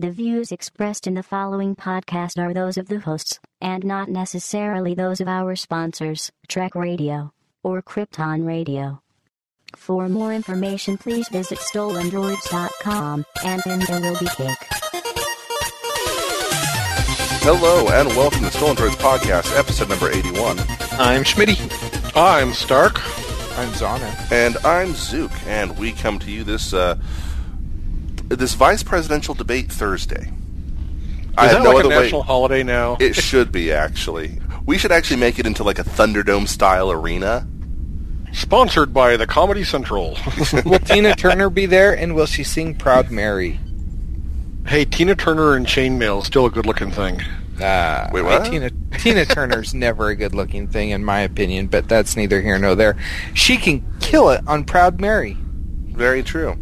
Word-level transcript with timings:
The 0.00 0.10
views 0.10 0.50
expressed 0.50 1.06
in 1.06 1.12
the 1.12 1.22
following 1.22 1.76
podcast 1.76 2.38
are 2.38 2.54
those 2.54 2.78
of 2.78 2.88
the 2.88 3.00
hosts, 3.00 3.38
and 3.60 3.84
not 3.84 4.08
necessarily 4.08 4.94
those 4.94 5.20
of 5.20 5.28
our 5.28 5.54
sponsors, 5.54 6.32
Trek 6.48 6.74
Radio 6.74 7.34
or 7.62 7.82
Krypton 7.82 8.46
Radio. 8.46 9.02
For 9.76 10.08
more 10.08 10.32
information, 10.32 10.96
please 10.96 11.28
visit 11.28 11.58
stolendroids.com 11.58 13.26
and 13.44 13.62
then 13.66 13.80
there 13.80 14.00
will 14.00 14.18
be 14.18 14.24
cake. 14.28 14.56
Hello 17.42 17.88
and 17.88 18.08
welcome 18.16 18.40
to 18.40 18.50
Stolen 18.52 18.76
Droids 18.76 18.96
Podcast, 18.96 19.54
episode 19.58 19.90
number 19.90 20.10
81. 20.10 20.60
I'm 20.92 21.24
Schmitty. 21.24 21.60
I'm 22.16 22.54
Stark. 22.54 22.94
I'm 23.58 23.68
Zana. 23.72 24.32
And 24.32 24.56
I'm 24.64 24.94
Zook, 24.94 25.32
and 25.46 25.78
we 25.78 25.92
come 25.92 26.18
to 26.20 26.30
you 26.30 26.42
this 26.42 26.72
uh, 26.72 26.96
this 28.38 28.54
vice 28.54 28.82
presidential 28.82 29.34
debate 29.34 29.70
Thursday. 29.70 30.32
Is 31.30 31.52
that 31.52 31.64
like 31.64 31.84
a 31.84 31.88
national 31.88 32.22
holiday 32.22 32.62
now? 32.62 32.96
It 33.00 33.14
should 33.14 33.50
be, 33.50 33.72
actually. 33.72 34.40
We 34.66 34.78
should 34.78 34.92
actually 34.92 35.18
make 35.18 35.38
it 35.38 35.46
into 35.46 35.64
like 35.64 35.78
a 35.78 35.84
Thunderdome 35.84 36.46
style 36.46 36.90
arena. 36.90 37.46
Sponsored 38.32 38.94
by 38.94 39.16
the 39.16 39.26
Comedy 39.26 39.64
Central. 39.64 40.16
will 40.64 40.78
Tina 40.78 41.16
Turner 41.16 41.50
be 41.50 41.66
there, 41.66 41.96
and 41.96 42.14
will 42.14 42.26
she 42.26 42.44
sing 42.44 42.74
Proud 42.74 43.10
Mary? 43.10 43.58
Hey, 44.66 44.84
Tina 44.84 45.16
Turner 45.16 45.56
in 45.56 45.64
chainmail 45.64 46.20
is 46.20 46.26
still 46.26 46.46
a 46.46 46.50
good-looking 46.50 46.92
thing. 46.92 47.20
Uh, 47.60 48.08
Wait, 48.12 48.22
what? 48.22 48.44
Tina, 48.44 48.70
Tina 48.98 49.24
Turner's 49.24 49.74
never 49.74 50.10
a 50.10 50.14
good-looking 50.16 50.68
thing, 50.68 50.90
in 50.90 51.04
my 51.04 51.20
opinion, 51.20 51.66
but 51.66 51.88
that's 51.88 52.16
neither 52.16 52.40
here 52.40 52.58
nor 52.58 52.76
there. 52.76 52.96
She 53.34 53.56
can 53.56 53.84
kill 53.98 54.30
it 54.30 54.46
on 54.46 54.64
Proud 54.64 55.00
Mary. 55.00 55.36
Very 55.88 56.22
true. 56.22 56.56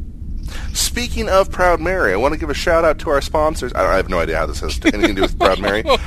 Speaking 0.72 1.28
of 1.28 1.50
Proud 1.50 1.80
Mary, 1.80 2.12
I 2.12 2.16
want 2.16 2.34
to 2.34 2.40
give 2.40 2.50
a 2.50 2.54
shout 2.54 2.84
out 2.84 2.98
to 3.00 3.10
our 3.10 3.20
sponsors. 3.20 3.72
I, 3.72 3.92
I 3.92 3.96
have 3.96 4.08
no 4.08 4.18
idea 4.20 4.38
how 4.38 4.46
this 4.46 4.60
has 4.60 4.80
anything 4.84 5.02
to 5.02 5.14
do 5.14 5.22
with 5.22 5.38
Proud 5.40 5.60
Mary. 5.60 5.84
Our 5.84 5.98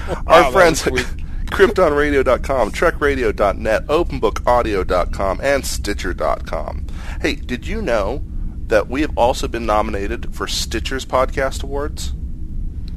Wow, 0.44 0.52
friends 0.52 0.86
at. 0.88 0.94
KryptonRadio.com, 1.52 2.72
TrekRadio.net, 2.72 3.86
OpenBookAudio.com, 3.88 5.42
and 5.44 5.66
Stitcher.com. 5.66 6.88
Hey, 7.22 7.36
did 7.36 7.68
you 7.68 7.82
know 7.82 8.24
that 8.68 8.88
we 8.88 9.02
have 9.02 9.16
also 9.18 9.50
been 9.50 9.66
nominated 9.66 10.34
for 10.34 10.48
Stitcher's 10.48 11.06
Podcast 11.06 11.62
Awards? 11.62 12.14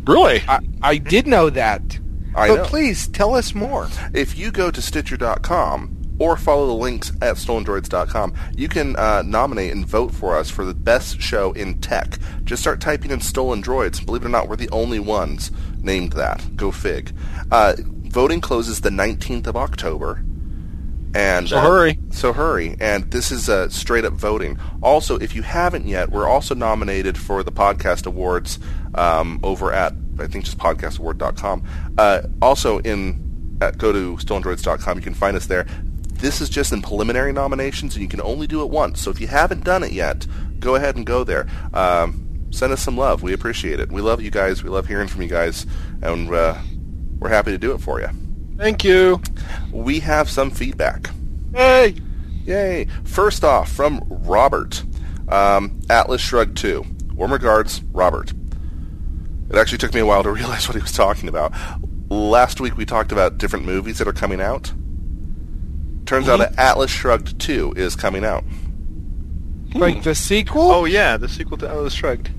Really? 0.06 0.42
I, 0.47 0.61
I 0.83 0.98
did 0.98 1.27
know 1.27 1.51
that. 1.51 1.98
I 2.36 2.48
but 2.48 2.55
know. 2.56 2.64
please, 2.64 3.08
tell 3.08 3.34
us 3.34 3.55
more. 3.55 3.89
If 4.12 4.39
you 4.39 4.53
go 4.53 4.70
to 4.70 4.81
Stitcher.com 4.81 6.04
or 6.19 6.37
follow 6.37 6.67
the 6.67 6.73
links 6.73 7.11
at 7.20 7.37
StolenDroids.com, 7.37 8.34
you 8.57 8.69
can 8.69 8.97
uh, 8.97 9.23
nominate 9.23 9.73
and 9.73 9.87
vote 9.87 10.12
for 10.15 10.37
us 10.37 10.51
for 10.51 10.65
the 10.65 10.75
best 10.75 11.20
show 11.20 11.53
in 11.53 11.81
tech. 11.81 12.19
Just 12.45 12.62
start 12.62 12.81
typing 12.81 13.11
in 13.11 13.20
Stolen 13.20 13.62
Droids. 13.62 14.05
Believe 14.05 14.23
it 14.23 14.27
or 14.27 14.31
not, 14.31 14.48
we're 14.48 14.57
the 14.57 14.70
only 14.70 15.01
ones 15.01 15.51
named 15.83 16.12
that. 16.15 16.57
Go 16.57 16.70
fig. 16.70 17.12
Uh, 17.51 17.75
voting 17.79 18.41
closes 18.41 18.81
the 18.81 18.91
19th 18.91 19.47
of 19.47 19.57
October. 19.57 20.25
And 21.15 21.48
So 21.48 21.59
uh, 21.59 21.62
hurry. 21.62 21.98
So 22.11 22.33
hurry. 22.33 22.77
And 22.81 23.11
this 23.11 23.31
is 23.31 23.48
uh, 23.48 23.69
straight 23.69 24.05
up 24.05 24.15
voting. 24.15 24.59
Also, 24.83 25.17
if 25.17 25.35
you 25.35 25.42
haven't 25.42 25.87
yet, 25.87 26.11
we're 26.11 26.29
also 26.29 26.55
nominated 26.55 27.17
for 27.17 27.42
the 27.42 27.53
podcast 27.53 28.07
awards 28.07 28.59
um, 28.95 29.39
over 29.42 29.73
at 29.73 29.95
I 30.19 30.27
think 30.27 30.45
just 30.45 30.59
podcastaward.com. 30.59 31.65
Uh, 31.98 32.23
also 32.41 32.79
in 32.81 33.59
at, 33.61 33.79
go 33.79 33.92
to 33.92 34.17
stolendroids.com. 34.17 34.98
You 34.98 35.03
can 35.03 35.15
find 35.15 35.37
us 35.37 35.47
there. 35.47 35.67
This 36.25 36.41
is 36.41 36.48
just 36.48 36.72
in 36.72 36.80
preliminary 36.80 37.34
nominations, 37.34 37.94
and 37.94 38.03
you 38.03 38.08
can 38.08 38.22
only 38.22 38.47
do 38.47 38.62
it 38.62 38.70
once. 38.70 38.98
So 38.98 39.11
if 39.11 39.20
you 39.20 39.27
haven't 39.27 39.62
done 39.62 39.83
it 39.83 39.92
yet, 39.92 40.27
go 40.58 40.75
ahead 40.75 40.97
and 40.97 41.05
go 41.05 41.22
there. 41.22 41.47
Um, 41.75 42.47
send 42.50 42.72
us 42.72 42.80
some 42.80 42.97
love. 42.97 43.22
We 43.22 43.34
appreciate 43.34 43.78
it. 43.78 43.92
We 43.92 44.00
love 44.00 44.22
you 44.22 44.30
guys. 44.30 44.64
We 44.64 44.70
love 44.70 44.86
hearing 44.86 45.06
from 45.06 45.20
you 45.20 45.28
guys, 45.28 45.67
and 46.00 46.33
uh, 46.33 46.56
we're 47.19 47.28
happy 47.28 47.50
to 47.50 47.58
do 47.58 47.72
it 47.72 47.78
for 47.83 48.00
you. 48.00 48.08
Thank 48.56 48.84
you. 48.84 49.20
We 49.70 50.00
have 50.00 50.30
some 50.30 50.50
feedback. 50.50 51.11
Hey. 51.55 51.97
Yay! 52.46 52.86
First 53.05 53.45
off, 53.45 53.70
from 53.70 54.02
Robert, 54.08 54.83
um, 55.29 55.79
Atlas 55.90 56.23
Shrugged 56.23 56.57
2. 56.57 56.86
Warm 57.17 57.34
regards, 57.34 57.83
Robert. 57.92 58.33
It 59.51 59.57
actually 59.57 59.77
took 59.77 59.92
me 59.92 60.01
a 60.01 60.07
while 60.07 60.23
to 60.23 60.33
realize 60.33 60.68
what 60.68 60.74
he 60.74 60.80
was 60.80 60.92
talking 60.92 61.29
about. 61.29 61.52
Last 62.08 62.63
week 62.63 62.79
we 62.79 62.86
talked 62.86 63.13
about 63.13 63.36
different 63.36 63.67
movies 63.67 63.98
that 63.98 64.08
are 64.08 64.14
coming 64.14 64.40
out. 64.40 64.73
Turns 66.07 66.29
out 66.29 66.39
that 66.39 66.59
Atlas 66.59 66.91
Shrugged 66.91 67.39
2 67.41 67.75
is 67.77 67.97
coming 67.97 68.25
out. 68.25 68.45
Like 69.75 70.03
the 70.03 70.15
sequel? 70.15 70.70
Oh 70.70 70.85
yeah, 70.85 71.17
the 71.17 71.29
sequel 71.29 71.57
to 71.59 71.69
Atlas 71.69 71.95
Shrugged. 71.95 72.31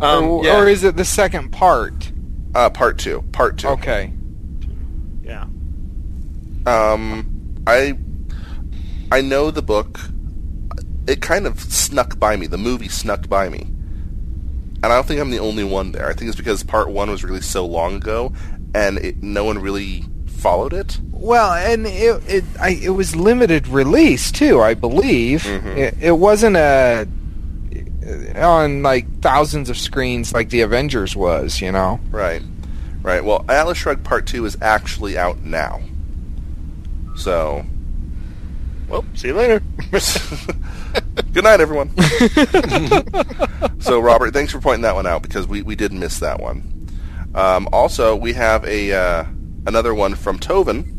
Um, 0.00 0.24
or, 0.24 0.44
yeah, 0.44 0.58
or 0.58 0.68
is 0.68 0.84
it 0.84 0.96
the 0.96 1.04
second 1.04 1.50
part? 1.50 2.12
Uh, 2.54 2.68
part 2.70 2.98
2. 2.98 3.22
Part 3.32 3.58
2. 3.58 3.68
Okay. 3.68 4.12
yeah. 5.22 5.46
Um, 6.66 7.54
I 7.66 7.96
I 9.12 9.20
know 9.20 9.50
the 9.50 9.62
book. 9.62 10.00
It 11.06 11.20
kind 11.20 11.46
of 11.46 11.58
snuck 11.60 12.18
by 12.18 12.36
me. 12.36 12.46
The 12.46 12.58
movie 12.58 12.88
snuck 12.88 13.28
by 13.28 13.48
me, 13.48 13.60
and 13.62 14.86
I 14.86 14.88
don't 14.88 15.06
think 15.06 15.20
I'm 15.20 15.30
the 15.30 15.38
only 15.38 15.64
one 15.64 15.92
there. 15.92 16.08
I 16.08 16.12
think 16.12 16.28
it's 16.28 16.36
because 16.36 16.62
part 16.62 16.90
one 16.90 17.10
was 17.10 17.24
released 17.24 17.50
so 17.50 17.66
long 17.66 17.96
ago, 17.96 18.32
and 18.74 18.98
it, 18.98 19.22
no 19.22 19.44
one 19.44 19.58
really 19.58 20.04
followed 20.40 20.72
it. 20.72 20.98
Well, 21.12 21.52
and 21.52 21.86
it 21.86 22.22
it 22.26 22.44
I, 22.60 22.70
it 22.70 22.90
was 22.90 23.14
limited 23.14 23.68
release 23.68 24.32
too, 24.32 24.60
I 24.60 24.74
believe. 24.74 25.42
Mhm. 25.42 25.76
It, 25.76 25.94
it 26.00 26.12
wasn't 26.12 26.56
a 26.56 27.06
on 28.36 28.82
like 28.82 29.20
thousands 29.20 29.70
of 29.70 29.76
screens 29.78 30.32
like 30.32 30.50
the 30.50 30.62
Avengers 30.62 31.14
was, 31.14 31.60
you 31.60 31.70
know. 31.70 32.00
Right, 32.10 32.42
right. 33.02 33.24
Well, 33.24 33.44
Atlas 33.48 33.78
Shrugged 33.78 34.04
Part 34.04 34.26
Two 34.26 34.44
is 34.46 34.56
actually 34.60 35.16
out 35.18 35.40
now. 35.44 35.80
So, 37.16 37.66
Well, 38.88 39.04
see 39.14 39.28
you 39.28 39.34
later. 39.34 39.62
good 41.34 41.44
night, 41.44 41.60
everyone. 41.60 41.90
so, 43.80 44.00
Robert, 44.00 44.32
thanks 44.32 44.52
for 44.52 44.58
pointing 44.60 44.82
that 44.82 44.94
one 44.94 45.06
out 45.06 45.20
because 45.22 45.46
we, 45.46 45.60
we 45.60 45.74
did 45.76 45.92
miss 45.92 46.18
that 46.20 46.40
one. 46.40 46.88
Um, 47.34 47.68
also, 47.72 48.16
we 48.16 48.32
have 48.32 48.64
a 48.64 48.92
uh, 48.92 49.24
another 49.66 49.94
one 49.94 50.14
from 50.14 50.38
Tovin. 50.38 50.96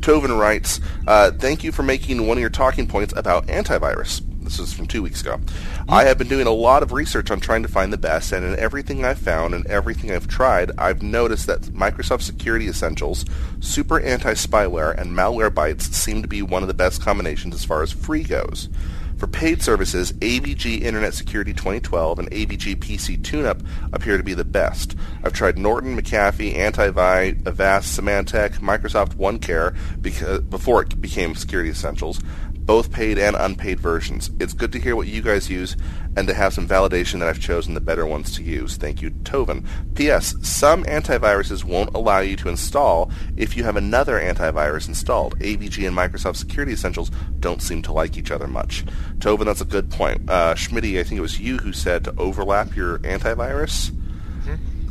Tovin 0.00 0.38
writes, 0.38 0.80
uh, 1.06 1.32
"Thank 1.32 1.64
you 1.64 1.72
for 1.72 1.82
making 1.82 2.26
one 2.26 2.38
of 2.38 2.40
your 2.40 2.50
talking 2.50 2.86
points 2.86 3.12
about 3.16 3.46
antivirus." 3.48 4.22
This 4.42 4.60
is 4.60 4.72
from 4.72 4.86
two 4.86 5.02
weeks 5.02 5.22
ago. 5.22 5.40
I 5.88 6.04
have 6.04 6.18
been 6.18 6.28
doing 6.28 6.46
a 6.46 6.52
lot 6.52 6.84
of 6.84 6.92
research 6.92 7.32
on 7.32 7.40
trying 7.40 7.62
to 7.62 7.68
find 7.68 7.92
the 7.92 7.98
best, 7.98 8.30
and 8.30 8.44
in 8.44 8.56
everything 8.60 9.04
I've 9.04 9.18
found 9.18 9.54
and 9.54 9.66
everything 9.66 10.12
I've 10.12 10.28
tried, 10.28 10.70
I've 10.78 11.02
noticed 11.02 11.48
that 11.48 11.62
Microsoft 11.62 12.22
Security 12.22 12.68
Essentials, 12.68 13.24
Super 13.58 13.98
Anti-Spyware, 13.98 14.96
and 14.96 15.16
Malwarebytes 15.16 15.92
seem 15.92 16.22
to 16.22 16.28
be 16.28 16.42
one 16.42 16.62
of 16.62 16.68
the 16.68 16.74
best 16.74 17.02
combinations 17.02 17.56
as 17.56 17.64
far 17.64 17.82
as 17.82 17.90
free 17.90 18.22
goes. 18.22 18.68
For 19.16 19.26
paid 19.26 19.62
services, 19.62 20.12
AVG 20.12 20.82
Internet 20.82 21.14
Security 21.14 21.54
2012 21.54 22.18
and 22.18 22.30
AVG 22.30 22.76
PC 22.76 23.18
TuneUp 23.22 23.64
appear 23.94 24.18
to 24.18 24.22
be 24.22 24.34
the 24.34 24.44
best. 24.44 24.94
I've 25.24 25.32
tried 25.32 25.56
Norton, 25.56 25.98
McAfee, 25.98 26.54
AntiVir, 26.54 27.46
Avast, 27.46 27.98
Symantec, 27.98 28.58
Microsoft 28.58 29.14
OneCare 29.14 29.74
because, 30.02 30.42
before 30.42 30.82
it 30.82 31.00
became 31.00 31.34
Security 31.34 31.70
Essentials, 31.70 32.20
both 32.66 32.90
paid 32.90 33.18
and 33.18 33.36
unpaid 33.36 33.80
versions. 33.80 34.30
It's 34.40 34.52
good 34.52 34.72
to 34.72 34.80
hear 34.80 34.96
what 34.96 35.06
you 35.06 35.22
guys 35.22 35.48
use 35.48 35.76
and 36.16 36.26
to 36.26 36.34
have 36.34 36.52
some 36.52 36.66
validation 36.66 37.20
that 37.20 37.28
I've 37.28 37.40
chosen 37.40 37.74
the 37.74 37.80
better 37.80 38.04
ones 38.06 38.34
to 38.36 38.42
use. 38.42 38.76
Thank 38.76 39.00
you, 39.00 39.10
Tovin. 39.10 39.64
P.S. 39.94 40.34
Some 40.42 40.84
antiviruses 40.84 41.62
won't 41.62 41.94
allow 41.94 42.18
you 42.20 42.36
to 42.36 42.48
install 42.48 43.10
if 43.36 43.56
you 43.56 43.64
have 43.64 43.76
another 43.76 44.18
antivirus 44.20 44.88
installed. 44.88 45.38
AVG 45.38 45.86
and 45.86 45.96
Microsoft 45.96 46.36
Security 46.36 46.72
Essentials 46.72 47.10
don't 47.38 47.62
seem 47.62 47.82
to 47.82 47.92
like 47.92 48.16
each 48.18 48.30
other 48.30 48.46
much. 48.48 48.84
Tovin, 49.18 49.44
that's 49.46 49.60
a 49.60 49.66
good 49.66 49.90
point. 49.90 50.28
Uh, 50.28 50.54
Schmitty, 50.54 50.98
I 50.98 51.04
think 51.04 51.18
it 51.18 51.22
was 51.22 51.38
you 51.38 51.58
who 51.58 51.72
said 51.72 52.04
to 52.04 52.14
overlap 52.18 52.74
your 52.74 52.98
antivirus. 53.00 53.92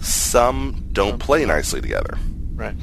Some 0.01 0.85
don't 0.93 1.19
play 1.19 1.43
nicely 1.45 1.81
together. 1.81 2.17
right. 2.53 2.75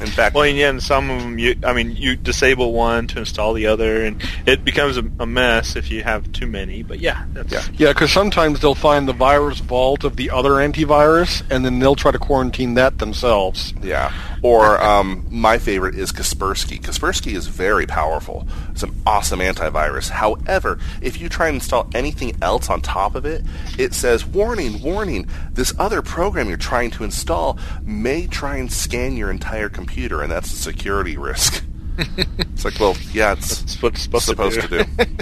In 0.00 0.06
fact, 0.08 0.34
Well, 0.34 0.44
and 0.44 0.56
yeah, 0.56 0.70
and 0.70 0.82
some 0.82 1.08
of 1.10 1.22
them, 1.22 1.38
you, 1.38 1.54
I 1.62 1.72
mean, 1.72 1.94
you 1.94 2.16
disable 2.16 2.72
one 2.72 3.06
to 3.08 3.20
install 3.20 3.52
the 3.52 3.66
other, 3.66 4.04
and 4.04 4.22
it 4.44 4.64
becomes 4.64 4.96
a, 4.96 5.04
a 5.20 5.26
mess 5.26 5.76
if 5.76 5.90
you 5.90 6.02
have 6.02 6.30
too 6.32 6.46
many. 6.46 6.82
But 6.82 6.98
yeah, 6.98 7.24
that's 7.32 7.52
Yeah. 7.52 7.62
Yeah, 7.76 7.92
because 7.92 8.12
sometimes 8.12 8.60
they'll 8.60 8.74
find 8.74 9.06
the 9.06 9.12
virus 9.12 9.60
vault 9.60 10.02
of 10.02 10.16
the 10.16 10.30
other 10.30 10.52
antivirus, 10.52 11.42
and 11.48 11.64
then 11.64 11.78
they'll 11.78 11.94
try 11.94 12.10
to 12.10 12.18
quarantine 12.18 12.74
that 12.74 12.98
themselves. 12.98 13.72
Yeah. 13.82 14.12
Or 14.44 14.78
um, 14.84 15.26
my 15.30 15.56
favorite 15.56 15.94
is 15.94 16.12
Kaspersky. 16.12 16.78
Kaspersky 16.78 17.34
is 17.34 17.46
very 17.46 17.86
powerful. 17.86 18.46
It's 18.72 18.82
an 18.82 18.94
awesome 19.06 19.40
antivirus. 19.40 20.10
However, 20.10 20.78
if 21.00 21.18
you 21.18 21.30
try 21.30 21.48
and 21.48 21.54
install 21.54 21.88
anything 21.94 22.36
else 22.42 22.68
on 22.68 22.82
top 22.82 23.14
of 23.14 23.24
it, 23.24 23.42
it 23.78 23.94
says, 23.94 24.26
warning, 24.26 24.82
warning, 24.82 25.30
this 25.52 25.72
other 25.78 26.02
program 26.02 26.48
you're 26.48 26.58
trying 26.58 26.90
to 26.90 27.04
install 27.04 27.58
may 27.84 28.26
try 28.26 28.58
and 28.58 28.70
scan 28.70 29.16
your 29.16 29.30
entire 29.30 29.70
computer, 29.70 30.20
and 30.20 30.30
that's 30.30 30.52
a 30.52 30.56
security 30.56 31.16
risk. 31.16 31.64
it's 32.38 32.66
like, 32.66 32.78
well, 32.78 32.98
yeah, 33.14 33.32
it's 33.32 33.62
it's 33.62 33.72
supposed, 33.72 33.96
supposed 33.96 34.60
to 34.60 34.68
to 34.68 34.84
do. 34.84 35.04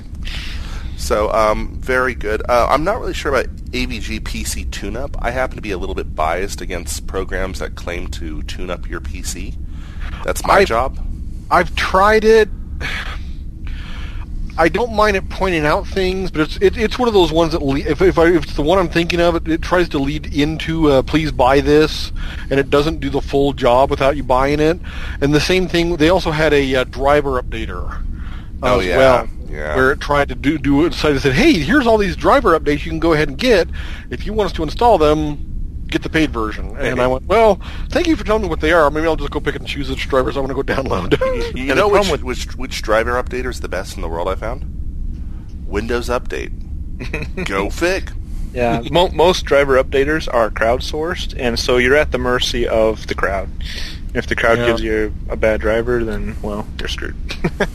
So, 1.03 1.33
um, 1.33 1.81
very 1.81 2.15
good. 2.15 2.43
Uh, 2.49 2.69
I'm 2.71 2.85
not 2.85 3.01
really 3.01 3.13
sure 3.13 3.35
about 3.35 3.47
AVG 3.73 4.21
PC 4.21 4.71
tune-up. 4.71 5.17
I 5.19 5.33
happen 5.33 5.57
to 5.57 5.61
be 5.61 5.73
a 5.73 5.77
little 5.77 5.97
bit 5.97 6.15
biased 6.15 6.61
against 6.61 7.09
programs 7.09 7.59
that 7.59 7.75
claim 7.75 8.07
to 8.13 8.45
tune 8.45 8.71
up 8.71 8.89
your 8.89 9.01
PC. 9.01 9.57
That's 10.25 10.47
my 10.47 10.59
I- 10.59 10.65
job. 10.65 11.05
I've 11.51 11.75
tried 11.75 12.23
it. 12.25 12.49
I 14.57 14.69
don't 14.69 14.95
mind 14.95 15.17
it 15.17 15.29
pointing 15.29 15.67
out 15.67 15.89
things, 15.89 16.31
but 16.31 16.43
it's 16.43 16.57
it, 16.59 16.77
it's 16.77 16.99
one 16.99 17.09
of 17.09 17.15
those 17.15 17.33
ones 17.33 17.53
that 17.53 17.63
le- 17.63 17.79
if 17.81 18.01
if, 18.01 18.19
I, 18.19 18.29
if 18.29 18.45
it's 18.45 18.55
the 18.55 18.63
one 18.63 18.79
I'm 18.79 18.89
thinking 18.89 19.21
of, 19.21 19.35
it, 19.35 19.49
it 19.49 19.63
tries 19.63 19.89
to 19.91 19.99
lead 19.99 20.33
into 20.33 20.89
uh, 20.91 21.03
please 21.03 21.33
buy 21.33 21.61
this, 21.61 22.13
and 22.49 22.61
it 22.61 22.71
doesn't 22.71 23.01
do 23.01 23.11
the 23.11 23.21
full 23.21 23.55
job 23.55 23.91
without 23.91 24.17
you 24.17 24.23
buying 24.23 24.61
it. 24.61 24.79
And 25.21 25.35
the 25.35 25.41
same 25.41 25.69
thing, 25.69 25.97
they 25.97 26.11
also 26.11 26.31
had 26.31 26.53
a 26.53 26.75
uh, 26.77 26.85
driver 26.85 27.43
updater. 27.43 28.05
Oh, 28.63 28.79
as 28.81 28.87
yeah. 28.87 28.97
well, 28.97 29.29
Yeah. 29.53 29.77
where 29.77 29.93
it 29.93 30.01
tried 30.01 30.29
to 30.31 30.35
do 30.35 30.57
do 30.59 30.87
it. 30.87 30.95
So 30.95 31.09
it 31.13 31.21
said, 31.21 31.35
hey, 31.35 31.53
here's 31.53 31.87
all 31.87 31.99
these 31.99 32.17
driver 32.17 32.59
updates 32.59 32.85
you 32.85 32.91
can 32.91 32.99
go 33.01 33.13
ahead 33.13 33.29
and 33.29 33.37
get. 33.39 33.69
If 34.11 34.25
you 34.25 34.33
want 34.33 34.47
us 34.47 34.53
to 34.55 34.63
install 34.63 34.97
them, 34.99 35.85
get 35.89 36.03
the 36.03 36.09
paid 36.09 36.31
version. 36.33 36.75
And 36.79 37.01
I 37.01 37.07
went, 37.07 37.27
well, 37.27 37.61
thank 37.91 38.07
you 38.07 38.17
for 38.17 38.25
telling 38.25 38.43
me 38.43 38.49
what 38.49 38.61
they 38.61 38.73
are. 38.73 38.91
Maybe 38.91 39.07
I'll 39.07 39.17
just 39.17 39.31
go 39.31 39.41
pick 39.41 39.55
and 39.57 39.67
choose 39.69 39.91
which 39.91 40.09
drivers 40.09 40.37
I 40.39 40.41
want 40.41 40.49
to 40.51 40.55
go 40.55 40.63
download. 40.63 41.13
You 41.55 41.67
the 41.67 41.75
know 41.75 41.89
which, 41.89 42.07
problem 42.07 42.25
which 42.27 42.57
which 42.57 42.81
driver 42.83 43.23
updater 43.23 43.51
is 43.51 43.61
the 43.61 43.69
best 43.69 43.95
in 43.97 44.01
the 44.03 44.09
world? 44.09 44.27
I 44.29 44.35
found 44.37 44.65
Windows 45.67 46.09
Update. 46.09 46.53
Go 47.47 47.69
Fig. 47.71 48.13
Yeah, 48.55 48.83
mo- 48.91 49.09
most 49.11 49.45
driver 49.45 49.83
updaters 49.83 50.33
are 50.33 50.51
crowdsourced, 50.51 51.35
and 51.39 51.59
so 51.59 51.79
you're 51.79 51.97
at 51.97 52.13
the 52.13 52.19
mercy 52.19 52.69
of 52.69 53.07
the 53.07 53.15
crowd. 53.15 53.49
If 54.15 54.27
the 54.27 54.37
crowd 54.37 54.59
Yeah. 54.59 54.67
gives 54.67 54.83
you 54.83 55.15
a 55.31 55.37
bad 55.37 55.61
driver, 55.63 56.05
then 56.05 56.37
well, 56.43 56.67
you're 56.79 56.89
screwed. 56.89 57.17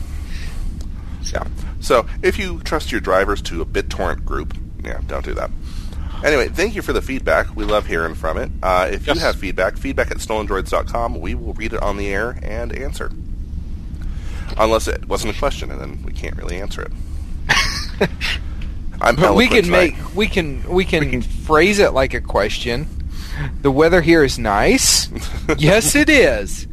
so, 1.30 1.46
So 1.80 2.06
if 2.22 2.38
you 2.38 2.60
trust 2.60 2.90
your 2.92 3.00
drivers 3.00 3.40
to 3.42 3.60
a 3.62 3.66
BitTorrent 3.66 4.24
group, 4.24 4.56
yeah, 4.84 5.00
don't 5.06 5.24
do 5.24 5.34
that. 5.34 5.50
Anyway, 6.24 6.48
thank 6.48 6.74
you 6.74 6.82
for 6.82 6.92
the 6.92 7.02
feedback. 7.02 7.54
We 7.54 7.64
love 7.64 7.86
hearing 7.86 8.14
from 8.16 8.38
it. 8.38 8.50
Uh, 8.62 8.88
if 8.90 9.06
you 9.06 9.14
have 9.14 9.36
feedback, 9.36 9.76
feedback 9.76 10.10
at 10.10 10.16
stolendroids.com. 10.16 11.20
We 11.20 11.34
will 11.36 11.54
read 11.54 11.72
it 11.72 11.82
on 11.82 11.96
the 11.96 12.08
air 12.08 12.38
and 12.42 12.72
answer. 12.74 13.12
Unless 14.56 14.88
it 14.88 15.06
wasn't 15.06 15.36
a 15.36 15.38
question, 15.38 15.70
and 15.70 15.80
then 15.80 16.02
we 16.04 16.12
can't 16.12 16.36
really 16.36 16.56
answer 16.60 16.82
it. 16.82 16.92
I'm 19.00 19.14
But 19.14 19.36
we 19.36 19.46
can 19.46 19.64
tonight. 19.64 19.94
make 19.96 20.14
we 20.16 20.26
can 20.26 20.62
we 20.68 20.84
can, 20.84 21.08
can- 21.10 21.22
phrase 21.22 21.78
it 21.78 21.92
like 21.92 22.14
a 22.14 22.20
question. 22.20 22.88
The 23.62 23.70
weather 23.70 24.00
here 24.00 24.24
is 24.24 24.38
nice. 24.38 25.08
yes, 25.58 25.94
it 25.94 26.08
is. 26.08 26.66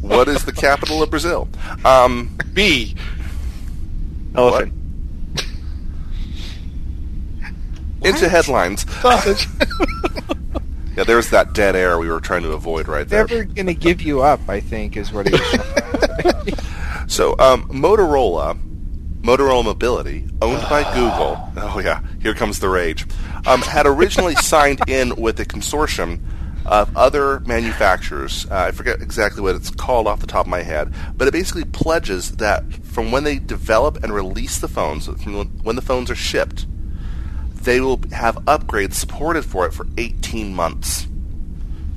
What 0.00 0.28
is 0.28 0.44
the 0.44 0.52
capital 0.52 1.02
of 1.02 1.10
Brazil? 1.10 1.48
Um, 1.84 2.36
B. 2.52 2.94
elephant. 4.34 4.72
into 8.02 8.28
headlines. 8.28 8.84
Yeah, 10.94 11.04
there's 11.04 11.30
that 11.30 11.54
dead 11.54 11.74
air 11.74 11.98
we 11.98 12.10
were 12.10 12.20
trying 12.20 12.42
to 12.42 12.52
avoid 12.52 12.86
right 12.86 13.08
there. 13.08 13.26
Never 13.26 13.44
gonna 13.44 13.72
give 13.72 14.02
you 14.02 14.20
up. 14.20 14.40
I 14.46 14.60
think 14.60 14.94
is 14.96 15.10
what 15.10 15.26
he 15.26 15.32
was. 15.32 15.40
trying 15.40 16.44
to. 16.44 16.62
So, 17.08 17.34
um, 17.38 17.68
Motorola, 17.68 18.58
Motorola 19.22 19.64
Mobility, 19.64 20.28
owned 20.40 20.62
by 20.68 20.82
Google. 20.94 21.38
Oh 21.56 21.80
yeah, 21.82 22.02
here 22.20 22.34
comes 22.34 22.58
the 22.58 22.68
rage. 22.68 23.06
Um, 23.46 23.60
had 23.62 23.86
originally 23.86 24.34
signed 24.36 24.80
in 24.86 25.14
with 25.16 25.40
a 25.40 25.44
consortium 25.44 26.20
of 26.64 26.96
other 26.96 27.40
manufacturers. 27.40 28.46
Uh, 28.50 28.66
I 28.68 28.70
forget 28.70 29.00
exactly 29.00 29.42
what 29.42 29.54
it's 29.54 29.70
called 29.70 30.06
off 30.06 30.20
the 30.20 30.26
top 30.26 30.46
of 30.46 30.50
my 30.50 30.62
head, 30.62 30.92
but 31.16 31.28
it 31.28 31.32
basically 31.32 31.64
pledges 31.64 32.32
that 32.36 32.72
from 32.84 33.10
when 33.10 33.24
they 33.24 33.38
develop 33.38 34.02
and 34.02 34.12
release 34.12 34.58
the 34.58 34.68
phones, 34.68 35.06
from 35.06 35.48
when 35.62 35.76
the 35.76 35.82
phones 35.82 36.10
are 36.10 36.14
shipped, 36.14 36.66
they 37.54 37.80
will 37.80 38.00
have 38.12 38.36
upgrades 38.46 38.94
supported 38.94 39.44
for 39.44 39.66
it 39.66 39.72
for 39.72 39.86
18 39.96 40.54
months. 40.54 41.06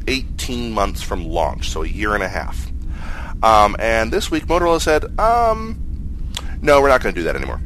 18 0.08 0.72
months 0.72 1.02
from 1.02 1.26
launch, 1.26 1.70
so 1.70 1.84
a 1.84 1.88
year 1.88 2.14
and 2.14 2.24
a 2.24 2.28
half. 2.28 2.72
Um, 3.42 3.76
and 3.80 4.14
this 4.14 4.30
week, 4.30 4.46
Motorola 4.46 4.80
said, 4.80 5.20
um, 5.20 5.82
no, 6.62 6.82
we're 6.82 6.90
not 6.90 7.02
going 7.02 7.14
to 7.14 7.20
do 7.20 7.26
that 7.26 7.36
anymore. 7.36 7.62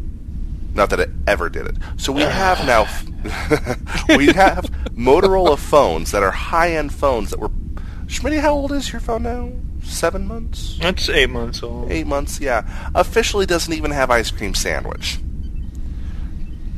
Not 0.80 0.92
that 0.92 1.02
it 1.02 1.10
ever 1.28 1.50
did 1.50 1.66
it. 1.66 1.76
So 1.98 2.14
we 2.14 2.22
have 2.22 2.66
now, 2.66 2.84
we 4.16 4.28
have 4.28 4.64
Motorola 4.96 5.58
phones 5.58 6.12
that 6.12 6.24
are 6.24 6.32
high-end 6.32 6.94
phones 6.94 7.32
that 7.32 7.40
were. 7.40 7.50
Schmitty, 8.06 8.40
how 8.40 8.54
old 8.54 8.72
is 8.72 8.94
your 8.94 9.02
phone 9.02 9.24
now? 9.24 9.52
Seven 9.84 10.26
months? 10.26 10.78
That's 10.82 11.10
eight 11.10 11.30
months 11.32 11.62
old. 11.64 11.92
Eight 11.92 12.08
months, 12.08 12.40
yeah. 12.40 12.66
Officially 12.96 13.46
doesn't 13.46 13.74
even 13.74 13.92
have 13.92 14.10
ice 14.10 14.32
cream 14.32 14.54
sandwich. 14.56 15.20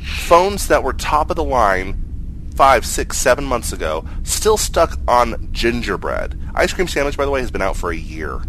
Phones 0.03 0.67
that 0.67 0.83
were 0.83 0.93
top 0.93 1.29
of 1.29 1.35
the 1.35 1.43
line 1.43 2.51
five, 2.55 2.87
six, 2.87 3.17
seven 3.17 3.45
months 3.45 3.71
ago, 3.71 4.03
still 4.23 4.57
stuck 4.57 4.97
on 5.07 5.47
gingerbread. 5.51 6.39
Ice 6.55 6.73
cream 6.73 6.87
sandwich, 6.87 7.17
by 7.17 7.25
the 7.25 7.31
way, 7.31 7.41
has 7.41 7.51
been 7.51 7.61
out 7.61 7.77
for 7.77 7.91
a 7.91 7.95
year. 7.95 8.41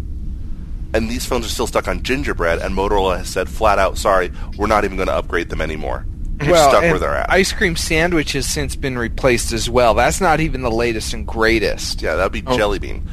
And 0.93 1.09
these 1.09 1.25
phones 1.25 1.45
are 1.45 1.49
still 1.49 1.67
stuck 1.67 1.87
on 1.87 2.03
gingerbread, 2.03 2.59
and 2.59 2.75
Motorola 2.75 3.17
has 3.17 3.29
said 3.29 3.49
flat 3.49 3.79
out, 3.79 3.97
sorry, 3.97 4.31
we're 4.57 4.67
not 4.67 4.85
even 4.85 4.95
going 4.95 5.07
to 5.07 5.15
upgrade 5.15 5.49
them 5.49 5.61
anymore. 5.61 6.05
They're 6.37 6.51
well, 6.51 6.69
stuck 6.69 6.81
where 6.83 6.99
they're 6.99 7.15
at. 7.15 7.29
ice 7.29 7.51
cream 7.51 7.75
sandwich 7.75 8.33
has 8.33 8.45
since 8.47 8.75
been 8.75 8.97
replaced 8.97 9.53
as 9.53 9.69
well. 9.69 9.93
That's 9.93 10.19
not 10.21 10.39
even 10.39 10.61
the 10.61 10.71
latest 10.71 11.13
and 11.13 11.25
greatest. 11.25 12.01
Yeah, 12.01 12.15
that 12.15 12.23
would 12.23 12.31
be 12.31 12.43
Oh. 12.45 12.57
Jelly 12.57 12.79
Bean. 12.79 13.07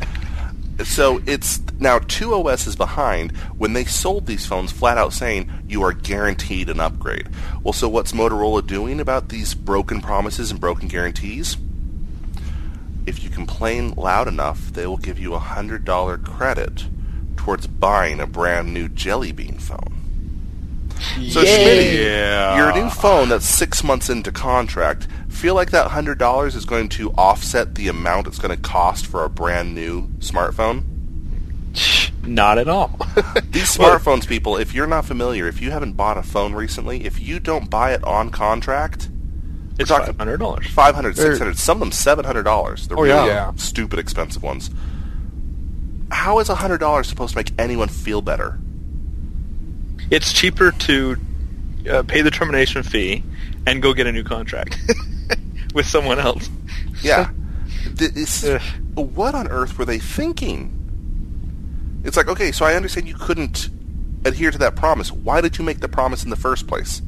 So 0.84 1.20
it's 1.26 1.60
now 1.78 1.98
two 1.98 2.32
OSs 2.34 2.74
behind 2.74 3.36
when 3.58 3.74
they 3.74 3.84
sold 3.84 4.26
these 4.26 4.46
phones 4.46 4.72
flat 4.72 4.96
out 4.96 5.12
saying 5.12 5.50
you 5.68 5.82
are 5.82 5.92
guaranteed 5.92 6.70
an 6.70 6.80
upgrade. 6.80 7.28
Well, 7.62 7.74
so 7.74 7.88
what's 7.88 8.12
Motorola 8.12 8.66
doing 8.66 8.98
about 8.98 9.28
these 9.28 9.54
broken 9.54 10.00
promises 10.00 10.50
and 10.50 10.58
broken 10.58 10.88
guarantees? 10.88 11.58
If 13.06 13.22
you 13.22 13.28
complain 13.28 13.92
loud 13.94 14.26
enough, 14.28 14.72
they 14.72 14.86
will 14.86 14.96
give 14.96 15.18
you 15.18 15.34
a 15.34 15.38
hundred 15.38 15.84
dollar 15.84 16.16
credit 16.16 16.86
towards 17.40 17.66
buying 17.66 18.20
a 18.20 18.26
brand 18.26 18.75
new 18.75 18.87
Jelly 18.87 19.32
Bean 19.32 19.56
phone. 19.58 19.96
So 21.31 21.42
Schmitty, 21.42 22.04
Yeah. 22.04 22.56
your 22.58 22.75
new 22.84 22.90
phone 22.90 23.31
that's 23.31 23.46
six 23.46 23.82
months 23.82 24.10
into 24.10 24.31
contract, 24.31 25.08
feel 25.31 25.54
like 25.54 25.70
that 25.70 25.87
hundred 25.92 26.19
dollars 26.19 26.54
is 26.54 26.66
going 26.66 26.90
to 26.90 27.10
offset 27.12 27.76
the 27.76 27.88
amount 27.88 28.26
it's 28.26 28.38
going 28.38 28.54
to 28.54 28.60
cost 28.62 29.06
for 29.06 29.25
a 29.25 29.31
brand 29.31 29.75
new 29.75 30.08
smartphone? 30.19 30.82
Not 32.26 32.58
at 32.58 32.69
all. 32.69 32.98
These 33.50 33.75
smartphones, 33.78 34.26
people, 34.26 34.58
if 34.58 34.75
you're 34.75 34.87
not 34.87 35.06
familiar, 35.06 35.46
if 35.48 35.62
you 35.62 35.70
haven't 35.70 35.94
bought 35.94 36.19
a 36.19 36.22
phone 36.22 36.52
recently, 36.52 37.06
if 37.06 37.19
you 37.19 37.40
don't 37.40 37.70
buy 37.70 37.94
it 37.94 38.04
on 38.04 38.28
contract, 38.28 39.08
it's 39.78 39.88
talking- 39.88 40.04
five 40.08 40.19
hundred 40.19 40.37
dollars. 40.40 40.66
500 40.66 41.16
600 41.16 41.50
er. 41.52 41.56
some 41.56 41.81
of 41.81 41.88
them 41.88 41.90
$700. 41.92 42.88
The 42.88 42.94
Oh, 42.97 43.02
really 43.02 43.09
yeah. 43.09 43.25
Yeah. 43.25 43.52
stupid 43.56 43.99
expensive 43.99 44.42
ones. 44.42 44.68
How 46.11 46.38
is 46.40 46.49
$100 46.49 47.05
supposed 47.07 47.33
to 47.33 47.37
make 47.38 47.52
anyone 47.59 47.88
feel 47.88 48.21
better? 48.23 48.59
It's 50.11 50.33
cheaper 50.33 50.73
to 50.73 51.17
uh, 51.88 52.02
pay 52.02 52.23
the 52.23 52.31
termination 52.31 52.83
fee 52.83 53.23
and 53.67 53.81
go 53.81 53.95
get 53.95 54.07
a 54.07 54.12
new 54.12 54.25
contract 54.25 54.76
with 55.75 55.87
someone 55.87 56.19
else. 56.19 56.50
Yeah. 57.02 57.31
Th- 57.97 58.11
it's- 58.11 58.45
Ugh. 58.45 58.61
what 58.95 59.35
on 59.35 59.49
earth 59.49 59.79
were 59.79 59.85
they 59.85 59.99
thinking? 59.99 60.76
It's 62.05 62.17
like, 62.17 62.29
okay, 62.29 62.50
so 62.50 62.64
I 62.64 62.75
understand 62.75 63.07
you 63.07 63.14
couldn't 63.14 63.69
adhere 64.25 64.50
to 64.50 64.59
that 64.59 64.75
promise. 64.76 65.12
Why 65.12 65.40
did 65.40 65.59
you 65.59 65.64
make 65.64 65.81
the 65.81 65.88
promise 65.88 66.25
in 66.25 66.31
the 66.31 66.37
first 66.37 66.67
place? 66.67 67.02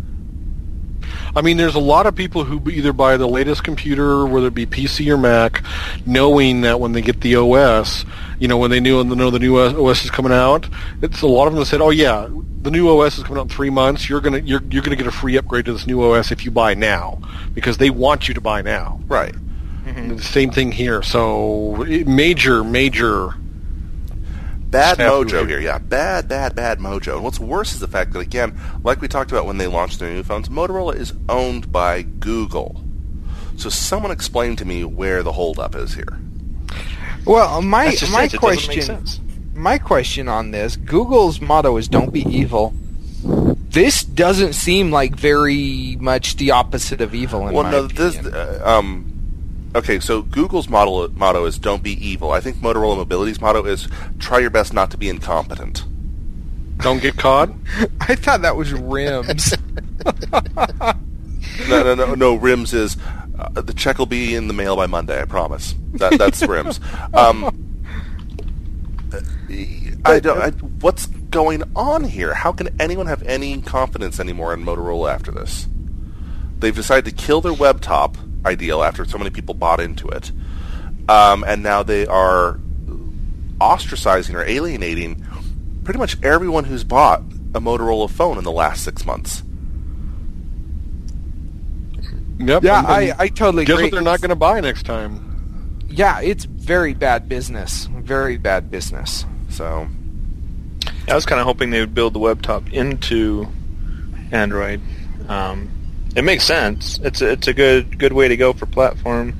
I 1.35 1.43
mean, 1.43 1.57
there's 1.57 1.75
a 1.75 1.81
lot 1.81 2.07
of 2.07 2.15
people 2.15 2.45
who 2.45 2.71
either 2.71 2.93
buy 2.93 3.17
the 3.17 3.29
latest 3.29 3.65
computer, 3.65 4.27
whether 4.27 4.49
it 4.49 4.55
be 4.55 4.67
PC 4.67 5.09
or 5.13 5.17
Mac, 5.17 5.63
knowing 6.07 6.63
that 6.63 6.81
when 6.81 6.93
they 6.93 7.03
get 7.03 7.21
the 7.21 7.37
OS, 7.37 8.05
you 8.39 8.49
know, 8.49 8.59
when 8.59 8.71
they 8.71 8.81
knew 8.81 9.03
know 9.05 9.31
the 9.31 9.39
new 9.39 9.59
OS 9.59 10.05
is 10.05 10.11
coming 10.11 10.33
out, 10.33 10.69
it's 11.01 11.23
a 11.23 11.27
lot 11.27 11.47
of 11.47 11.55
them 11.55 11.61
that 11.61 11.67
said, 11.67 11.81
"Oh 11.81 11.91
yeah, 11.91 12.29
the 12.63 12.71
new 12.71 12.89
OS 12.89 13.19
is 13.19 13.25
coming 13.25 13.39
out 13.39 13.45
in 13.45 13.49
three 13.49 13.71
months. 13.71 14.09
You're 14.09 14.21
gonna 14.21 14.39
you're 14.39 14.63
you're 14.71 14.83
gonna 14.83 14.97
get 14.97 15.07
a 15.07 15.13
free 15.13 15.37
upgrade 15.37 15.65
to 15.67 15.73
this 15.73 15.87
new 15.87 16.03
OS 16.03 16.33
if 16.33 16.45
you 16.45 16.51
buy 16.51 16.75
now 16.75 17.21
because 17.55 17.79
they 17.79 17.91
want 17.91 18.29
you 18.29 18.35
to 18.35 18.41
buy 18.41 18.63
now." 18.63 19.01
Right. 19.07 19.35
And 19.85 20.17
the 20.17 20.23
same 20.23 20.51
thing 20.51 20.73
here. 20.73 21.03
So 21.03 21.85
major 22.07 22.63
major 22.63 23.35
Bad 24.73 24.99
Snafu 24.99 25.25
mojo 25.25 25.31
here. 25.31 25.47
here, 25.47 25.61
yeah. 25.61 25.79
Bad, 25.79 26.29
bad, 26.29 26.57
bad 26.57 26.79
mojo. 26.79 27.15
And 27.15 27.25
what's 27.25 27.39
worse 27.39 27.75
is 27.75 27.81
the 27.81 27.87
fact 27.87 28.15
that, 28.15 28.21
again, 28.21 28.59
like 28.83 29.03
we 29.03 29.07
talked 29.07 29.31
about 29.31 29.45
when 29.45 29.59
they 29.59 29.67
launched 29.67 30.01
their 30.01 30.11
new 30.11 30.23
phones, 30.23 30.49
Motorola 30.49 30.97
is 30.97 31.13
owned 31.29 31.71
by 31.71 32.03
Google. 32.03 32.83
So 33.59 33.69
someone 33.69 34.11
explain 34.11 34.57
to 34.57 34.65
me 34.65 34.83
where 34.83 35.23
the 35.23 35.33
holdup 35.33 35.77
is 35.77 35.93
here. 35.93 36.19
Well, 37.27 37.61
my 37.61 37.95
my 38.11 38.25
it. 38.25 38.35
It 38.35 38.39
question 38.39 38.83
sense. 38.83 39.21
my 39.55 39.77
question 39.79 40.27
on 40.27 40.51
this, 40.53 40.77
Google's 40.77 41.41
motto 41.41 41.77
is 41.77 41.87
"Don't 41.87 42.13
be 42.13 42.23
evil." 42.23 42.75
This 43.25 44.03
doesn't 44.03 44.55
seem 44.55 44.91
like 44.91 45.15
very 45.15 45.97
much 46.01 46.37
the 46.37 46.51
opposite 46.51 47.01
of 47.01 47.15
evil. 47.15 47.47
In 47.47 47.55
well, 47.55 47.65
my 47.65 47.71
no, 47.71 47.87
this, 47.87 48.17
opinion. 48.17 48.35
uh, 48.35 48.63
um, 48.65 49.12
okay, 49.75 50.01
so 50.01 50.23
Google's 50.23 50.69
model, 50.69 51.09
motto 51.11 51.45
is 51.45 51.59
don't 51.59 51.83
be 51.83 51.93
evil. 52.05 52.33
I 52.33 52.41
think 52.41 52.57
Motorola 52.59 52.97
Mobility's 52.97 53.41
motto 53.41 53.65
is 53.65 53.89
try 54.19 54.39
your 54.39 54.51
best 54.51 54.73
not 54.73 54.91
to 54.93 54.97
be 54.97 55.09
incompetent. 55.09 55.85
don't 56.79 57.01
get 57.01 57.17
caught. 57.17 57.51
I 58.01 58.15
thought 58.15 58.43
that 58.43 58.57
was 58.57 58.73
RIM's. 58.73 59.55
no, 61.69 61.83
no, 61.83 61.95
no, 61.95 62.15
no. 62.15 62.35
RIM's 62.35 62.75
is 62.75 62.97
uh, 63.39 63.61
the 63.61 63.73
check 63.73 63.99
will 63.99 64.07
be 64.07 64.35
in 64.35 64.49
the 64.49 64.55
mail 64.55 64.77
by 64.77 64.87
Monday. 64.87 65.21
I 65.21 65.25
promise. 65.25 65.75
That 65.95 66.19
that's 66.19 66.43
RIM's. 66.47 66.81
Um, 67.15 67.59
I 70.05 70.21
don't. 70.21 70.39
I, 70.39 70.51
what's 70.81 71.07
going 71.07 71.63
on 71.75 72.05
here? 72.05 72.35
How 72.35 72.53
can 72.53 72.69
anyone 72.81 73.07
have 73.07 73.23
any 73.23 73.61
confidence 73.63 74.19
anymore 74.21 74.53
in 74.53 74.65
Motorola 74.65 75.13
after 75.13 75.31
this? 75.31 75.67
They've 76.59 76.75
decided 76.75 77.05
to 77.07 77.25
kill 77.25 77.41
their 77.41 77.53
Webtop 77.53 78.17
ideal 78.45 78.83
after 78.83 79.05
so 79.05 79.19
many 79.19 79.31
people 79.31 79.55
bought 79.55 79.81
into 79.81 80.09
it, 80.09 80.31
um, 81.09 81.45
and 81.47 81.63
now 81.63 81.83
they 81.83 82.07
are 82.07 82.59
ostracizing 83.61 84.35
or 84.35 84.45
alienating 84.45 85.25
pretty 85.85 85.99
much 85.99 86.17
everyone 86.23 86.65
who's 86.65 86.85
bought 86.85 87.21
a 87.55 87.61
Motorola 87.61 88.09
phone 88.11 88.39
in 88.39 88.45
the 88.45 88.53
last 88.53 88.83
six 88.85 89.05
months. 89.05 89.43
Yep. 92.39 92.65
Yeah, 92.65 92.79
and- 92.79 92.87
I, 92.89 93.15
I 93.19 93.29
totally 93.29 93.65
guess 93.65 93.75
agree. 93.75 93.85
what 93.87 93.93
they're 93.93 94.03
not 94.03 94.21
going 94.21 94.31
to 94.31 94.37
buy 94.37 94.61
next 94.61 94.85
time. 94.85 95.79
Yeah, 95.89 96.21
it's 96.21 96.45
very 96.45 96.95
bad 96.95 97.29
business. 97.29 97.87
Very 97.87 98.37
bad 98.39 98.71
business. 98.71 99.25
So 99.51 99.87
I 101.07 101.15
was 101.15 101.27
kind 101.27 101.41
of 101.41 101.47
hoping 101.47 101.71
they 101.71 101.81
would 101.81 101.95
build 101.95 102.15
the 102.15 102.21
Webtop 102.21 102.73
into 102.73 103.47
Android. 104.33 104.81
Um, 105.29 105.71
it 106.15 106.23
makes 106.23 106.45
sense. 106.45 106.99
It's 107.03 107.21
a, 107.23 107.33
it's 107.33 107.49
a 107.49 107.55
good 107.55 107.99
good 107.99 108.13
way 108.13 108.29
to 108.29 108.37
go 108.37 108.53
for 108.53 108.67
platform 108.67 109.35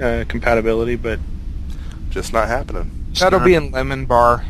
uh, 0.00 0.24
compatibility, 0.28 0.96
but 0.96 1.18
just 2.10 2.32
not 2.32 2.48
happening. 2.48 2.90
That'll 3.18 3.40
be 3.40 3.54
in 3.54 3.70
Lemon 3.70 4.04
Bar. 4.06 4.44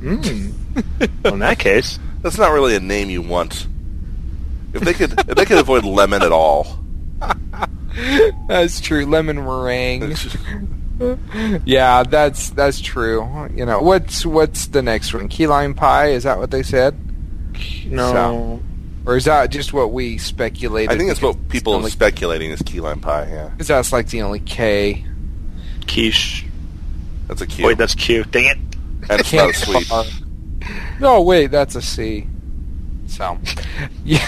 mm, 0.00 0.52
well, 1.24 1.34
in 1.34 1.40
that 1.40 1.58
case, 1.58 1.98
That's 2.22 2.38
not 2.38 2.50
really 2.52 2.74
a 2.74 2.80
name 2.80 3.08
you 3.10 3.22
want. 3.22 3.66
If 4.72 4.82
they 4.82 4.94
could, 4.94 5.12
if 5.12 5.36
they 5.36 5.44
could 5.44 5.58
avoid 5.58 5.84
lemon 5.84 6.22
at 6.22 6.32
all, 6.32 6.78
That's 8.48 8.80
true. 8.80 9.04
Lemon 9.06 9.36
meringue. 9.44 10.14
yeah, 11.66 12.02
that's 12.04 12.50
that's 12.50 12.80
true. 12.80 13.48
You 13.54 13.66
know 13.66 13.80
what's 13.80 14.24
what's 14.24 14.66
the 14.68 14.82
next 14.82 15.12
one? 15.12 15.28
Key 15.28 15.46
lime 15.46 15.74
pie? 15.74 16.08
Is 16.08 16.22
that 16.24 16.38
what 16.38 16.50
they 16.50 16.62
said, 16.62 16.98
no. 17.86 18.12
So- 18.12 18.62
or 19.06 19.16
is 19.16 19.24
that 19.24 19.50
just 19.50 19.72
what 19.72 19.92
we 19.92 20.18
speculated? 20.18 20.90
I 20.92 20.96
think 20.98 21.10
it's 21.10 21.20
because 21.20 21.36
what 21.36 21.48
people 21.48 21.74
only- 21.74 21.88
are 21.88 21.90
speculating 21.90 22.50
is 22.50 22.62
key 22.62 22.80
lime 22.80 23.00
pie. 23.00 23.28
Yeah, 23.30 23.48
Because 23.48 23.68
that's 23.68 23.92
like 23.92 24.08
the 24.08 24.22
only 24.22 24.40
K. 24.40 25.04
Quiche. 25.86 26.46
that's 27.28 27.40
a 27.40 27.46
cute. 27.46 27.66
Wait, 27.66 27.78
that's 27.78 27.94
cute. 27.94 28.30
Dang 28.30 28.44
it. 28.44 28.58
and 29.10 29.20
it's 29.20 29.32
not 29.32 29.54
sweet. 29.54 29.90
No, 31.00 31.22
wait, 31.22 31.48
that's 31.48 31.74
a 31.74 31.82
C. 31.82 32.28
So, 33.08 33.36
yeah, 34.04 34.26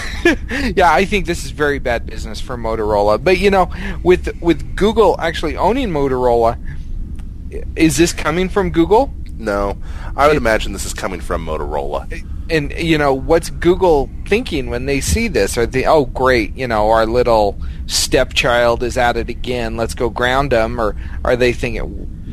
yeah, 0.75 0.91
I 0.91 1.05
think 1.05 1.25
this 1.25 1.43
is 1.45 1.51
very 1.51 1.79
bad 1.79 2.05
business 2.05 2.39
for 2.41 2.55
Motorola. 2.57 3.23
But 3.23 3.39
you 3.39 3.49
know, 3.49 3.71
with 4.03 4.39
with 4.41 4.75
Google 4.75 5.15
actually 5.19 5.55
owning 5.57 5.89
Motorola, 5.89 6.57
is 7.75 7.97
this 7.97 8.13
coming 8.13 8.49
from 8.49 8.69
Google? 8.69 9.11
No, 9.37 9.77
I 10.15 10.27
would 10.27 10.35
It- 10.35 10.39
imagine 10.39 10.73
this 10.73 10.85
is 10.85 10.93
coming 10.93 11.19
from 11.19 11.45
Motorola. 11.45 12.23
And 12.49 12.71
you 12.77 12.97
know, 12.97 13.13
what's 13.13 13.49
Google 13.49 14.09
thinking 14.27 14.69
when 14.69 14.85
they 14.85 15.01
see 15.01 15.27
this? 15.27 15.57
Are 15.57 15.65
they, 15.65 15.83
oh, 15.85 16.05
great, 16.05 16.55
you 16.55 16.67
know, 16.67 16.89
our 16.91 17.05
little 17.07 17.57
stepchild 17.87 18.83
is 18.83 18.97
at 18.97 19.17
it 19.17 19.29
again. 19.29 19.77
Let's 19.77 19.93
go 19.95 20.09
ground 20.09 20.51
them, 20.51 20.79
or 20.79 20.95
are 21.25 21.35
they 21.35 21.53
thinking, 21.53 21.81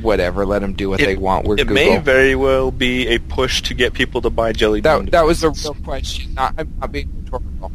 whatever, 0.02 0.44
let 0.44 0.60
them 0.60 0.74
do 0.74 0.90
what 0.90 1.00
It- 1.00 1.06
they 1.06 1.16
want? 1.16 1.46
We're 1.46 1.54
it 1.54 1.66
Google. 1.66 1.74
may 1.74 1.96
very 1.98 2.34
well 2.34 2.70
be 2.70 3.08
a 3.08 3.18
push 3.18 3.62
to 3.62 3.74
get 3.74 3.94
people 3.94 4.20
to 4.22 4.30
buy 4.30 4.52
Jelly 4.52 4.80
Bean. 4.82 5.06
that 5.06 5.10
that 5.12 5.24
was 5.26 5.40
the 5.40 5.50
real 5.50 5.74
question. 5.82 6.34
Not, 6.34 6.54
I'm 6.58 6.72
not 6.78 6.92
being 6.92 7.08
rhetorical. 7.24 7.72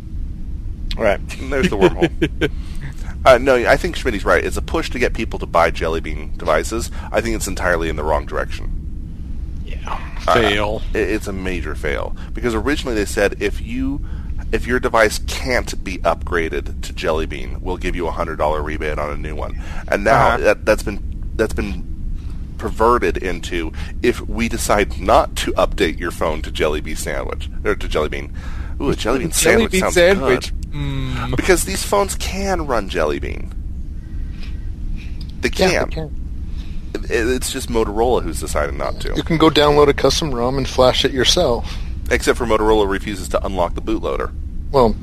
right. 0.98 1.19
There's 1.50 1.69
the 1.69 1.77
wormhole. 1.77 2.51
uh, 3.25 3.38
no, 3.39 3.55
I 3.55 3.77
think 3.77 3.96
Schmidt's 3.96 4.24
right. 4.25 4.43
It's 4.46 4.57
a 4.57 4.62
push 4.62 4.89
to 4.91 5.00
get 5.00 5.13
people 5.13 5.39
to 5.39 5.46
buy 5.48 5.72
Jelly 5.72 6.01
Bean 6.01 6.34
devices. 6.38 6.91
I 7.12 7.19
think 7.22 7.36
it's 7.36 7.48
entirely 7.48 7.89
in 7.89 7.96
the 7.96 8.03
wrong 8.03 8.25
direction. 8.27 8.76
Yeah. 9.67 10.19
Fail. 10.19 10.81
It- 10.93 11.09
It's 11.09 11.27
a 11.27 11.33
major 11.33 11.75
fail 11.75 12.15
because 12.33 12.55
originally 12.55 12.95
they 12.95 13.05
said 13.05 13.41
if 13.41 13.62
you 13.62 14.03
if 14.51 14.65
your 14.65 14.79
device 14.79 15.19
can't 15.27 15.83
be 15.83 15.97
upgraded 16.00 16.81
to 16.81 16.93
Jelly 16.93 17.25
Bean, 17.25 17.57
we'll 17.62 17.75
give 17.77 17.95
you 17.97 18.07
a 18.07 18.12
hundred 18.12 18.38
dollar 18.38 18.62
rebate 18.62 18.97
on 18.97 19.09
a 19.12 19.17
new 19.17 19.36
one. 19.36 19.62
And 19.89 20.03
now 20.05 20.27
Uh-huh. 20.27 20.38
that 20.38 20.65
that's 20.65 20.83
been 20.83 21.00
that's 21.36 21.53
been 21.53 21.83
perverted 22.57 23.17
into 23.17 23.71
if 24.01 24.19
we 24.21 24.47
decide 24.50 25.00
not 25.00 25.36
to 25.36 25.51
update 25.53 26.00
your 26.00 26.12
phone 26.12 26.41
to 26.43 26.50
Jelly 26.51 26.81
Bean 26.81 26.95
sandwich 26.95 27.50
or 27.63 27.75
to 27.75 27.88
Jelly 27.88 28.09
Bean. 28.09 28.33
Ooh, 28.81 28.89
a 28.89 28.95
Jelly 28.95 29.19
Bean 29.19 29.29
Jelly 29.31 29.43
sandwich 29.53 29.71
bean 29.74 29.81
sounds 29.81 29.93
sandwich. 29.95 30.53
good. 30.53 30.71
Mm. 30.71 31.36
Because 31.36 31.65
these 31.65 31.83
phones 31.83 32.15
can 32.15 32.65
run 32.67 32.89
Jelly 32.89 33.19
Bean. 33.19 33.51
They 35.41 35.50
can. 35.50 35.71
Yeah, 35.71 35.86
they 35.86 35.91
can. 35.91 36.16
It- 36.96 37.06
It's 37.10 37.51
just 37.51 37.70
Motorola 37.70 38.24
who's 38.24 38.39
decided 38.39 38.75
not 38.75 39.00
to. 39.01 39.13
You 39.15 39.24
can 39.24 39.38
go 39.38 39.50
download 39.50 39.88
a 39.88 39.94
custom 39.94 40.34
ROM 40.34 40.58
and 40.58 40.67
flash 40.67 41.06
it 41.06 41.12
yourself. 41.12 41.75
Except 42.10 42.38
for 42.38 42.46
Motorola 42.46 42.88
refuses 42.89 43.27
to 43.29 43.46
unlock 43.46 43.75
the 43.75 43.82
bootloader. 43.82 44.32
Well, 44.72 44.96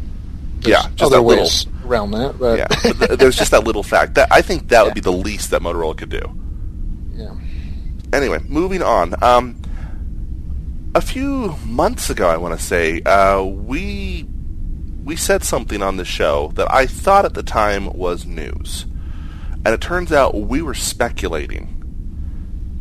Yeah, 0.62 0.82
just 0.96 1.02
other 1.02 1.16
that 1.16 1.22
little- 1.22 1.50
around 1.86 2.12
that, 2.12 2.38
but 2.38 2.58
Yeah, 2.58 2.66
but 2.98 3.08
th- 3.08 3.18
there's 3.18 3.36
just 3.36 3.50
that 3.50 3.64
little 3.68 3.82
fact. 3.82 4.14
That 4.14 4.28
I 4.30 4.40
think 4.42 4.68
that 4.68 4.84
would 4.84 4.94
be 4.94 5.00
the 5.02 5.12
least 5.12 5.50
that 5.50 5.60
Motorola 5.62 5.96
could 5.96 6.08
do. 6.10 6.20
yeah. 7.14 7.30
Anyway, 8.12 8.38
moving 8.48 8.80
on. 8.82 9.14
Um, 9.22 9.56
a 10.94 11.00
few 11.00 11.56
months 11.66 12.08
ago, 12.10 12.28
I 12.28 12.36
want 12.36 12.58
to 12.58 12.64
say, 12.64 13.02
uh, 13.02 13.42
we 13.42 14.26
we 15.04 15.16
said 15.16 15.42
something 15.44 15.82
on 15.82 15.96
the 15.98 16.04
show 16.04 16.52
that 16.54 16.72
I 16.72 16.86
thought 16.86 17.24
at 17.26 17.34
the 17.34 17.42
time 17.42 17.92
was 17.92 18.24
news, 18.24 18.86
and 19.66 19.74
it 19.74 19.80
turns 19.82 20.12
out 20.12 20.34
we 20.40 20.62
were 20.62 20.72
speculating. 20.74 21.73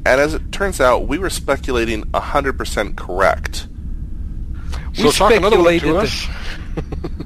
And 0.05 0.19
as 0.19 0.33
it 0.33 0.51
turns 0.51 0.81
out, 0.81 1.07
we 1.07 1.17
were 1.17 1.29
speculating 1.29 2.03
hundred 2.13 2.57
percent 2.57 2.97
correct. 2.97 3.67
So 4.93 5.05
We 5.05 5.11
talk 5.11 5.33
another 5.33 5.57
one 5.57 5.71
to 5.73 5.79
speculated 5.79 5.95
us. 5.95 6.27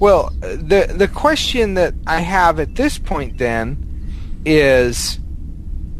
Well, 0.00 0.30
the 0.40 0.92
the 0.94 1.08
question 1.08 1.74
that 1.74 1.94
I 2.06 2.20
have 2.20 2.60
at 2.60 2.76
this 2.76 2.98
point 2.98 3.38
then 3.38 3.84
is 4.44 5.18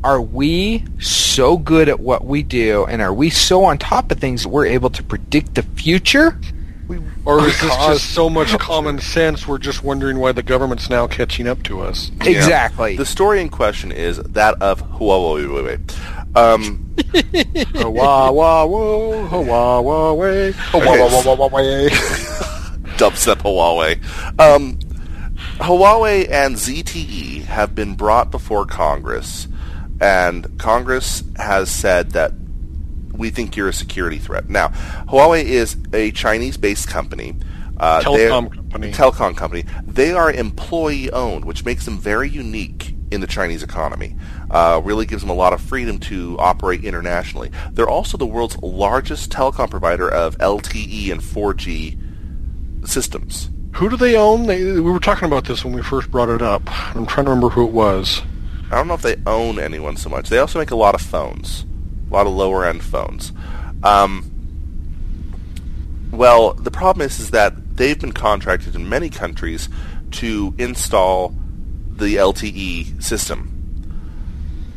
are 0.04 0.20
we 0.20 0.84
so 1.00 1.56
good 1.56 1.88
at 1.88 1.98
what 1.98 2.24
we 2.24 2.44
do 2.44 2.86
and 2.86 3.02
are 3.02 3.12
we 3.12 3.30
so 3.30 3.64
on 3.64 3.78
top 3.78 4.12
of 4.12 4.20
things 4.20 4.44
that 4.44 4.50
we're 4.50 4.66
able 4.66 4.90
to 4.90 5.02
predict 5.02 5.56
the 5.56 5.62
future? 5.62 6.38
Or 7.24 7.40
is 7.40 7.60
this 7.60 7.76
just 7.76 8.14
so 8.14 8.30
much 8.30 8.58
common 8.58 8.98
sense 8.98 9.46
we're 9.46 9.58
just 9.58 9.84
wondering 9.84 10.18
why 10.18 10.32
the 10.32 10.42
government's 10.42 10.88
now 10.88 11.06
catching 11.06 11.46
up 11.46 11.62
to 11.64 11.80
us? 11.80 12.10
Yeah. 12.24 12.30
Exactly. 12.30 12.96
The 12.96 13.04
story 13.04 13.40
in 13.40 13.50
question 13.50 13.92
is 13.92 14.16
that 14.18 14.60
of 14.62 14.82
Huawei. 14.92 15.78
Um, 16.34 16.94
wah, 17.74 18.30
wah. 18.30 18.64
dubstep 22.98 23.42
Huawei. 23.42 24.02
Um, 24.40 24.78
Huawei 25.58 26.30
and 26.30 26.56
ZTE 26.56 27.44
have 27.44 27.74
been 27.74 27.94
brought 27.94 28.30
before 28.30 28.64
Congress, 28.66 29.46
and 30.00 30.58
Congress 30.58 31.22
has 31.36 31.70
said 31.70 32.12
that 32.12 32.32
we 33.18 33.30
think 33.30 33.56
you're 33.56 33.68
a 33.68 33.72
security 33.72 34.18
threat. 34.18 34.48
Now, 34.48 34.68
Huawei 35.08 35.44
is 35.44 35.76
a 35.92 36.10
Chinese-based 36.12 36.88
company. 36.88 37.36
Uh, 37.76 38.00
Telecom 38.00 38.50
company. 38.50 38.92
Telecom 38.92 39.36
company. 39.36 39.64
They 39.86 40.12
are 40.12 40.32
employee-owned, 40.32 41.44
which 41.44 41.64
makes 41.64 41.84
them 41.84 41.98
very 41.98 42.28
unique 42.28 42.94
in 43.10 43.20
the 43.20 43.26
Chinese 43.26 43.62
economy. 43.62 44.16
Uh, 44.50 44.80
really 44.84 45.06
gives 45.06 45.22
them 45.22 45.30
a 45.30 45.34
lot 45.34 45.52
of 45.52 45.60
freedom 45.60 45.98
to 45.98 46.36
operate 46.38 46.84
internationally. 46.84 47.50
They're 47.72 47.88
also 47.88 48.16
the 48.16 48.26
world's 48.26 48.56
largest 48.58 49.30
telecom 49.30 49.70
provider 49.70 50.08
of 50.08 50.38
LTE 50.38 51.12
and 51.12 51.20
4G 51.20 52.88
systems. 52.88 53.50
Who 53.74 53.88
do 53.88 53.96
they 53.96 54.16
own? 54.16 54.46
They, 54.46 54.64
we 54.64 54.80
were 54.80 54.98
talking 54.98 55.26
about 55.26 55.44
this 55.44 55.64
when 55.64 55.74
we 55.74 55.82
first 55.82 56.10
brought 56.10 56.28
it 56.28 56.42
up. 56.42 56.62
I'm 56.96 57.06
trying 57.06 57.26
to 57.26 57.30
remember 57.30 57.50
who 57.50 57.66
it 57.66 57.72
was. 57.72 58.22
I 58.70 58.76
don't 58.76 58.88
know 58.88 58.94
if 58.94 59.02
they 59.02 59.16
own 59.26 59.58
anyone 59.58 59.96
so 59.96 60.10
much. 60.10 60.28
They 60.28 60.38
also 60.38 60.58
make 60.58 60.70
a 60.70 60.76
lot 60.76 60.94
of 60.94 61.00
phones, 61.00 61.64
a 62.08 62.14
lot 62.14 62.26
of 62.26 62.32
lower 62.32 62.64
end 62.64 62.82
phones. 62.82 63.32
Um, 63.82 64.30
well, 66.10 66.54
the 66.54 66.70
problem 66.70 67.06
is, 67.06 67.20
is 67.20 67.30
that 67.30 67.76
they've 67.76 67.98
been 67.98 68.12
contracted 68.12 68.74
in 68.74 68.88
many 68.88 69.10
countries 69.10 69.68
to 70.12 70.54
install 70.58 71.34
the 71.88 72.16
LTE 72.16 73.02
system. 73.02 73.54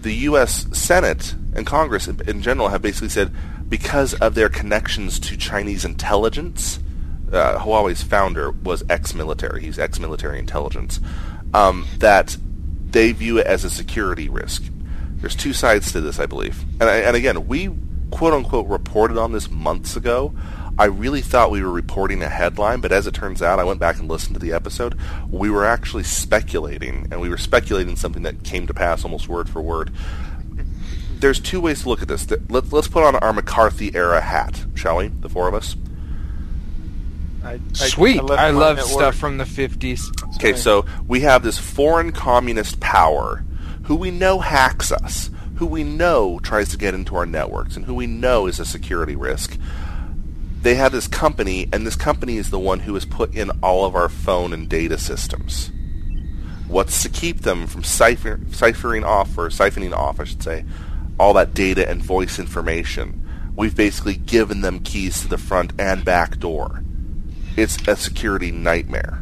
The 0.01 0.13
U.S. 0.13 0.65
Senate 0.77 1.35
and 1.55 1.65
Congress 1.65 2.07
in, 2.07 2.41
general 2.41 2.69
have 2.69 2.81
basically 2.81 3.09
said 3.09 3.31
because 3.69 4.13
of 4.15 4.35
their 4.35 4.49
connections 4.49 5.19
to 5.19 5.37
Chinese 5.37 5.85
intelligence, 5.85 6.79
uh, 7.31 7.59
Huawei's 7.59 8.03
founder 8.03 8.51
was 8.51 8.83
ex-military. 8.89 9.61
He's 9.61 9.79
ex-military 9.79 10.39
intelligence. 10.39 10.99
Um, 11.53 11.87
that 11.99 12.35
they 12.89 13.11
view 13.13 13.37
it 13.37 13.47
as 13.47 13.63
a 13.63 13.69
security 13.69 14.27
risk. 14.27 14.63
There's 15.21 15.35
two 15.35 15.53
sides 15.53 15.91
to 15.93 16.01
this, 16.01 16.19
I 16.19 16.25
believe. 16.25 16.63
And, 16.79 16.83
I, 16.89 16.97
and 16.97 17.15
again, 17.15 17.47
we 17.47 17.69
quote 18.09 18.33
unquote 18.33 18.67
reported 18.67 19.17
on 19.17 19.31
this 19.31 19.49
months 19.49 19.95
ago. 19.95 20.33
I 20.77 20.85
really 20.85 21.21
thought 21.21 21.51
we 21.51 21.61
were 21.61 21.71
reporting 21.71 22.23
a 22.23 22.29
headline, 22.29 22.81
but 22.81 22.91
as 22.91 23.05
it 23.05 23.13
turns 23.13 23.41
out, 23.41 23.59
I 23.59 23.63
went 23.63 23.79
back 23.79 23.99
and 23.99 24.07
listened 24.09 24.35
to 24.35 24.39
the 24.39 24.53
episode. 24.53 24.97
We 25.29 25.49
were 25.49 25.65
actually 25.65 26.03
speculating, 26.03 27.07
and 27.11 27.21
we 27.21 27.29
were 27.29 27.37
speculating 27.37 27.95
something 27.95 28.23
that 28.23 28.43
came 28.43 28.67
to 28.67 28.73
pass 28.73 29.03
almost 29.03 29.27
word 29.27 29.49
for 29.49 29.61
word. 29.61 29.91
There's 31.19 31.39
two 31.39 31.61
ways 31.61 31.83
to 31.83 31.89
look 31.89 32.01
at 32.01 32.07
this. 32.07 32.27
Let's 32.49 32.71
let's 32.71 32.87
put 32.87 33.03
on 33.03 33.15
our 33.17 33.31
McCarthy 33.33 33.93
era 33.95 34.21
hat, 34.21 34.65
shall 34.73 34.97
we? 34.97 35.09
The 35.09 35.29
four 35.29 35.47
of 35.47 35.53
us. 35.53 35.75
I, 37.43 37.53
I- 37.53 37.59
Sweet. 37.73 38.23
left 38.23 38.41
I, 38.41 38.49
love 38.51 38.81
stuff 38.81 38.95
work. 39.01 39.15
from 39.15 39.37
the 39.37 39.43
50s. 39.43 40.35
Okay, 40.35 40.55
so 40.55 40.85
we 41.07 41.21
have 41.21 41.43
this 41.43 41.57
foreign 41.57 42.11
communist 42.11 42.79
power 42.79 43.43
who 43.83 43.95
we 43.95 44.11
know 44.11 44.39
hacks 44.39 44.91
us, 44.91 45.29
who 45.55 45.65
we 45.65 45.83
know 45.83 46.39
tries 46.39 46.69
to 46.69 46.77
get 46.77 46.93
into 46.93 47.15
our 47.15 47.25
networks, 47.25 47.75
and 47.75 47.85
who 47.85 47.93
we 47.93 48.07
know 48.07 48.47
is 48.47 48.59
a 48.59 48.65
security 48.65 49.15
risk. 49.15 49.57
They 50.61 50.75
have 50.75 50.91
this 50.91 51.07
company, 51.07 51.67
and 51.73 51.85
this 51.85 51.95
company 51.95 52.37
is 52.37 52.49
the 52.49 52.59
one 52.59 52.81
who 52.81 52.93
has 52.93 53.05
put 53.05 53.33
in 53.33 53.49
all 53.61 53.85
of 53.85 53.95
our 53.95 54.09
phone 54.09 54.53
and 54.53 54.69
data 54.69 54.97
systems. 54.97 55.71
What's 56.67 57.01
to 57.03 57.09
keep 57.09 57.41
them 57.41 57.67
from 57.67 57.83
cipher, 57.83 58.39
ciphering 58.51 59.03
off, 59.03 59.37
or 59.37 59.49
siphoning 59.49 59.93
off, 59.93 60.19
I 60.19 60.23
should 60.23 60.43
say, 60.43 60.63
all 61.19 61.33
that 61.33 61.53
data 61.53 61.89
and 61.89 62.01
voice 62.01 62.39
information? 62.39 63.27
We've 63.55 63.75
basically 63.75 64.15
given 64.15 64.61
them 64.61 64.79
keys 64.79 65.21
to 65.21 65.27
the 65.27 65.37
front 65.37 65.73
and 65.77 66.05
back 66.05 66.37
door. 66.39 66.83
It's 67.57 67.77
a 67.87 67.95
security 67.97 68.51
nightmare. 68.51 69.20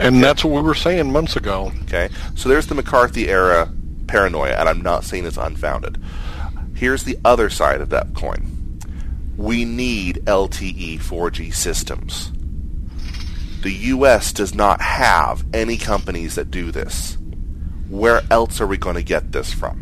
And 0.00 0.22
that's 0.22 0.44
what 0.44 0.54
we 0.54 0.62
were 0.62 0.74
saying 0.74 1.12
months 1.12 1.36
ago. 1.36 1.72
Okay, 1.82 2.08
so 2.34 2.48
there's 2.48 2.66
the 2.66 2.74
McCarthy 2.74 3.28
era 3.28 3.72
paranoia, 4.06 4.54
and 4.54 4.68
I'm 4.68 4.82
not 4.82 5.04
saying 5.04 5.24
it's 5.24 5.36
unfounded. 5.36 6.02
Here's 6.74 7.04
the 7.04 7.18
other 7.24 7.48
side 7.50 7.80
of 7.80 7.90
that 7.90 8.14
coin. 8.14 8.50
We 9.36 9.64
need 9.64 10.16
LTE 10.26 11.00
4G 11.00 11.54
systems. 11.54 12.32
The 13.62 13.72
U.S. 13.72 14.32
does 14.32 14.54
not 14.54 14.80
have 14.80 15.44
any 15.54 15.76
companies 15.76 16.34
that 16.34 16.50
do 16.50 16.70
this. 16.70 17.16
Where 17.88 18.22
else 18.30 18.60
are 18.60 18.66
we 18.66 18.76
going 18.76 18.96
to 18.96 19.02
get 19.02 19.32
this 19.32 19.52
from? 19.52 19.80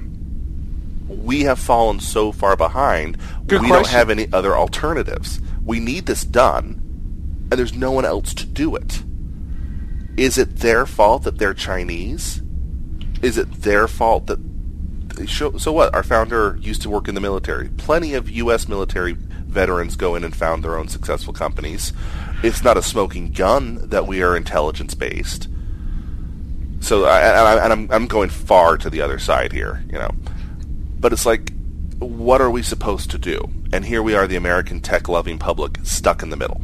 We 1.08 1.42
have 1.42 1.58
fallen 1.58 2.00
so 2.00 2.32
far 2.32 2.56
behind, 2.56 3.18
Good 3.46 3.60
we 3.60 3.68
don't 3.68 3.88
have 3.88 4.08
any 4.10 4.32
other 4.32 4.56
alternatives. 4.56 5.40
We 5.64 5.80
need 5.80 6.06
this 6.06 6.24
done, 6.24 6.80
and 7.50 7.52
there's 7.52 7.74
no 7.74 7.90
one 7.92 8.04
else 8.04 8.34
to 8.34 8.46
do 8.46 8.76
it. 8.76 9.02
Is 10.16 10.38
it 10.38 10.56
their 10.56 10.86
fault 10.86 11.22
that 11.24 11.38
they're 11.38 11.54
Chinese? 11.54 12.42
Is 13.22 13.38
it 13.38 13.62
their 13.62 13.88
fault 13.88 14.26
that 14.26 14.38
so, 15.26 15.56
so 15.58 15.72
what? 15.72 15.94
Our 15.94 16.02
founder 16.02 16.58
used 16.60 16.82
to 16.82 16.90
work 16.90 17.08
in 17.08 17.14
the 17.14 17.20
military. 17.20 17.68
Plenty 17.68 18.14
of 18.14 18.30
U.S. 18.30 18.68
military 18.68 19.12
veterans 19.12 19.96
go 19.96 20.14
in 20.14 20.24
and 20.24 20.34
found 20.34 20.64
their 20.64 20.78
own 20.78 20.88
successful 20.88 21.32
companies. 21.32 21.92
It's 22.42 22.64
not 22.64 22.76
a 22.76 22.82
smoking 22.82 23.30
gun 23.32 23.88
that 23.90 24.06
we 24.06 24.22
are 24.22 24.36
intelligence 24.36 24.94
based. 24.94 25.48
So, 26.80 27.04
I, 27.04 27.64
and, 27.64 27.72
I'm 27.72 27.92
I'm 27.92 28.06
going 28.06 28.30
far 28.30 28.76
to 28.78 28.90
the 28.90 29.02
other 29.02 29.18
side 29.18 29.52
here, 29.52 29.84
you 29.86 29.98
know. 29.98 30.10
But 30.98 31.12
it's 31.12 31.26
like, 31.26 31.52
what 31.98 32.40
are 32.40 32.50
we 32.50 32.62
supposed 32.62 33.10
to 33.12 33.18
do? 33.18 33.48
And 33.72 33.84
here 33.84 34.02
we 34.02 34.14
are, 34.14 34.26
the 34.26 34.36
American 34.36 34.80
tech-loving 34.80 35.38
public, 35.38 35.78
stuck 35.82 36.22
in 36.22 36.30
the 36.30 36.36
middle. 36.36 36.60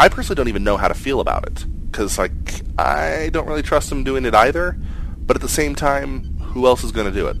I 0.00 0.08
personally 0.08 0.36
don't 0.36 0.48
even 0.48 0.64
know 0.64 0.76
how 0.76 0.88
to 0.88 0.94
feel 0.94 1.20
about 1.20 1.46
it 1.46 1.64
because, 1.90 2.18
like, 2.18 2.32
I 2.78 3.30
don't 3.32 3.46
really 3.46 3.62
trust 3.62 3.88
them 3.90 4.02
doing 4.04 4.24
it 4.24 4.34
either. 4.34 4.76
But 5.18 5.36
at 5.36 5.42
the 5.42 5.48
same 5.48 5.74
time, 5.74 6.24
who 6.40 6.66
else 6.66 6.82
is 6.82 6.90
going 6.90 7.06
to 7.06 7.12
do 7.12 7.28
it? 7.28 7.36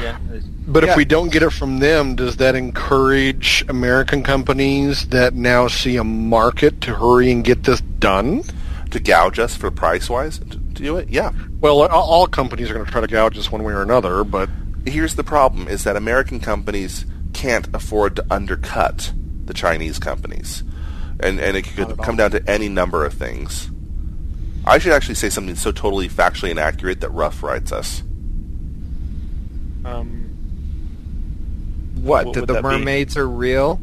Yeah. 0.00 0.18
But 0.66 0.84
Yeah. 0.84 0.90
if 0.90 0.96
we 0.96 1.04
don't 1.04 1.30
get 1.32 1.42
it 1.42 1.50
from 1.50 1.78
them, 1.78 2.16
does 2.16 2.36
that 2.36 2.54
encourage 2.54 3.64
American 3.68 4.22
companies 4.22 5.06
that 5.08 5.34
now 5.34 5.68
see 5.68 5.96
a 5.96 6.04
market 6.04 6.80
to 6.82 6.94
hurry 6.96 7.30
and 7.30 7.44
get 7.44 7.64
this 7.64 7.80
done? 7.80 8.42
To 8.90 9.00
gouge 9.00 9.38
us 9.38 9.56
for 9.56 9.70
price 9.70 10.08
wise 10.10 10.38
to, 10.38 10.44
to 10.50 10.56
do 10.58 10.96
it? 10.96 11.08
Yeah. 11.08 11.30
Well, 11.60 11.82
all- 11.82 11.88
all 11.90 12.26
companies 12.26 12.70
are 12.70 12.74
going 12.74 12.84
to 12.86 12.92
try 12.92 13.00
to 13.00 13.06
gouge 13.06 13.36
us 13.38 13.50
one 13.50 13.62
way 13.62 13.72
or 13.72 13.82
another, 13.82 14.24
but 14.24 14.48
Here's 14.86 15.14
the 15.14 15.24
problem: 15.24 15.66
is 15.66 15.84
that 15.84 15.96
American 15.96 16.40
companies 16.40 17.06
can't 17.32 17.66
afford 17.74 18.16
to 18.16 18.26
undercut 18.30 19.14
the 19.46 19.54
Chinese 19.54 19.98
companies, 19.98 20.62
and 21.20 21.38
and 21.40 21.56
it 21.56 21.62
could 21.64 21.96
come 21.98 22.16
down 22.16 22.30
to 22.32 22.50
any 22.50 22.68
number 22.68 23.04
of 23.04 23.14
things. 23.14 23.70
I 24.66 24.78
should 24.78 24.92
actually 24.92 25.16
say 25.16 25.28
something 25.30 25.56
so 25.56 25.72
totally 25.72 26.08
factually 26.08 26.50
inaccurate 26.50 27.00
that 27.02 27.10
Ruff 27.10 27.42
writes 27.42 27.70
us. 27.72 28.02
Um, 29.84 30.30
What, 31.96 32.26
What 32.26 32.34
that 32.34 32.46
the 32.46 32.54
that 32.54 32.62
be? 32.62 32.68
mermaids 32.68 33.16
are 33.16 33.28
real? 33.28 33.80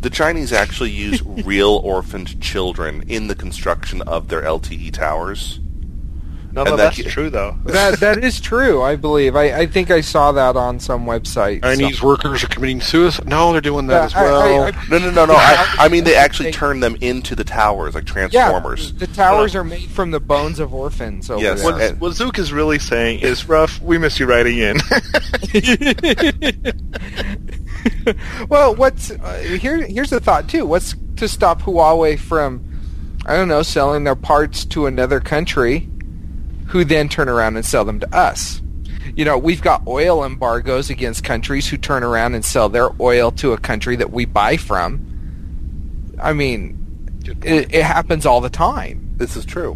The 0.00 0.10
Chinese 0.10 0.52
actually 0.52 0.90
use 0.90 1.22
real 1.44 1.80
orphaned 1.84 2.40
children 2.40 3.02
in 3.08 3.28
the 3.28 3.34
construction 3.34 4.02
of 4.02 4.28
their 4.28 4.42
LTE 4.42 4.92
towers. 4.92 5.60
No, 6.56 6.62
And 6.62 6.70
no, 6.70 6.76
that- 6.76 6.96
that's 6.96 7.12
true 7.12 7.30
though. 7.30 7.56
That 7.64 8.00
that 8.00 8.24
is 8.24 8.40
true, 8.40 8.82
I 8.82 8.96
believe. 8.96 9.36
I, 9.36 9.58
I 9.60 9.66
think 9.66 9.90
I 9.90 10.00
saw 10.00 10.32
that 10.32 10.56
on 10.56 10.80
some 10.80 11.06
website. 11.06 11.62
Chinese 11.62 12.02
workers 12.02 12.42
are 12.42 12.48
committing 12.48 12.80
suicide. 12.80 13.28
No, 13.28 13.52
they're 13.52 13.60
doing 13.60 13.86
that 13.88 13.98
Yeah, 13.98 14.04
as 14.06 14.14
I- 14.14 14.24
I- 14.24 14.30
well. 14.30 14.62
I- 14.64 14.70
No, 14.90 14.98
no, 14.98 15.10
no, 15.10 15.26
no. 15.26 15.34
I, 15.36 15.74
I 15.78 15.88
mean, 15.88 16.04
they 16.04 16.16
actually 16.16 16.50
turn 16.52 16.80
them 16.80 16.96
into 17.00 17.34
the 17.36 17.44
towers, 17.44 17.94
like 17.94 18.08
yeah, 18.08 18.28
transformers. 18.28 18.92
the 18.94 19.06
towers 19.06 19.54
are 19.54 19.64
made 19.64 19.88
from 19.90 20.10
the 20.10 20.20
bones 20.20 20.58
of 20.58 20.72
orphans 20.74 21.30
over 21.30 21.42
Yes, 21.42 21.62
there. 21.62 21.72
what- 21.72 21.80
What, 21.80 21.98
what 21.98 22.12
Zook 22.14 22.38
is 22.38 22.52
really 22.52 22.78
saying 22.78 23.20
is, 23.20 23.48
rough. 23.48 23.80
We 23.82 23.98
miss 23.98 24.18
you 24.18 24.26
writing 24.26 24.58
in. 24.58 24.78
well, 28.48 28.74
what's 28.74 29.10
uh, 29.10 29.38
here? 29.60 29.84
Here's 29.86 30.10
the 30.10 30.20
thought 30.20 30.48
too. 30.48 30.66
What's 30.66 30.94
to 31.16 31.28
stop 31.28 31.62
Huawei 31.62 32.18
from, 32.18 32.62
I 33.26 33.36
don't 33.36 33.48
know, 33.48 33.62
selling 33.62 34.04
their 34.04 34.14
parts 34.16 34.64
to 34.66 34.86
another 34.86 35.20
country, 35.20 35.88
who 36.66 36.84
then 36.84 37.08
turn 37.08 37.28
around 37.28 37.56
and 37.56 37.64
sell 37.64 37.84
them 37.84 38.00
to 38.00 38.16
us? 38.16 38.62
You 39.14 39.24
know, 39.24 39.38
we've 39.38 39.62
got 39.62 39.86
oil 39.86 40.24
embargoes 40.24 40.90
against 40.90 41.24
countries 41.24 41.68
who 41.68 41.76
turn 41.76 42.02
around 42.02 42.34
and 42.34 42.44
sell 42.44 42.68
their 42.68 42.90
oil 43.00 43.30
to 43.32 43.52
a 43.52 43.58
country 43.58 43.96
that 43.96 44.10
we 44.10 44.24
buy 44.24 44.56
from. 44.56 46.14
I 46.20 46.32
mean, 46.32 46.76
it, 47.44 47.74
it 47.74 47.84
happens 47.84 48.26
all 48.26 48.40
the 48.40 48.50
time. 48.50 49.14
This 49.16 49.36
is 49.36 49.44
true. 49.44 49.74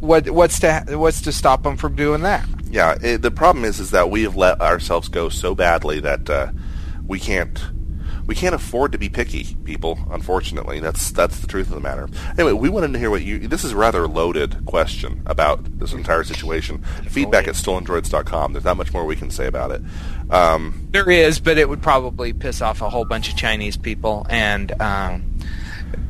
What 0.00 0.30
what's 0.30 0.60
to 0.60 0.84
what's 0.90 1.22
to 1.22 1.32
stop 1.32 1.64
them 1.64 1.76
from 1.76 1.96
doing 1.96 2.22
that? 2.22 2.48
Yeah, 2.70 2.96
it, 3.02 3.22
the 3.22 3.32
problem 3.32 3.64
is 3.64 3.80
is 3.80 3.90
that 3.90 4.10
we 4.10 4.22
have 4.22 4.36
let 4.36 4.60
ourselves 4.60 5.08
go 5.08 5.28
so 5.28 5.54
badly 5.54 6.00
that 6.00 6.30
uh, 6.30 6.52
we 7.06 7.18
can't 7.18 7.60
we 8.28 8.34
can't 8.34 8.54
afford 8.54 8.92
to 8.92 8.98
be 8.98 9.08
picky, 9.08 9.56
people. 9.64 9.98
Unfortunately, 10.10 10.80
that's 10.80 11.10
that's 11.10 11.40
the 11.40 11.46
truth 11.46 11.68
of 11.68 11.74
the 11.74 11.80
matter. 11.80 12.08
Anyway, 12.32 12.52
we 12.52 12.68
wanted 12.68 12.92
to 12.92 12.98
hear 12.98 13.10
what 13.10 13.22
you. 13.22 13.48
This 13.48 13.64
is 13.64 13.72
a 13.72 13.76
rather 13.76 14.06
loaded 14.06 14.66
question 14.66 15.22
about 15.24 15.78
this 15.78 15.94
entire 15.94 16.22
situation. 16.22 16.82
Feedback 17.08 17.48
at 17.48 17.54
stolendroids.com. 17.54 18.52
There's 18.52 18.66
not 18.66 18.76
much 18.76 18.92
more 18.92 19.06
we 19.06 19.16
can 19.16 19.30
say 19.30 19.46
about 19.46 19.70
it. 19.70 19.82
Um, 20.30 20.88
There 20.90 21.10
is, 21.10 21.40
but 21.40 21.56
it 21.56 21.70
would 21.70 21.82
probably 21.82 22.34
piss 22.34 22.60
off 22.60 22.82
a 22.82 22.90
whole 22.90 23.06
bunch 23.06 23.30
of 23.30 23.36
Chinese 23.36 23.78
people 23.78 24.26
and 24.28 24.78
um, 24.80 25.38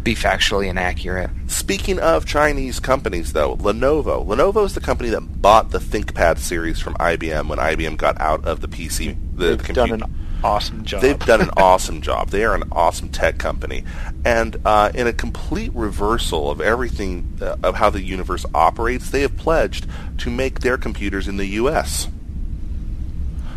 be 0.02 0.16
factually 0.16 0.68
inaccurate. 0.68 1.30
Speaking 1.46 2.00
of 2.00 2.26
Chinese 2.26 2.80
companies, 2.80 3.32
though, 3.32 3.56
Lenovo. 3.56 4.26
Lenovo 4.26 4.64
is 4.66 4.74
the 4.74 4.80
company 4.80 5.10
that 5.10 5.40
bought 5.40 5.70
the 5.70 5.78
ThinkPad 5.78 6.38
series 6.38 6.80
from 6.80 6.94
IBM 6.94 7.46
when 7.46 7.60
IBM 7.60 7.96
got 7.96 8.20
out 8.20 8.44
of 8.44 8.60
the 8.60 8.66
PC. 8.66 9.16
The, 9.36 9.50
They've 9.50 9.66
the 9.68 9.72
done 9.72 9.92
an 9.92 10.02
awesome 10.42 10.84
job. 10.84 11.02
They've 11.02 11.18
done 11.18 11.40
an 11.40 11.50
awesome 11.56 12.00
job. 12.00 12.30
They 12.30 12.44
are 12.44 12.54
an 12.54 12.64
awesome 12.72 13.08
tech 13.08 13.38
company, 13.38 13.84
and 14.24 14.56
uh, 14.64 14.90
in 14.94 15.06
a 15.06 15.12
complete 15.12 15.72
reversal 15.74 16.50
of 16.50 16.60
everything 16.60 17.38
uh, 17.40 17.56
of 17.62 17.76
how 17.76 17.90
the 17.90 18.02
universe 18.02 18.44
operates, 18.54 19.10
they 19.10 19.22
have 19.22 19.36
pledged 19.36 19.86
to 20.18 20.30
make 20.30 20.60
their 20.60 20.76
computers 20.76 21.28
in 21.28 21.36
the 21.36 21.46
U.S. 21.46 22.08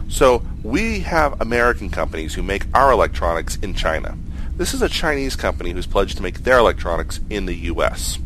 So 0.10 0.44
we 0.64 1.02
have 1.02 1.40
American 1.40 1.90
companies 1.90 2.34
who 2.34 2.44
make 2.44 2.66
our 2.74 2.92
electronics 2.92 3.56
in 3.58 3.74
China. 3.74 4.18
This 4.58 4.74
is 4.74 4.82
a 4.82 4.90
Chinese 4.90 5.36
company 5.36 5.72
who's 5.72 5.88
pledged 5.88 6.18
to 6.18 6.24
make 6.24 6.44
their 6.44 6.60
electronics 6.60 7.20
in 7.30 7.46
the 7.46 7.56
U.S. 7.56 8.20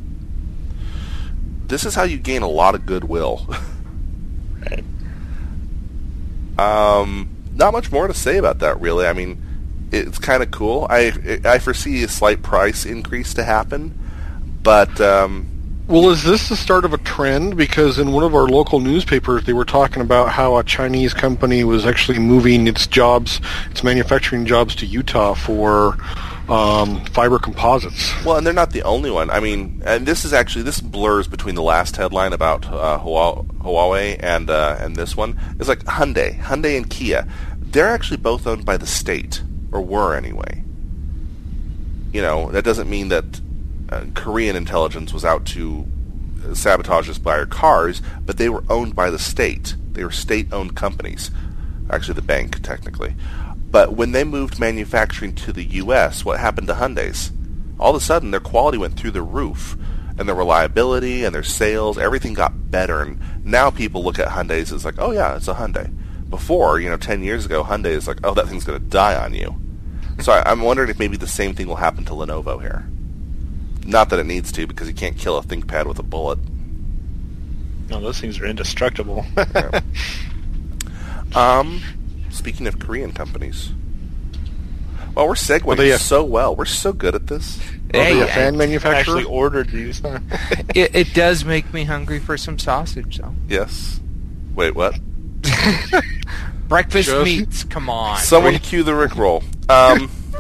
This 1.67 1.85
is 1.85 1.95
how 1.95 2.03
you 2.03 2.17
gain 2.17 2.41
a 2.41 2.49
lot 2.49 2.75
of 2.75 2.85
goodwill. 2.85 3.47
Right. 4.57 4.83
Um, 6.57 7.34
not 7.55 7.73
much 7.73 7.91
more 7.91 8.07
to 8.07 8.13
say 8.13 8.37
about 8.37 8.59
that, 8.59 8.79
really. 8.79 9.07
I 9.07 9.13
mean, 9.13 9.41
it's 9.91 10.19
kind 10.19 10.43
of 10.43 10.51
cool. 10.51 10.87
I 10.89 11.39
I 11.45 11.59
foresee 11.59 12.03
a 12.03 12.07
slight 12.07 12.43
price 12.43 12.85
increase 12.85 13.33
to 13.35 13.43
happen, 13.43 13.97
but 14.61 14.99
um, 15.01 15.47
Well, 15.87 16.09
is 16.09 16.23
this 16.23 16.49
the 16.49 16.55
start 16.55 16.83
of 16.85 16.93
a 16.93 16.97
trend? 16.97 17.55
Because 17.55 17.99
in 17.99 18.11
one 18.11 18.23
of 18.23 18.33
our 18.35 18.47
local 18.47 18.79
newspapers, 18.79 19.43
they 19.45 19.53
were 19.53 19.65
talking 19.65 20.01
about 20.01 20.29
how 20.29 20.57
a 20.57 20.63
Chinese 20.63 21.13
company 21.13 21.63
was 21.63 21.85
actually 21.85 22.19
moving 22.19 22.67
its 22.67 22.87
jobs, 22.87 23.39
its 23.71 23.83
manufacturing 23.83 24.45
jobs 24.45 24.75
to 24.75 24.85
Utah 24.85 25.33
for 25.35 25.97
um, 26.49 27.03
fiber 27.05 27.39
composites. 27.39 28.13
well, 28.23 28.37
and 28.37 28.45
they're 28.45 28.53
not 28.53 28.71
the 28.71 28.83
only 28.83 29.09
one. 29.11 29.29
I 29.29 29.39
mean, 29.39 29.81
and 29.85 30.05
this 30.05 30.25
is 30.25 30.33
actually 30.33 30.63
this 30.63 30.79
blurs 30.79 31.27
between 31.27 31.55
the 31.55 31.63
last 31.63 31.95
headline 31.95 32.33
about 32.33 32.65
uh, 32.67 32.99
Hua- 32.99 33.43
Huawei 33.43 34.19
and 34.21 34.49
uh, 34.49 34.77
and 34.79 34.95
this 34.95 35.17
one. 35.17 35.39
It's 35.59 35.69
like 35.69 35.79
Hyundai, 35.85 36.39
Hyundai 36.39 36.77
and 36.77 36.89
Kia. 36.89 37.27
they're 37.59 37.89
actually 37.89 38.17
both 38.17 38.45
owned 38.47 38.65
by 38.65 38.77
the 38.77 38.87
state, 38.87 39.41
or 39.71 39.81
were 39.81 40.15
anyway. 40.15 40.63
You 42.13 42.21
know, 42.21 42.49
that 42.51 42.63
doesn't 42.63 42.89
mean 42.89 43.09
that 43.09 43.41
uh, 43.89 44.05
Korean 44.13 44.55
intelligence 44.55 45.11
was 45.13 45.25
out 45.25 45.45
to 45.47 45.85
sabotage 46.53 47.09
us 47.09 47.17
by 47.17 47.37
our 47.37 47.45
cars, 47.45 48.01
but 48.25 48.37
they 48.37 48.49
were 48.49 48.63
owned 48.69 48.95
by 48.95 49.09
the 49.09 49.19
state. 49.19 49.75
They 49.91 50.03
were 50.03 50.11
state-owned 50.11 50.75
companies. 50.75 51.31
Actually, 51.89 52.15
the 52.15 52.21
bank, 52.21 52.61
technically. 52.61 53.15
But 53.75 53.91
when 53.91 54.13
they 54.13 54.23
moved 54.23 54.57
manufacturing 54.57 55.35
to 55.35 55.51
the 55.51 55.65
U.S., 55.65 56.23
what 56.23 56.39
happened 56.39 56.67
to 56.67 56.75
Hyundai's? 56.75 57.33
All 57.77 57.93
of 57.93 58.01
a 58.01 58.05
sudden, 58.05 58.31
their 58.31 58.39
quality 58.39 58.77
went 58.77 58.97
through 58.97 59.11
the 59.11 59.21
roof, 59.21 59.75
and 60.17 60.29
their 60.29 60.33
reliability 60.33 61.25
and 61.25 61.35
their 61.35 61.43
sales, 61.43 61.97
everything 61.97 62.33
got 62.33 62.71
better. 62.71 63.01
And 63.01 63.19
now 63.43 63.71
people 63.71 64.01
look 64.01 64.17
at 64.17 64.29
Hyundai's 64.29 64.71
as 64.71 64.85
like, 64.85 64.95
oh 64.97 65.11
yeah, 65.11 65.35
it's 65.35 65.49
a 65.49 65.55
Hyundai. 65.55 65.93
Before, 66.29 66.79
you 66.79 66.89
know, 66.89 66.95
10 66.95 67.21
years 67.21 67.45
ago, 67.45 67.65
Hyundai 67.65 67.87
is 67.87 68.07
like, 68.07 68.19
oh, 68.23 68.33
that 68.35 68.47
thing's 68.47 68.63
going 68.63 68.79
to 68.79 68.89
die 68.89 69.21
on 69.21 69.33
you. 69.33 69.53
So 70.21 70.31
I, 70.31 70.49
I'm 70.49 70.61
wondering 70.61 70.89
if 70.89 70.97
maybe 70.97 71.17
the 71.17 71.27
same 71.27 71.53
thing 71.53 71.67
will 71.67 71.75
happen 71.75 72.05
to 72.05 72.13
Lenovo 72.13 72.61
here. 72.61 72.87
Not 73.85 74.09
that 74.09 74.19
it 74.19 74.25
needs 74.25 74.53
to, 74.53 74.65
because 74.67 74.87
you 74.87 74.93
can't 74.93 75.17
kill 75.17 75.37
a 75.37 75.43
ThinkPad 75.43 75.85
with 75.85 75.99
a 75.99 76.03
bullet. 76.03 76.39
No, 77.89 77.99
those 77.99 78.21
things 78.21 78.39
are 78.39 78.45
indestructible. 78.45 79.25
Yeah. 79.35 79.81
Um, 81.35 81.81
speaking 82.35 82.67
of 82.67 82.79
Korean 82.79 83.11
companies, 83.11 83.71
well, 85.15 85.27
we're 85.27 85.33
segueing 85.35 85.63
Well, 85.63 85.77
they, 85.77 85.93
uh, 85.93 85.97
so 85.97 86.23
well. 86.23 86.55
We're 86.55 86.65
so 86.65 86.91
good 86.93 87.15
at 87.15 87.27
this. 87.27 87.57
Are 87.59 87.71
they 87.93 88.21
a 88.21 88.25
Hey, 88.27 88.33
fan 88.33 88.55
I- 88.55 88.57
manufacturer? 88.57 88.99
actually 88.99 89.23
ordered 89.23 89.69
these. 89.69 89.99
Huh? 90.01 90.19
it, 90.75 90.93
it 90.95 91.13
does 91.13 91.45
make 91.45 91.73
me 91.73 91.85
hungry 91.85 92.19
for 92.19 92.37
some 92.37 92.59
sausage, 92.59 93.17
though. 93.19 93.33
Yes. 93.47 93.99
Wait, 94.53 94.75
what? 94.75 94.99
Breakfast 96.67 97.07
Just- 97.09 97.23
meats, 97.23 97.63
come 97.63 97.89
on. 97.89 98.17
Someone 98.19 98.57
cue 98.59 98.83
the 98.83 98.91
Rickroll. 98.91 99.41
Um, 99.69 100.09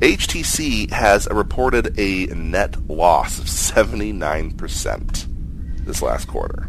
HTC 0.00 0.90
has 0.90 1.28
reported 1.30 1.98
a 1.98 2.26
net 2.26 2.76
loss 2.90 3.38
of 3.38 3.44
79% 3.46 5.26
this 5.84 6.02
last 6.02 6.26
quarter. 6.26 6.68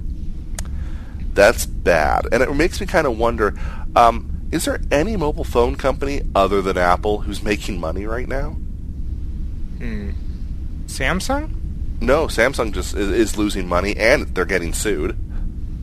That's 1.33 1.65
bad. 1.65 2.27
And 2.31 2.43
it 2.43 2.53
makes 2.53 2.79
me 2.79 2.87
kind 2.87 3.07
of 3.07 3.17
wonder, 3.17 3.55
um, 3.95 4.47
is 4.51 4.65
there 4.65 4.79
any 4.91 5.17
mobile 5.17 5.43
phone 5.43 5.75
company 5.75 6.21
other 6.33 6.61
than 6.61 6.77
Apple 6.77 7.19
who's 7.19 7.43
making 7.43 7.79
money 7.79 8.05
right 8.05 8.27
now? 8.27 8.51
Hmm. 9.79 10.11
Samsung? 10.87 11.53
No, 12.01 12.27
Samsung 12.27 12.73
just 12.73 12.95
is, 12.95 13.09
is 13.09 13.37
losing 13.37 13.67
money 13.67 13.95
and 13.97 14.27
they're 14.35 14.45
getting 14.45 14.73
sued. 14.73 15.17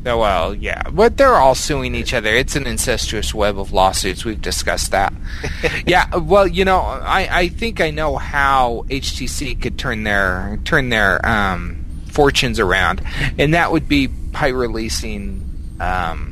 Oh, 0.05 0.19
well, 0.19 0.55
yeah. 0.55 0.83
But 0.91 1.17
they're 1.17 1.35
all 1.35 1.55
suing 1.55 1.95
each 1.95 2.13
other. 2.13 2.35
It's 2.35 2.57
an 2.57 2.67
incestuous 2.67 3.33
web 3.33 3.59
of 3.59 3.73
lawsuits. 3.73 4.25
We've 4.25 4.41
discussed 4.41 4.91
that. 4.91 5.13
yeah, 5.87 6.17
well, 6.17 6.47
you 6.47 6.65
know, 6.65 6.81
I, 6.81 7.29
I 7.31 7.49
think 7.49 7.81
I 7.81 7.91
know 7.91 8.17
how 8.17 8.85
HTC 8.89 9.61
could 9.63 9.79
turn 9.79 10.03
their 10.03 10.59
turn 10.65 10.89
their 10.89 11.25
um, 11.25 11.85
fortunes 12.11 12.59
around, 12.59 13.01
and 13.39 13.55
that 13.55 13.71
would 13.71 13.89
be 13.89 14.09
by 14.09 14.49
releasing 14.49 15.49
um, 15.79 16.32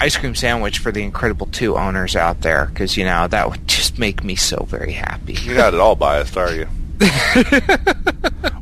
ice 0.00 0.16
cream 0.16 0.34
sandwich 0.34 0.78
for 0.78 0.90
the 0.90 1.02
Incredible 1.02 1.46
Two 1.46 1.76
owners 1.76 2.16
out 2.16 2.40
there, 2.40 2.66
because 2.66 2.96
you 2.96 3.04
know 3.04 3.28
that 3.28 3.50
would 3.50 3.68
just 3.68 3.98
make 3.98 4.24
me 4.24 4.34
so 4.34 4.64
very 4.64 4.92
happy. 4.92 5.34
You're 5.42 5.56
not 5.56 5.74
at 5.74 5.80
all 5.80 5.94
biased, 5.94 6.36
are 6.36 6.54
you? 6.54 6.64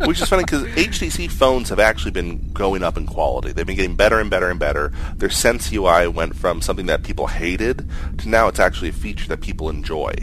Which 0.06 0.20
is 0.20 0.28
funny 0.28 0.44
because 0.44 0.64
HTC 0.64 1.30
phones 1.30 1.70
have 1.70 1.80
actually 1.80 2.12
been 2.12 2.52
going 2.52 2.82
up 2.82 2.96
in 2.96 3.06
quality. 3.06 3.52
They've 3.52 3.66
been 3.66 3.76
getting 3.76 3.96
better 3.96 4.20
and 4.20 4.30
better 4.30 4.48
and 4.48 4.60
better. 4.60 4.92
Their 5.16 5.30
Sense 5.30 5.72
UI 5.72 6.06
went 6.06 6.36
from 6.36 6.60
something 6.60 6.86
that 6.86 7.02
people 7.02 7.26
hated 7.26 7.88
to 8.18 8.28
now 8.28 8.48
it's 8.48 8.60
actually 8.60 8.90
a 8.90 8.92
feature 8.92 9.26
that 9.28 9.40
people 9.40 9.70
enjoy. 9.70 10.14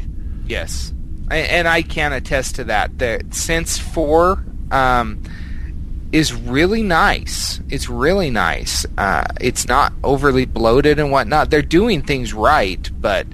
Yes, 0.46 0.94
and 1.30 1.68
I 1.68 1.82
can 1.82 2.14
attest 2.14 2.56
to 2.56 2.66
that. 2.66 3.00
The 3.00 3.26
Sense 3.32 3.78
Four 3.78 4.46
um, 4.72 5.24
is 6.16 6.34
really 6.34 6.82
nice. 6.84 7.60
It's 7.70 7.90
really 7.90 8.30
nice. 8.30 8.86
Uh, 8.98 9.26
it's 9.42 9.68
not 9.68 9.92
overly 10.04 10.46
bloated 10.46 10.98
and 11.00 11.12
whatnot. 11.12 11.50
They're 11.50 11.62
doing 11.62 12.02
things 12.02 12.34
right, 12.34 12.90
but 13.02 13.28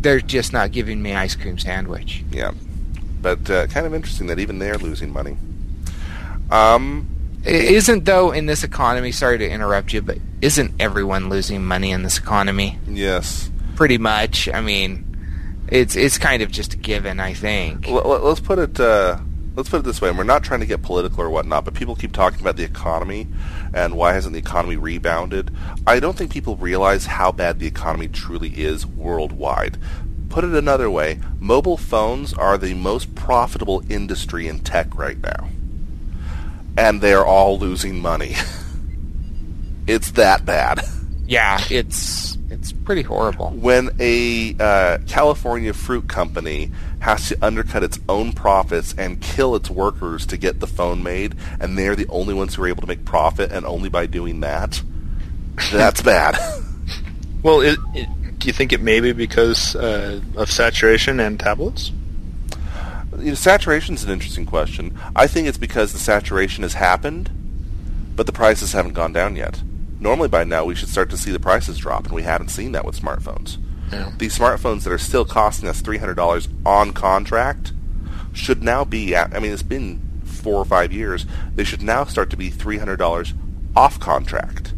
they're 0.00 0.20
just 0.20 0.52
not 0.52 0.72
giving 0.72 1.02
me 1.02 1.14
ice 1.14 1.34
cream 1.36 1.58
sandwich. 1.58 2.24
Yeah, 2.30 2.52
but 3.20 3.50
uh, 3.50 3.66
kind 3.66 3.86
of 3.86 3.92
interesting 3.94 4.28
that 4.28 4.38
even 4.38 4.58
they're 4.58 4.78
losing 4.78 5.12
money. 5.12 5.36
Um, 6.50 7.06
I- 7.46 7.50
Isn't 7.50 8.04
though 8.04 8.32
in 8.32 8.46
this 8.46 8.64
economy? 8.64 9.12
Sorry 9.12 9.38
to 9.38 9.48
interrupt 9.48 9.92
you, 9.92 10.02
but 10.02 10.18
isn't 10.40 10.72
everyone 10.80 11.28
losing 11.28 11.64
money 11.64 11.90
in 11.90 12.02
this 12.02 12.18
economy? 12.18 12.78
yes. 12.88 13.50
Pretty 13.76 13.96
much. 13.98 14.46
I 14.48 14.60
mean, 14.60 15.06
it's 15.68 15.96
it's 15.96 16.18
kind 16.18 16.42
of 16.42 16.50
just 16.50 16.74
a 16.74 16.76
given. 16.76 17.18
I 17.18 17.32
think. 17.32 17.86
Let's 17.88 18.40
put 18.40 18.58
it. 18.58 18.78
Uh, 18.78 19.16
let's 19.56 19.68
put 19.68 19.78
it 19.80 19.84
this 19.84 20.00
way. 20.00 20.08
And 20.08 20.18
we're 20.18 20.24
not 20.24 20.42
trying 20.42 20.60
to 20.60 20.66
get 20.66 20.82
political 20.82 21.22
or 21.22 21.30
whatnot, 21.30 21.64
but 21.64 21.74
people 21.74 21.96
keep 21.96 22.12
talking 22.12 22.40
about 22.40 22.56
the 22.56 22.64
economy 22.64 23.26
and 23.74 23.96
why 23.96 24.12
hasn't 24.12 24.32
the 24.32 24.38
economy 24.38 24.76
rebounded. 24.76 25.50
I 25.86 26.00
don't 26.00 26.16
think 26.16 26.32
people 26.32 26.56
realize 26.56 27.06
how 27.06 27.32
bad 27.32 27.58
the 27.58 27.66
economy 27.66 28.08
truly 28.08 28.50
is 28.50 28.86
worldwide. 28.86 29.78
Put 30.28 30.44
it 30.44 30.54
another 30.54 30.88
way, 30.88 31.18
mobile 31.40 31.76
phones 31.76 32.32
are 32.32 32.56
the 32.56 32.74
most 32.74 33.14
profitable 33.16 33.82
industry 33.90 34.46
in 34.46 34.60
tech 34.60 34.94
right 34.96 35.18
now, 35.20 35.48
and 36.76 37.00
they're 37.00 37.26
all 37.26 37.58
losing 37.58 38.00
money. 38.00 38.36
it's 39.88 40.12
that 40.12 40.46
bad. 40.46 40.82
Yeah, 41.26 41.60
it's 41.68 42.38
it's 42.48 42.70
pretty 42.72 43.02
horrible. 43.02 43.50
when 43.50 43.90
a 43.98 44.54
uh, 44.60 44.98
California 45.08 45.72
fruit 45.72 46.08
company 46.08 46.70
has 47.00 47.28
to 47.28 47.38
undercut 47.42 47.82
its 47.82 47.98
own 48.08 48.32
profits 48.32 48.94
and 48.96 49.20
kill 49.20 49.54
its 49.54 49.68
workers 49.68 50.26
to 50.26 50.36
get 50.36 50.60
the 50.60 50.66
phone 50.66 51.02
made, 51.02 51.34
and 51.58 51.76
they're 51.76 51.96
the 51.96 52.08
only 52.08 52.34
ones 52.34 52.54
who 52.54 52.62
are 52.62 52.68
able 52.68 52.82
to 52.82 52.86
make 52.86 53.04
profit, 53.04 53.50
and 53.52 53.66
only 53.66 53.88
by 53.88 54.06
doing 54.06 54.40
that, 54.40 54.82
that's 55.70 56.02
bad. 56.02 56.36
Well, 57.42 57.62
it, 57.62 57.78
it, 57.94 58.38
do 58.38 58.48
you 58.48 58.52
think 58.52 58.70
it 58.70 58.82
may 58.82 59.00
be 59.00 59.12
because 59.12 59.74
uh, 59.74 60.20
of 60.36 60.50
saturation 60.50 61.18
and 61.20 61.40
tablets? 61.40 61.90
you 63.18 63.30
know, 63.30 63.34
saturation's 63.34 64.04
an 64.04 64.10
interesting 64.10 64.46
question. 64.46 64.96
I 65.14 65.26
think 65.26 65.48
it's 65.48 65.58
because 65.58 65.92
the 65.92 65.98
saturation 65.98 66.62
has 66.62 66.74
happened, 66.74 67.30
but 68.16 68.26
the 68.26 68.32
prices 68.32 68.72
haven't 68.72 68.94
gone 68.94 69.12
down 69.12 69.36
yet. 69.36 69.62
Normally, 69.98 70.28
by 70.28 70.44
now, 70.44 70.64
we 70.64 70.74
should 70.74 70.88
start 70.88 71.10
to 71.10 71.16
see 71.16 71.30
the 71.30 71.40
prices 71.40 71.78
drop, 71.78 72.04
and 72.04 72.14
we 72.14 72.22
haven't 72.22 72.48
seen 72.48 72.72
that 72.72 72.84
with 72.84 73.00
smartphones. 73.00 73.58
Yeah. 73.92 74.12
These 74.18 74.38
smartphones 74.38 74.84
that 74.84 74.92
are 74.92 74.98
still 74.98 75.24
costing 75.24 75.68
us 75.68 75.82
$300 75.82 76.48
on 76.64 76.92
contract 76.92 77.72
should 78.32 78.62
now 78.62 78.84
be, 78.84 79.14
at, 79.14 79.34
I 79.34 79.40
mean, 79.40 79.52
it's 79.52 79.62
been 79.62 80.00
four 80.24 80.56
or 80.56 80.64
five 80.64 80.92
years, 80.92 81.26
they 81.54 81.64
should 81.64 81.82
now 81.82 82.04
start 82.04 82.30
to 82.30 82.36
be 82.36 82.50
$300 82.50 83.32
off 83.76 83.98
contract. 84.00 84.72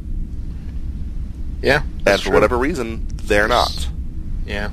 Yeah. 1.61 1.83
And 2.07 2.21
for 2.21 2.31
whatever 2.33 2.59
reason, 2.59 3.07
they're 3.15 3.49
not. 3.49 3.89
Yeah. 4.47 4.71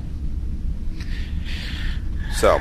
So, 2.34 2.58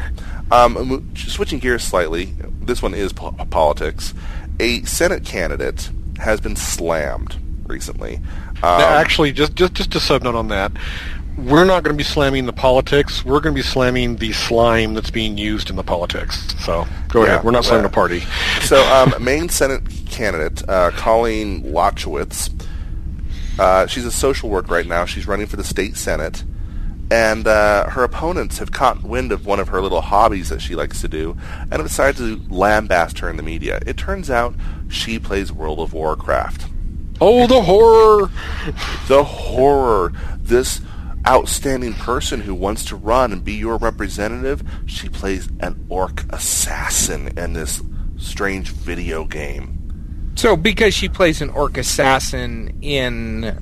um, 0.52 1.12
switching 1.16 1.60
gears 1.60 1.84
slightly, 1.84 2.36
this 2.62 2.82
one 2.82 2.94
is 2.94 3.14
po- 3.14 3.32
politics. 3.50 4.14
A 4.60 4.84
Senate 4.84 5.24
candidate 5.26 5.90
has 6.20 6.42
been 6.42 6.56
slammed 6.56 7.38
recently. 7.68 8.18
Um, 8.62 8.80
Now, 8.80 8.90
Actually, 8.90 9.32
just 9.32 9.56
just 9.56 9.74
just 9.74 9.96
a 9.96 10.00
sub 10.00 10.24
note 10.24 10.36
on 10.36 10.50
that. 10.50 10.72
We're 11.46 11.66
not 11.66 11.84
going 11.84 11.94
to 11.96 11.98
be 11.98 12.04
slamming 12.04 12.46
the 12.46 12.54
politics. 12.54 13.24
We're 13.24 13.40
going 13.40 13.56
to 13.56 13.60
be 13.60 13.66
slamming 13.68 14.18
the 14.18 14.34
slime 14.34 14.94
that's 14.94 15.12
being 15.12 15.38
used 15.38 15.70
in 15.70 15.76
the 15.76 15.84
politics. 15.84 16.54
So 16.64 16.86
go 17.08 17.22
Yeah, 17.24 17.28
ahead. 17.34 17.44
We're 17.44 17.52
not 17.52 17.64
slamming 17.66 17.84
well- 17.84 17.90
the 17.90 17.96
party. 17.96 18.20
so, 18.62 18.82
um, 18.94 19.14
Maine 19.24 19.50
Senate 19.50 19.82
candidate 20.10 20.68
uh, 20.68 20.92
Colleen 20.92 21.64
Lachowicz, 21.64 22.50
uh, 23.58 23.88
she's 23.88 24.06
a 24.06 24.12
social 24.12 24.50
worker 24.50 24.74
right 24.74 24.86
now. 24.88 25.06
She's 25.06 25.28
running 25.28 25.48
for 25.48 25.56
the 25.58 25.64
state 25.64 25.96
senate, 25.98 26.44
and 27.12 27.48
uh, 27.48 27.90
her 27.90 28.04
opponents 28.04 28.58
have 28.60 28.72
caught 28.72 29.04
wind 29.04 29.32
of 29.32 29.46
one 29.46 29.60
of 29.60 29.70
her 29.70 29.82
little 29.82 30.02
hobbies 30.02 30.50
that 30.50 30.62
she 30.62 30.76
likes 30.76 31.02
to 31.02 31.08
do, 31.08 31.38
and 31.64 31.74
have 31.74 31.84
decided 31.88 32.18
to 32.18 32.38
lambast 32.54 33.20
her 33.20 33.30
in 33.30 33.38
the 33.38 33.44
media. 33.44 33.80
It 33.86 33.98
turns 33.98 34.30
out 34.30 34.56
she 34.90 35.20
plays 35.20 35.52
World 35.52 35.80
of 35.80 35.94
Warcraft. 35.94 36.68
Oh, 37.22 37.48
the 37.48 37.62
horror! 37.64 38.30
the 39.10 39.24
horror. 39.26 40.14
This 40.42 40.80
outstanding 41.28 41.94
person 41.94 42.42
who 42.42 42.56
wants 42.56 42.86
to 42.86 42.96
run 42.96 43.32
and 43.32 43.44
be 43.44 43.54
your 43.54 43.78
representative, 43.78 44.64
she 44.86 45.10
plays 45.10 45.50
an 45.60 45.86
orc 45.90 46.24
assassin 46.32 47.38
in 47.38 47.54
this 47.54 47.82
strange 48.18 48.70
video 48.70 49.26
game. 49.26 49.76
So, 50.36 50.56
because 50.56 50.94
she 50.94 51.10
plays 51.10 51.42
an 51.42 51.50
orc 51.50 51.78
assassin 51.78 52.78
in 52.82 53.60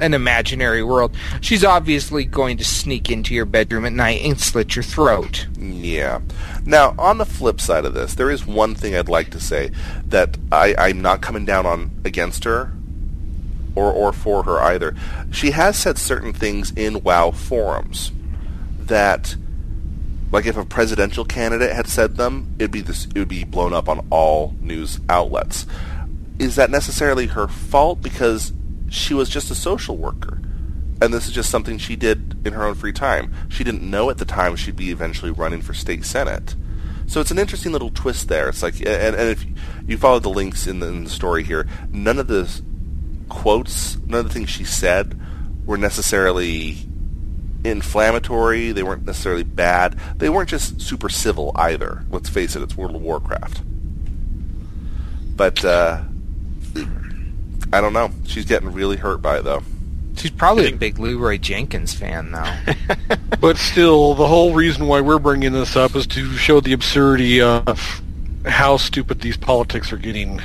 an 0.00 0.14
imaginary 0.14 0.82
world, 0.82 1.14
she's 1.40 1.64
obviously 1.64 2.24
going 2.24 2.56
to 2.56 2.64
sneak 2.64 3.10
into 3.10 3.34
your 3.34 3.44
bedroom 3.44 3.84
at 3.84 3.92
night 3.92 4.22
and 4.22 4.38
slit 4.40 4.76
your 4.76 4.82
throat. 4.82 5.46
Yeah. 5.58 6.20
Now, 6.64 6.94
on 6.98 7.18
the 7.18 7.24
flip 7.24 7.60
side 7.60 7.84
of 7.84 7.94
this, 7.94 8.14
there 8.14 8.30
is 8.30 8.46
one 8.46 8.74
thing 8.74 8.94
I'd 8.94 9.08
like 9.08 9.30
to 9.30 9.40
say 9.40 9.70
that 10.06 10.36
I, 10.50 10.74
I'm 10.78 11.02
not 11.02 11.20
coming 11.20 11.44
down 11.44 11.66
on 11.66 11.90
against 12.04 12.44
her. 12.44 12.72
Or 13.74 13.92
or 13.92 14.12
for 14.12 14.42
her 14.44 14.58
either. 14.60 14.94
She 15.30 15.52
has 15.52 15.78
said 15.78 15.98
certain 15.98 16.32
things 16.32 16.72
in 16.76 17.02
WoW 17.02 17.30
forums 17.30 18.12
that, 18.80 19.36
like, 20.32 20.46
if 20.46 20.56
a 20.56 20.64
presidential 20.64 21.24
candidate 21.24 21.72
had 21.72 21.86
said 21.86 22.16
them, 22.16 22.54
it'd 22.58 22.70
be 22.70 22.80
this, 22.80 23.06
it 23.06 23.18
would 23.18 23.28
be 23.28 23.44
blown 23.44 23.72
up 23.72 23.88
on 23.88 24.06
all 24.10 24.54
news 24.60 25.00
outlets. 25.08 25.66
Is 26.38 26.56
that 26.56 26.70
necessarily 26.70 27.26
her 27.26 27.48
fault? 27.48 28.00
Because 28.00 28.52
she 28.88 29.12
was 29.12 29.28
just 29.28 29.50
a 29.50 29.54
social 29.54 29.96
worker, 29.96 30.40
and 31.02 31.12
this 31.12 31.26
is 31.26 31.32
just 31.32 31.50
something 31.50 31.78
she 31.78 31.96
did 31.96 32.46
in 32.46 32.54
her 32.54 32.64
own 32.64 32.74
free 32.74 32.92
time. 32.92 33.34
She 33.48 33.64
didn't 33.64 33.82
know 33.82 34.08
at 34.08 34.18
the 34.18 34.24
time 34.24 34.56
she'd 34.56 34.76
be 34.76 34.90
eventually 34.90 35.30
running 35.30 35.60
for 35.60 35.74
state 35.74 36.04
senate. 36.04 36.54
So 37.06 37.20
it's 37.20 37.30
an 37.30 37.38
interesting 37.38 37.72
little 37.72 37.90
twist 37.90 38.28
there. 38.28 38.48
It's 38.48 38.62
like, 38.62 38.80
and, 38.80 39.16
and 39.16 39.30
if 39.30 39.44
you 39.86 39.96
follow 39.96 40.18
the 40.18 40.28
links 40.28 40.66
in 40.66 40.80
the, 40.80 40.88
in 40.88 41.04
the 41.04 41.10
story 41.10 41.42
here, 41.42 41.66
none 41.90 42.18
of 42.18 42.26
the 42.26 42.62
quotes, 43.28 43.96
none 43.98 44.20
of 44.20 44.28
the 44.28 44.32
things 44.34 44.50
she 44.50 44.64
said 44.64 45.18
were 45.66 45.78
necessarily 45.78 46.76
inflammatory. 47.64 48.72
They 48.72 48.82
weren't 48.82 49.04
necessarily 49.04 49.44
bad. 49.44 49.98
They 50.16 50.28
weren't 50.28 50.48
just 50.48 50.80
super 50.80 51.08
civil 51.08 51.52
either. 51.54 52.04
Let's 52.10 52.28
face 52.28 52.56
it, 52.56 52.62
it's 52.62 52.76
World 52.76 52.96
of 52.96 53.02
Warcraft. 53.02 53.62
But 55.36 55.64
uh, 55.64 56.02
I 57.72 57.80
don't 57.80 57.92
know. 57.92 58.10
She's 58.26 58.44
getting 58.44 58.72
really 58.72 58.96
hurt 58.96 59.22
by 59.22 59.38
it, 59.38 59.42
though. 59.42 59.62
She's 60.16 60.30
probably 60.32 60.72
a 60.72 60.76
big 60.76 60.98
Leroy 60.98 61.38
Jenkins 61.38 61.94
fan, 61.94 62.32
though. 62.32 63.16
But 63.40 63.56
still, 63.56 64.14
the 64.14 64.26
whole 64.26 64.52
reason 64.52 64.88
why 64.88 65.00
we're 65.00 65.20
bringing 65.20 65.52
this 65.52 65.76
up 65.76 65.94
is 65.94 66.08
to 66.08 66.32
show 66.32 66.60
the 66.60 66.72
absurdity 66.72 67.40
of 67.40 68.02
how 68.44 68.78
stupid 68.78 69.20
these 69.20 69.36
politics 69.36 69.92
are 69.92 69.96
getting. 69.96 70.42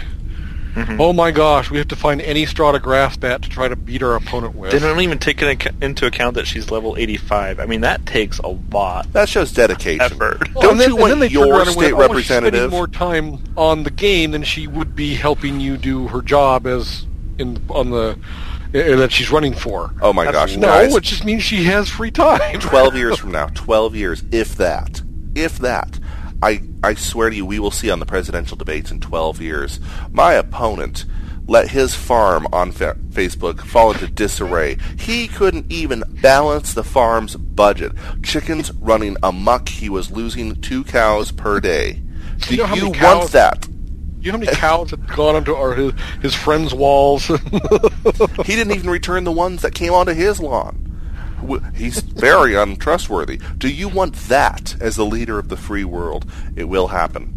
Mm-hmm. 0.73 0.99
Oh 0.99 1.13
my 1.13 1.31
gosh, 1.31 1.69
we 1.69 1.77
have 1.77 1.87
to 1.89 1.95
find 1.95 2.19
any 2.21 2.45
straw 2.45 2.71
to 2.71 2.79
grasp 2.79 3.23
at 3.23 3.43
to 3.43 3.49
try 3.49 3.67
to 3.67 3.75
beat 3.75 4.01
our 4.01 4.15
opponent 4.15 4.55
with. 4.55 4.71
They 4.71 4.79
don't 4.79 4.99
even 5.01 5.19
take 5.19 5.41
it 5.41 5.73
into 5.81 6.05
account 6.07 6.35
that 6.35 6.47
she's 6.47 6.71
level 6.71 6.95
85. 6.97 7.59
I 7.59 7.65
mean, 7.67 7.81
that 7.81 8.05
takes 8.07 8.39
a 8.39 8.47
lot. 8.47 9.11
That 9.13 9.29
shows 9.29 9.51
dedication. 9.51 10.01
Effort. 10.01 10.53
Well, 10.55 10.61
Don't 10.63 10.77
then- 10.77 10.89
you 10.89 10.95
want 10.95 11.09
then 11.11 11.19
they 11.19 11.29
turn 11.29 11.47
your 11.47 11.65
state 11.65 11.93
went, 11.93 12.11
"Oh, 12.11 12.17
she's 12.17 12.25
spending 12.25 12.51
representative? 12.53 12.71
more 12.71 12.87
time 12.87 13.37
on 13.55 13.83
the 13.83 13.91
game 13.91 14.31
than 14.31 14.43
she 14.43 14.65
would 14.67 14.95
be 14.95 15.13
helping 15.13 15.59
you 15.59 15.77
do 15.77 16.07
her 16.07 16.21
job 16.21 16.65
as 16.65 17.05
in 17.37 17.61
on 17.69 17.89
the 17.91 18.17
uh, 18.75 18.95
that 18.95 19.11
she's 19.11 19.29
running 19.29 19.53
for. 19.53 19.93
Oh 20.01 20.11
my 20.13 20.31
gosh, 20.31 20.55
No, 20.57 20.67
guys. 20.67 20.95
it 20.95 21.03
just 21.03 21.23
means 21.23 21.43
she 21.43 21.65
has 21.65 21.87
free 21.89 22.09
time. 22.09 22.59
12 22.59 22.95
years 22.95 23.19
from 23.19 23.31
now, 23.31 23.45
12 23.53 23.95
years, 23.95 24.23
if 24.31 24.55
that, 24.55 25.03
if 25.35 25.59
that, 25.59 25.99
I, 26.43 26.61
I 26.83 26.93
swear 26.95 27.29
to 27.29 27.35
you, 27.35 27.45
we 27.45 27.57
will 27.59 27.71
see 27.71 27.89
on 27.89 27.99
the 27.99 28.05
presidential 28.05 28.57
debates 28.57 28.91
in 28.91 28.99
12 28.99 29.41
years, 29.41 29.79
my 30.11 30.33
opponent 30.33 31.05
let 31.47 31.69
his 31.69 31.95
farm 31.95 32.47
on 32.51 32.71
fa- 32.71 32.97
Facebook 33.09 33.61
fall 33.61 33.91
into 33.91 34.07
disarray. 34.07 34.77
He 34.99 35.27
couldn't 35.27 35.71
even 35.71 36.03
balance 36.21 36.73
the 36.73 36.83
farm's 36.83 37.35
budget. 37.37 37.93
Chickens 38.23 38.71
running 38.73 39.15
amok. 39.23 39.69
He 39.69 39.89
was 39.89 40.11
losing 40.11 40.59
two 40.61 40.83
cows 40.83 41.31
per 41.31 41.59
day. 41.59 42.01
Do 42.39 42.55
You 42.55 42.57
know 42.61 42.65
how 42.67 42.75
many 42.75 42.87
want 42.87 42.97
cows- 42.99 43.31
that? 43.31 43.67
You 44.19 44.31
know 44.31 44.37
how 44.37 44.43
many 44.45 44.55
cows 44.55 44.91
have 44.91 45.07
gone 45.07 45.35
onto 45.35 45.53
our, 45.53 45.73
his, 45.75 45.93
his 46.21 46.35
friends' 46.35 46.73
walls? 46.73 47.27
He 48.45 48.55
didn't 48.55 48.73
even 48.73 48.89
return 48.89 49.23
the 49.23 49.31
ones 49.31 49.61
that 49.61 49.73
came 49.73 49.93
onto 49.93 50.13
his 50.13 50.39
lawn. 50.39 50.92
He's 51.75 51.99
very 52.01 52.55
untrustworthy. 52.55 53.39
Do 53.57 53.67
you 53.69 53.87
want 53.87 54.15
that 54.29 54.75
as 54.81 54.95
the 54.95 55.05
leader 55.05 55.39
of 55.39 55.49
the 55.49 55.57
free 55.57 55.83
world? 55.83 56.25
It 56.55 56.65
will 56.65 56.87
happen. 56.87 57.29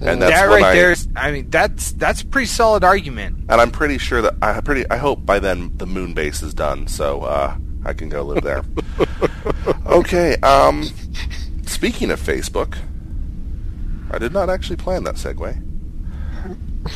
And 0.00 0.20
that's 0.20 0.32
that 0.34 0.44
right 0.48 0.62
I, 0.62 0.74
there, 0.74 0.92
is- 0.92 1.08
I 1.16 1.30
mean, 1.32 1.48
that's 1.48 1.92
that's 1.92 2.20
a 2.20 2.26
pretty 2.26 2.46
solid 2.46 2.84
argument. 2.84 3.44
and 3.48 3.60
I'm 3.60 3.70
pretty 3.70 3.96
sure 3.98 4.20
that 4.22 4.34
I 4.42 4.60
pretty 4.60 4.88
I 4.90 4.98
hope 4.98 5.24
by 5.24 5.38
then 5.38 5.72
the 5.78 5.86
moon 5.86 6.12
base 6.12 6.42
is 6.42 6.52
done, 6.52 6.86
so 6.86 7.22
uh, 7.22 7.56
I 7.84 7.94
can 7.94 8.10
go 8.10 8.22
live 8.22 8.44
there. 8.44 8.62
okay. 9.86 10.36
Um, 10.42 10.84
speaking 11.64 12.10
of 12.10 12.20
Facebook, 12.20 12.76
I 14.10 14.18
did 14.18 14.32
not 14.34 14.50
actually 14.50 14.76
plan 14.76 15.04
that 15.04 15.14
segue. 15.14 15.62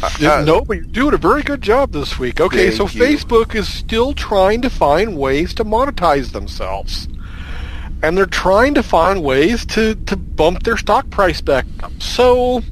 Uh, 0.03 0.45
no, 0.45 0.61
but 0.63 0.79
you're 0.79 0.87
doing 0.87 1.15
a 1.15 1.19
very 1.19 1.43
good 1.43 1.63
job 1.63 1.93
this 1.93 2.19
week. 2.19 2.41
Okay, 2.41 2.71
so 2.71 2.85
you. 2.85 3.01
Facebook 3.01 3.55
is 3.55 3.73
still 3.73 4.13
trying 4.13 4.63
to 4.63 4.71
find 4.71 5.17
ways 5.17 5.55
to 5.55 5.65
monetize 5.65 6.33
themselves. 6.33 7.09
And 8.03 8.17
they're 8.17 8.27
trying 8.27 8.75
to 8.75 8.83
find 8.83 9.23
ways 9.23 9.67
to, 9.67 9.95
to 9.95 10.17
bump 10.17 10.63
their 10.63 10.79
stock 10.79 11.11
price 11.11 11.41
back 11.43 11.67
up. 11.83 11.93
So 12.01 12.63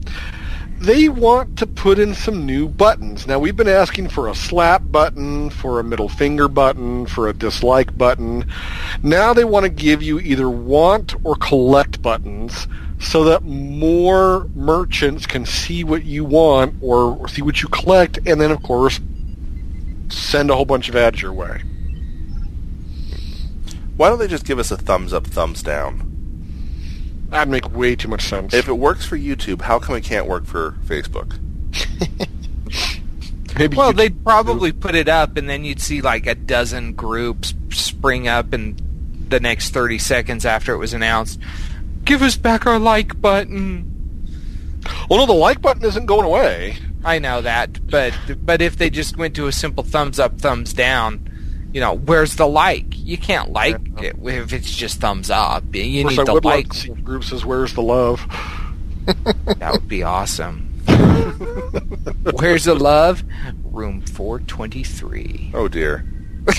they 0.80 1.08
want 1.08 1.58
to 1.58 1.66
put 1.66 1.98
in 1.98 2.14
some 2.14 2.46
new 2.46 2.68
buttons. 2.68 3.26
Now 3.26 3.38
we've 3.38 3.56
been 3.56 3.68
asking 3.68 4.08
for 4.08 4.28
a 4.28 4.34
slap 4.34 4.82
button, 4.90 5.50
for 5.50 5.80
a 5.80 5.84
middle 5.84 6.08
finger 6.08 6.48
button, 6.48 7.06
for 7.06 7.28
a 7.28 7.32
dislike 7.32 7.98
button. 7.98 8.46
Now 9.02 9.34
they 9.34 9.44
want 9.44 9.64
to 9.64 9.70
give 9.70 10.02
you 10.02 10.20
either 10.20 10.48
want 10.48 11.14
or 11.24 11.34
collect 11.36 12.00
buttons 12.00 12.68
so 13.00 13.24
that 13.24 13.44
more 13.44 14.48
merchants 14.54 15.26
can 15.26 15.46
see 15.46 15.84
what 15.84 16.04
you 16.04 16.24
want 16.24 16.74
or 16.80 17.28
see 17.28 17.42
what 17.42 17.62
you 17.62 17.68
collect 17.68 18.18
and 18.26 18.40
then 18.40 18.50
of 18.50 18.62
course 18.62 19.00
send 20.08 20.50
a 20.50 20.54
whole 20.54 20.64
bunch 20.64 20.88
of 20.88 20.96
ads 20.96 21.22
your 21.22 21.32
way. 21.32 21.62
why 23.96 24.08
don't 24.08 24.18
they 24.18 24.26
just 24.28 24.44
give 24.44 24.58
us 24.58 24.70
a 24.70 24.76
thumbs 24.76 25.12
up, 25.12 25.26
thumbs 25.26 25.62
down? 25.62 26.04
That'd 27.30 27.50
make 27.50 27.70
way 27.74 27.94
too 27.94 28.08
much 28.08 28.22
sense. 28.22 28.54
If 28.54 28.68
it 28.68 28.72
works 28.72 29.04
for 29.04 29.18
YouTube, 29.18 29.62
how 29.62 29.78
come 29.78 29.96
it 29.96 30.04
can't 30.04 30.26
work 30.26 30.46
for 30.46 30.72
Facebook? 30.86 31.38
Maybe 33.58 33.76
Well, 33.76 33.92
they'd 33.92 34.24
probably 34.24 34.72
put 34.72 34.94
it 34.94 35.08
up, 35.08 35.36
and 35.36 35.48
then 35.48 35.64
you'd 35.64 35.80
see 35.80 36.00
like 36.00 36.26
a 36.26 36.34
dozen 36.34 36.94
groups 36.94 37.54
spring 37.70 38.28
up 38.28 38.54
in 38.54 38.76
the 39.28 39.40
next 39.40 39.70
thirty 39.70 39.98
seconds 39.98 40.46
after 40.46 40.72
it 40.72 40.78
was 40.78 40.94
announced. 40.94 41.40
Give 42.08 42.22
us 42.22 42.36
back 42.38 42.66
our 42.66 42.78
like 42.78 43.20
button. 43.20 43.84
Well, 45.10 45.18
no, 45.18 45.26
the 45.26 45.34
like 45.34 45.60
button 45.60 45.84
isn't 45.84 46.06
going 46.06 46.24
away. 46.24 46.78
I 47.04 47.18
know 47.18 47.42
that, 47.42 47.86
but 47.86 48.14
but 48.42 48.62
if 48.62 48.78
they 48.78 48.88
just 48.88 49.18
went 49.18 49.36
to 49.36 49.46
a 49.46 49.52
simple 49.52 49.84
thumbs 49.84 50.18
up, 50.18 50.40
thumbs 50.40 50.72
down, 50.72 51.68
you 51.70 51.82
know, 51.82 51.94
where's 51.94 52.36
the 52.36 52.46
like? 52.46 52.86
You 52.96 53.18
can't 53.18 53.52
like 53.52 53.76
it 54.02 54.16
if 54.24 54.54
it's 54.54 54.74
just 54.74 55.00
thumbs 55.00 55.28
up. 55.28 55.64
You 55.74 56.04
need 56.04 56.18
I 56.18 56.24
the 56.24 56.32
would 56.32 56.46
like 56.46 56.68
like. 56.68 56.72
to 56.72 56.78
see 56.78 56.88
group 56.94 57.24
says, 57.24 57.44
"Where's 57.44 57.74
the 57.74 57.82
love?" 57.82 58.26
That 59.58 59.72
would 59.72 59.88
be 59.88 60.02
awesome. 60.02 60.66
Where's 62.32 62.64
the 62.64 62.74
love? 62.74 63.22
Room 63.64 64.00
four 64.00 64.40
twenty 64.40 64.82
three. 64.82 65.50
Oh 65.52 65.68
dear. 65.68 66.06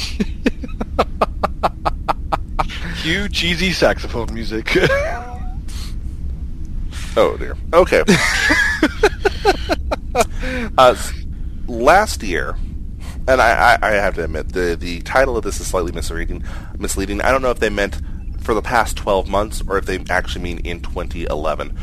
Cue 3.02 3.30
cheesy 3.30 3.72
saxophone 3.72 4.32
music. 4.34 4.78
Oh 7.20 7.36
dear. 7.36 7.58
Okay. 7.74 8.02
uh, 10.78 10.96
last 11.68 12.24
year, 12.24 12.56
and 13.28 13.42
I, 13.42 13.74
I, 13.74 13.78
I 13.82 13.92
have 13.92 14.16
to 14.16 14.24
admit 14.24 14.54
the 14.54 14.78
the 14.80 15.02
title 15.02 15.36
of 15.36 15.44
this 15.44 15.60
is 15.60 15.68
slightly 15.68 15.92
misleading. 15.92 16.46
Misleading. 16.78 17.22
I 17.22 17.32
don't 17.32 17.42
know 17.42 17.52
if 17.52 17.60
they 17.60 17.70
meant 17.70 18.00
for 18.40 18.54
the 18.54 18.62
past 18.62 18.96
12 18.96 19.28
months 19.28 19.62
or 19.68 19.78
if 19.78 19.86
they 19.86 20.02
actually 20.10 20.44
mean 20.44 20.60
in 20.60 20.80
2011. 20.80 21.78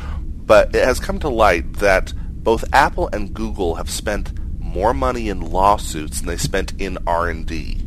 But 0.46 0.74
it 0.74 0.82
has 0.82 0.98
come 0.98 1.18
to 1.18 1.28
light 1.28 1.74
that 1.74 2.14
both 2.16 2.64
Apple 2.72 3.10
and 3.12 3.34
Google 3.34 3.74
have 3.74 3.90
spent 3.90 4.32
more 4.58 4.94
money 4.94 5.28
in 5.28 5.42
lawsuits 5.42 6.20
than 6.20 6.28
they 6.28 6.38
spent 6.38 6.72
in 6.80 6.96
R&D. 7.06 7.82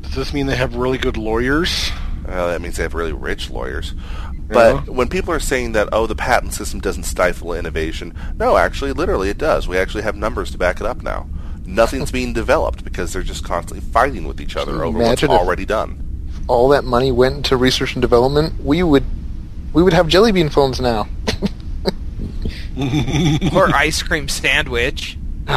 Does 0.00 0.16
this 0.16 0.34
mean 0.34 0.46
they 0.46 0.56
have 0.56 0.74
really 0.74 0.98
good 0.98 1.16
lawyers? 1.16 1.92
Well, 2.26 2.48
that 2.48 2.60
means 2.60 2.76
they 2.76 2.82
have 2.82 2.94
really 2.94 3.12
rich 3.12 3.50
lawyers. 3.50 3.94
But 4.52 4.74
Yeah. 4.86 4.92
when 4.92 5.08
people 5.08 5.32
are 5.34 5.40
saying 5.40 5.72
that, 5.72 5.88
oh, 5.92 6.06
the 6.06 6.14
patent 6.14 6.54
system 6.54 6.80
doesn't 6.80 7.04
stifle 7.04 7.52
innovation, 7.54 8.12
no, 8.38 8.56
actually, 8.56 8.92
literally, 8.92 9.28
it 9.30 9.38
does. 9.38 9.66
We 9.68 9.78
actually 9.78 10.02
have 10.02 10.16
numbers 10.16 10.50
to 10.52 10.58
back 10.58 10.80
it 10.80 10.86
up 10.86 11.02
now. 11.02 11.28
Nothing's 11.64 12.10
being 12.10 12.32
developed 12.32 12.84
because 12.84 13.12
they're 13.12 13.22
just 13.22 13.44
constantly 13.44 13.86
fighting 13.92 14.26
with 14.26 14.40
each 14.40 14.56
other 14.56 14.84
over 14.84 14.98
what's 14.98 15.22
if- 15.22 15.30
already 15.30 15.64
done. 15.64 15.98
All 16.48 16.68
that 16.70 16.84
money 16.84 17.12
went 17.12 17.36
into 17.36 17.56
research 17.56 17.94
and 17.94 18.02
development. 18.02 18.62
We 18.64 18.82
would, 18.82 19.04
we 19.72 19.82
would 19.82 19.92
have 19.92 20.08
jelly 20.08 20.32
bean 20.32 20.48
phones 20.48 20.80
now. 20.80 21.06
or 23.54 23.68
ice 23.74 24.02
cream 24.02 24.28
sandwich. 24.28 25.16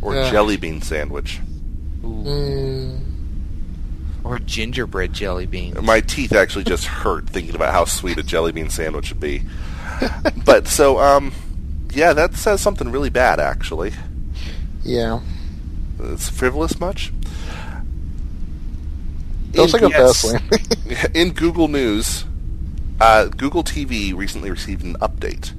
Or 0.00 0.14
Yeah. 0.14 0.30
jelly 0.30 0.56
bean 0.56 0.80
sandwich. 0.80 1.40
Mm, 2.02 3.00
Or 4.28 4.38
gingerbread 4.38 5.14
jelly 5.14 5.46
beans. 5.46 5.80
My 5.80 6.00
teeth 6.00 6.32
actually 6.32 6.64
just 6.64 6.84
hurt 6.84 7.26
thinking 7.28 7.54
about 7.54 7.72
how 7.72 7.86
sweet 7.86 8.18
a 8.18 8.22
jelly 8.22 8.52
bean 8.52 8.68
sandwich 8.68 9.08
would 9.10 9.20
be. 9.20 9.42
but 10.44 10.68
so, 10.68 10.98
um, 10.98 11.32
yeah, 11.94 12.12
that 12.12 12.34
says 12.34 12.60
something 12.60 12.90
really 12.90 13.08
bad, 13.10 13.40
actually. 13.40 13.92
yeah. 14.84 15.20
It's 16.00 16.28
frivolous 16.28 16.78
much. 16.78 17.10
That's 19.52 19.72
In 19.74 19.80
like 19.80 19.90
a 19.92 19.98
yes. 19.98 20.30
fast 20.30 21.08
in 21.14 21.32
Google 21.32 21.66
News, 21.68 22.24
uh, 23.00 23.24
Google 23.26 23.64
TV 23.64 24.14
recently 24.14 24.50
received 24.50 24.84
an 24.84 24.94
update, 24.96 25.52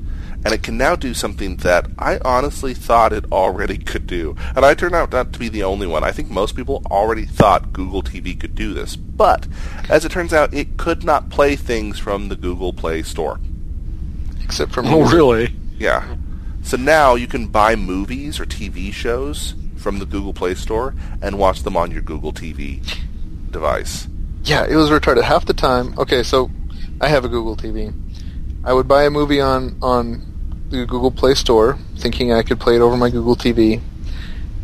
and 0.45 0.53
it 0.53 0.63
can 0.63 0.77
now 0.77 0.95
do 0.95 1.13
something 1.13 1.57
that 1.57 1.87
I 1.97 2.19
honestly 2.23 2.73
thought 2.73 3.13
it 3.13 3.31
already 3.31 3.77
could 3.77 4.07
do. 4.07 4.35
And 4.55 4.65
I 4.65 4.73
turned 4.73 4.95
out 4.95 5.11
not 5.11 5.33
to 5.33 5.39
be 5.39 5.49
the 5.49 5.63
only 5.63 5.85
one. 5.85 6.03
I 6.03 6.11
think 6.11 6.29
most 6.29 6.55
people 6.55 6.81
already 6.89 7.25
thought 7.25 7.73
Google 7.73 8.01
TV 8.01 8.39
could 8.39 8.55
do 8.55 8.73
this. 8.73 8.95
But, 8.95 9.47
as 9.89 10.05
it 10.05 10.11
turns 10.11 10.33
out, 10.33 10.53
it 10.53 10.77
could 10.77 11.03
not 11.03 11.29
play 11.29 11.55
things 11.55 11.99
from 11.99 12.29
the 12.29 12.35
Google 12.35 12.71
Play 12.71 13.03
Store. 13.03 13.39
Except 14.43 14.71
for 14.71 14.81
Oh, 14.85 15.09
really? 15.09 15.55
Yeah. 15.77 16.15
So 16.63 16.77
now 16.77 17.15
you 17.15 17.27
can 17.27 17.47
buy 17.47 17.75
movies 17.75 18.39
or 18.39 18.45
TV 18.45 18.93
shows 18.93 19.55
from 19.77 19.99
the 19.99 20.05
Google 20.05 20.33
Play 20.33 20.55
Store 20.55 20.93
and 21.21 21.37
watch 21.37 21.63
them 21.63 21.75
on 21.75 21.91
your 21.91 22.01
Google 22.01 22.33
TV 22.33 22.81
device. 23.51 24.07
Yeah, 24.43 24.65
it 24.67 24.75
was 24.75 24.89
retarded. 24.89 25.23
Half 25.23 25.45
the 25.45 25.53
time, 25.53 25.93
okay, 25.97 26.23
so 26.23 26.49
I 27.01 27.07
have 27.07 27.25
a 27.25 27.29
Google 27.29 27.55
TV. 27.55 27.93
I 28.63 28.73
would 28.73 28.87
buy 28.87 29.05
a 29.05 29.09
movie 29.09 29.39
on 29.41 29.77
on 29.81 30.25
the 30.69 30.85
Google 30.85 31.11
Play 31.11 31.33
Store, 31.33 31.77
thinking 31.97 32.31
I 32.31 32.43
could 32.43 32.59
play 32.59 32.75
it 32.75 32.81
over 32.81 32.95
my 32.97 33.09
Google 33.09 33.35
TV. 33.35 33.81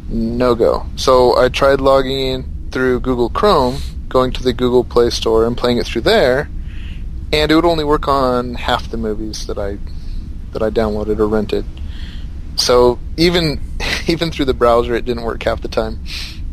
No 0.08 0.54
go. 0.54 0.86
So 0.96 1.38
I 1.38 1.50
tried 1.50 1.82
logging 1.82 2.20
in 2.20 2.70
through 2.72 3.00
Google 3.00 3.30
Chrome, 3.30 3.78
going 4.10 4.32
to 4.34 4.44
the 4.44 4.54
Google 4.54 4.84
Play 4.84 5.10
Store 5.10 5.46
and 5.46 5.58
playing 5.58 5.78
it 5.78 5.86
through 5.88 6.02
there, 6.02 6.50
and 7.34 7.52
it 7.52 7.56
would 7.56 7.66
only 7.66 7.84
work 7.84 8.08
on 8.08 8.56
half 8.56 8.90
the 8.90 8.98
movies 8.98 9.48
that 9.48 9.58
I 9.58 9.78
that 10.52 10.62
I 10.62 10.70
downloaded 10.70 11.20
or 11.20 11.28
rented. 11.28 11.66
So 12.56 13.00
even 13.18 13.62
even 14.08 14.32
through 14.32 14.46
the 14.46 14.54
browser, 14.54 14.94
it 14.94 15.06
didn't 15.06 15.24
work 15.24 15.44
half 15.44 15.62
the 15.62 15.68
time. 15.68 16.06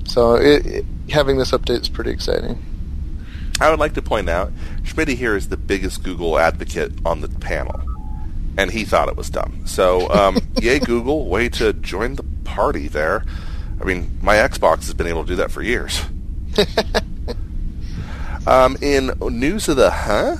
So 0.04 0.34
it, 0.34 0.66
it, 0.66 0.84
having 1.10 1.38
this 1.38 1.50
update 1.50 1.80
is 1.80 1.88
pretty 1.88 2.10
exciting. 2.10 2.62
I 3.60 3.70
would 3.70 3.78
like 3.78 3.94
to 3.94 4.02
point 4.02 4.28
out, 4.28 4.52
Schmitty 4.82 5.16
here 5.16 5.36
is 5.36 5.48
the 5.48 5.56
biggest 5.56 6.02
Google 6.02 6.38
advocate 6.38 6.92
on 7.04 7.20
the 7.20 7.28
panel, 7.28 7.80
and 8.56 8.70
he 8.70 8.84
thought 8.84 9.08
it 9.08 9.16
was 9.16 9.30
dumb. 9.30 9.66
So, 9.66 10.10
um, 10.10 10.38
yay 10.60 10.78
Google, 10.78 11.28
way 11.28 11.48
to 11.50 11.72
join 11.72 12.16
the 12.16 12.24
party 12.44 12.88
there. 12.88 13.24
I 13.80 13.84
mean, 13.84 14.18
my 14.22 14.36
Xbox 14.36 14.86
has 14.86 14.94
been 14.94 15.06
able 15.06 15.22
to 15.24 15.28
do 15.28 15.36
that 15.36 15.50
for 15.50 15.62
years. 15.62 16.02
um, 18.46 18.76
in 18.80 19.12
news 19.20 19.68
of 19.68 19.76
the 19.76 19.90
huh, 19.90 20.36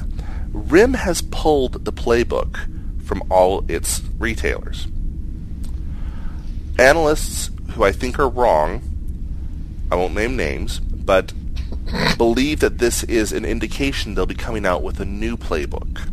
RIM 0.53 0.95
has 0.95 1.23
pulled 1.23 1.85
the 1.85 1.93
playbook 1.93 2.59
from 3.05 3.23
all 3.31 3.65
its 3.69 4.03
retailers. 4.19 4.87
Analysts 6.79 7.51
who 7.73 7.85
I 7.85 7.93
think 7.93 8.19
are 8.19 8.29
wrong, 8.29 8.83
I 9.91 9.97
won't 9.97 10.15
name 10.15 10.37
names, 10.37 10.81
but 10.81 11.33
believe 12.17 12.61
that 12.61 12.79
this 12.79 13.03
is 13.05 13.33
an 13.33 13.45
indication 13.45 14.15
they'll 14.15 14.27
be 14.27 14.35
coming 14.35 14.67
out 14.67 14.83
with 14.83 15.01
a 15.01 15.05
new 15.05 15.37
playbook. 15.37 16.09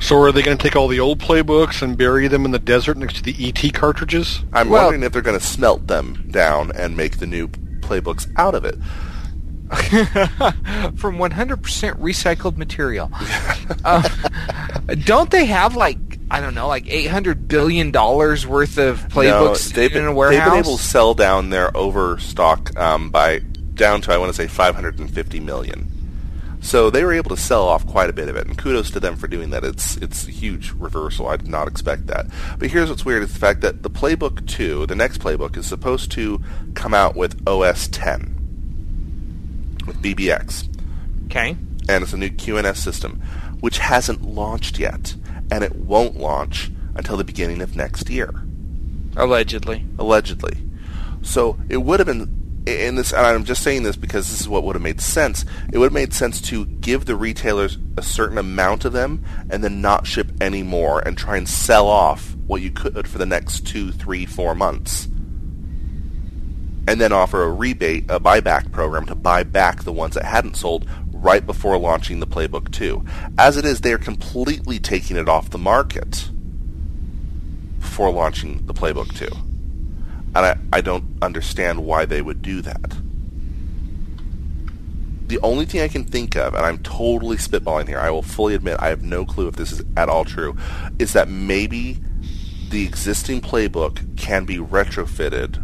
So 0.00 0.20
are 0.20 0.32
they 0.32 0.42
going 0.42 0.58
to 0.58 0.62
take 0.62 0.76
all 0.76 0.88
the 0.88 1.00
old 1.00 1.20
playbooks 1.20 1.80
and 1.82 1.96
bury 1.96 2.28
them 2.28 2.44
in 2.44 2.50
the 2.50 2.58
desert 2.58 2.96
next 2.98 3.16
to 3.16 3.22
the 3.22 3.34
ET 3.48 3.72
cartridges? 3.72 4.44
I'm 4.52 4.68
Well- 4.68 4.84
wondering 4.84 5.02
if 5.02 5.12
they're 5.12 5.22
going 5.22 5.38
to 5.38 5.44
smelt 5.44 5.86
them 5.86 6.26
down 6.30 6.72
and 6.74 6.96
make 6.96 7.18
the 7.18 7.26
new 7.26 7.48
playbooks 7.48 8.28
out 8.36 8.54
of 8.54 8.64
it. 8.64 8.76
from 10.96 11.18
100% 11.18 11.28
recycled 11.98 12.56
material. 12.56 13.10
uh, 13.84 14.08
don't 15.04 15.30
they 15.30 15.46
have 15.46 15.74
like 15.74 15.98
I 16.30 16.40
don't 16.40 16.54
know, 16.54 16.66
like 16.66 16.88
800 16.88 17.46
billion 17.46 17.92
dollars 17.92 18.46
worth 18.46 18.78
of 18.78 19.00
playbooks 19.08 19.72
they've 19.72 19.92
been, 19.92 20.04
in 20.04 20.16
a 20.16 20.30
they've 20.30 20.44
been 20.44 20.54
able 20.54 20.76
to 20.76 20.82
sell 20.82 21.14
down 21.14 21.50
their 21.50 21.76
overstock 21.76 22.76
um, 22.76 23.10
by 23.10 23.40
down 23.76 24.00
to 24.02 24.12
I 24.12 24.18
want 24.18 24.30
to 24.30 24.36
say 24.36 24.46
550 24.48 25.40
million. 25.40 25.92
So 26.62 26.90
they 26.90 27.04
were 27.04 27.12
able 27.12 27.30
to 27.30 27.36
sell 27.40 27.68
off 27.68 27.86
quite 27.86 28.10
a 28.10 28.12
bit 28.14 28.28
of 28.28 28.34
it, 28.34 28.46
and 28.46 28.58
kudos 28.58 28.90
to 28.92 28.98
them 29.00 29.14
for 29.16 29.28
doing 29.28 29.50
that. 29.50 29.62
It's 29.62 29.96
it's 29.98 30.26
a 30.26 30.30
huge 30.32 30.72
reversal. 30.72 31.28
I 31.28 31.36
did 31.36 31.48
not 31.48 31.68
expect 31.68 32.08
that. 32.08 32.26
But 32.58 32.70
here's 32.70 32.88
what's 32.88 33.04
weird: 33.04 33.22
is 33.22 33.32
the 33.32 33.38
fact 33.38 33.60
that 33.60 33.82
the 33.84 33.90
Playbook 33.90 34.46
2, 34.48 34.86
the 34.86 34.96
next 34.96 35.18
Playbook, 35.20 35.56
is 35.56 35.66
supposed 35.66 36.10
to 36.12 36.40
come 36.74 36.92
out 36.94 37.14
with 37.14 37.40
OS 37.46 37.86
10 37.88 39.76
with 39.86 40.02
BBX. 40.02 40.68
okay. 41.26 41.56
and 41.88 42.02
it's 42.02 42.12
a 42.12 42.16
new 42.16 42.30
QNX 42.30 42.78
system, 42.78 43.20
which 43.60 43.78
hasn't 43.78 44.22
launched 44.22 44.78
yet, 44.80 45.14
and 45.52 45.62
it 45.62 45.76
won't 45.76 46.16
launch 46.18 46.72
until 46.96 47.16
the 47.16 47.22
beginning 47.24 47.60
of 47.62 47.76
next 47.76 48.10
year, 48.10 48.42
Allegedly. 49.16 49.84
allegedly. 49.98 50.56
So 51.22 51.58
it 51.68 51.76
would 51.78 52.00
have 52.00 52.06
been 52.08 52.45
in 52.66 52.96
this, 52.96 53.12
and 53.12 53.24
I'm 53.24 53.44
just 53.44 53.62
saying 53.62 53.84
this 53.84 53.96
because 53.96 54.28
this 54.28 54.40
is 54.40 54.48
what 54.48 54.64
would 54.64 54.74
have 54.74 54.82
made 54.82 55.00
sense. 55.00 55.44
It 55.72 55.78
would 55.78 55.86
have 55.86 55.92
made 55.92 56.12
sense 56.12 56.40
to 56.42 56.66
give 56.66 57.06
the 57.06 57.16
retailers 57.16 57.78
a 57.96 58.02
certain 58.02 58.38
amount 58.38 58.84
of 58.84 58.92
them, 58.92 59.24
and 59.50 59.62
then 59.62 59.80
not 59.80 60.06
ship 60.06 60.32
any 60.40 60.62
more, 60.62 61.00
and 61.00 61.16
try 61.16 61.36
and 61.36 61.48
sell 61.48 61.86
off 61.86 62.34
what 62.46 62.62
you 62.62 62.70
could 62.70 63.06
for 63.06 63.18
the 63.18 63.26
next 63.26 63.66
two, 63.66 63.92
three, 63.92 64.26
four 64.26 64.54
months. 64.54 65.06
And 66.88 67.00
then 67.00 67.12
offer 67.12 67.42
a 67.42 67.52
rebate, 67.52 68.04
a 68.08 68.20
buyback 68.20 68.70
program 68.72 69.06
to 69.06 69.14
buy 69.14 69.42
back 69.42 69.82
the 69.82 69.92
ones 69.92 70.14
that 70.14 70.24
hadn't 70.24 70.56
sold 70.56 70.88
right 71.12 71.44
before 71.44 71.78
launching 71.78 72.20
the 72.20 72.26
Playbook 72.26 72.70
2. 72.70 73.04
As 73.38 73.56
it 73.56 73.64
is, 73.64 73.80
they 73.80 73.92
are 73.92 73.98
completely 73.98 74.78
taking 74.78 75.16
it 75.16 75.28
off 75.28 75.50
the 75.50 75.58
market 75.58 76.30
before 77.80 78.10
launching 78.10 78.64
the 78.66 78.74
Playbook 78.74 79.16
2. 79.16 79.45
And 80.36 80.44
I, 80.44 80.58
I 80.76 80.80
don't 80.82 81.04
understand 81.22 81.86
why 81.86 82.04
they 82.04 82.20
would 82.20 82.42
do 82.42 82.60
that. 82.60 82.94
The 85.28 85.40
only 85.40 85.64
thing 85.64 85.80
I 85.80 85.88
can 85.88 86.04
think 86.04 86.36
of, 86.36 86.54
and 86.54 86.64
I'm 86.64 86.78
totally 86.82 87.38
spitballing 87.38 87.88
here, 87.88 87.98
I 87.98 88.10
will 88.10 88.22
fully 88.22 88.54
admit 88.54 88.76
I 88.78 88.88
have 88.88 89.02
no 89.02 89.24
clue 89.24 89.48
if 89.48 89.56
this 89.56 89.72
is 89.72 89.82
at 89.96 90.10
all 90.10 90.26
true, 90.26 90.54
is 90.98 91.14
that 91.14 91.28
maybe 91.28 91.98
the 92.68 92.84
existing 92.84 93.40
playbook 93.40 94.16
can 94.18 94.44
be 94.44 94.58
retrofitted 94.58 95.62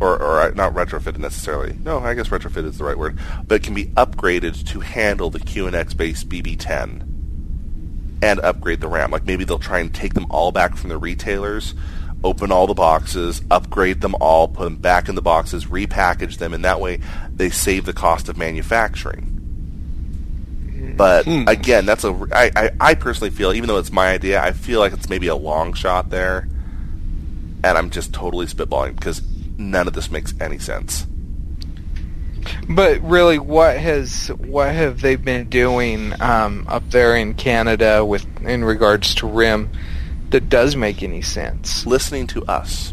or, 0.00 0.20
or 0.20 0.40
uh, 0.40 0.50
not 0.54 0.72
retrofitted 0.72 1.18
necessarily. 1.18 1.76
No, 1.84 1.98
I 1.98 2.14
guess 2.14 2.28
retrofit 2.28 2.64
is 2.64 2.78
the 2.78 2.84
right 2.84 2.96
word, 2.96 3.18
but 3.46 3.56
it 3.56 3.62
can 3.62 3.74
be 3.74 3.84
upgraded 3.86 4.66
to 4.68 4.80
handle 4.80 5.28
the 5.28 5.38
QNX 5.38 5.94
based 5.94 6.26
BB10 6.30 7.02
and 8.22 8.40
upgrade 8.40 8.80
the 8.80 8.88
RAM. 8.88 9.10
Like 9.10 9.26
maybe 9.26 9.44
they'll 9.44 9.58
try 9.58 9.80
and 9.80 9.94
take 9.94 10.14
them 10.14 10.26
all 10.30 10.52
back 10.52 10.74
from 10.74 10.88
the 10.88 10.96
retailers, 10.96 11.74
open 12.24 12.52
all 12.52 12.66
the 12.66 12.74
boxes, 12.74 13.42
upgrade 13.50 14.00
them 14.00 14.14
all, 14.20 14.48
put 14.48 14.64
them 14.64 14.76
back 14.76 15.08
in 15.08 15.14
the 15.14 15.22
boxes, 15.22 15.66
repackage 15.66 16.38
them, 16.38 16.54
and 16.54 16.64
that 16.64 16.80
way 16.80 17.00
they 17.34 17.50
save 17.50 17.84
the 17.84 17.92
cost 17.92 18.28
of 18.28 18.36
manufacturing. 18.36 19.32
But 20.96 21.26
again, 21.26 21.86
that's 21.86 22.04
a 22.04 22.12
I, 22.32 22.50
I, 22.54 22.70
I 22.80 22.94
personally 22.94 23.30
feel, 23.30 23.52
even 23.52 23.68
though 23.68 23.78
it's 23.78 23.92
my 23.92 24.08
idea, 24.08 24.42
I 24.42 24.52
feel 24.52 24.80
like 24.80 24.92
it's 24.92 25.08
maybe 25.08 25.26
a 25.26 25.36
long 25.36 25.72
shot 25.72 26.10
there, 26.10 26.48
and 27.64 27.78
I'm 27.78 27.90
just 27.90 28.12
totally 28.12 28.46
spitballing 28.46 28.96
because 28.96 29.22
none 29.56 29.86
of 29.86 29.94
this 29.94 30.10
makes 30.10 30.34
any 30.40 30.58
sense. 30.58 31.06
But 32.68 33.00
really, 33.02 33.38
what 33.38 33.76
has 33.78 34.28
what 34.28 34.74
have 34.74 35.00
they 35.00 35.16
been 35.16 35.48
doing 35.48 36.20
um, 36.20 36.66
up 36.68 36.88
there 36.90 37.16
in 37.16 37.34
Canada 37.34 38.04
with 38.04 38.26
in 38.42 38.64
regards 38.64 39.14
to 39.16 39.26
RIM 39.26 39.70
that 40.32 40.48
does 40.48 40.74
make 40.76 41.02
any 41.02 41.22
sense? 41.22 41.86
Listening 41.86 42.26
to 42.28 42.44
us, 42.46 42.92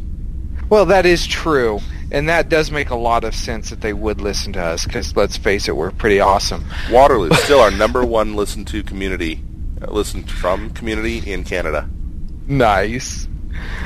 Well, 0.69 0.85
that 0.85 1.05
is 1.07 1.25
true, 1.25 1.79
and 2.11 2.29
that 2.29 2.47
does 2.49 2.69
make 2.69 2.91
a 2.91 2.95
lot 2.95 3.23
of 3.23 3.33
sense 3.33 3.71
that 3.71 3.81
they 3.81 3.93
would 3.93 4.21
listen 4.21 4.53
to 4.53 4.61
us 4.61 4.85
because 4.85 5.15
let's 5.15 5.35
face 5.35 5.67
it, 5.67 5.75
we're 5.75 5.89
pretty 5.91 6.19
awesome. 6.19 6.63
Waterloo 6.91 7.29
is 7.31 7.39
still 7.39 7.59
our 7.59 7.71
number 7.71 8.05
one 8.05 8.35
listened 8.35 8.67
to 8.67 8.83
community, 8.83 9.41
uh, 9.81 9.91
listened 9.91 10.29
from 10.29 10.69
community 10.71 11.17
in 11.31 11.43
Canada. 11.43 11.89
Nice. 12.47 13.27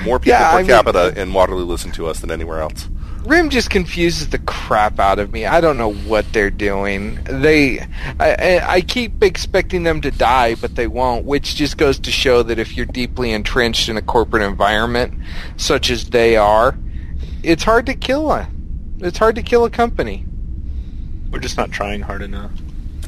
More 0.03 0.19
people 0.19 0.39
Yeah, 0.39 0.51
per 0.51 0.57
I 0.57 0.61
mean- 0.61 0.67
capita 0.67 1.13
in 1.21 1.31
Waterloo 1.33 1.65
listen 1.65 1.91
to 1.93 2.07
us 2.07 2.19
than 2.19 2.31
anywhere 2.31 2.59
else. 2.61 2.89
RIM 3.25 3.49
just 3.49 3.69
confuses 3.69 4.29
the 4.29 4.39
crap 4.39 4.99
out 4.99 5.17
of 5.17 5.31
me. 5.31 5.45
I 5.45 5.61
don't 5.61 5.77
know 5.77 5.93
what 5.93 6.31
they're 6.33 6.49
doing. 6.49 7.23
They, 7.23 7.79
I, 8.19 8.35
I 8.59 8.73
I 8.73 8.81
keep 8.81 9.23
expecting 9.23 9.83
them 9.83 10.01
to 10.01 10.11
die, 10.11 10.55
but 10.55 10.75
they 10.75 10.87
won't. 10.87 11.25
Which 11.25 11.55
just 11.55 11.77
goes 11.77 11.99
to 11.99 12.11
show 12.11 12.43
that 12.43 12.59
if 12.59 12.75
you're 12.75 12.85
deeply 12.85 13.31
entrenched 13.31 13.87
in 13.87 13.95
a 13.95 14.01
corporate 14.01 14.43
environment, 14.43 15.13
such 15.55 15.89
as 15.89 16.09
they 16.09 16.35
are, 16.35 16.77
it's 17.43 17.63
hard 17.63 17.85
to 17.85 17.93
kill 17.93 18.31
a, 18.31 18.49
it's 18.99 19.17
hard 19.17 19.35
to 19.35 19.41
kill 19.41 19.63
a 19.63 19.69
company. 19.69 20.25
We're 21.31 21.39
just 21.39 21.57
not 21.57 21.71
trying 21.71 22.01
hard 22.01 22.21
enough. 22.21 22.51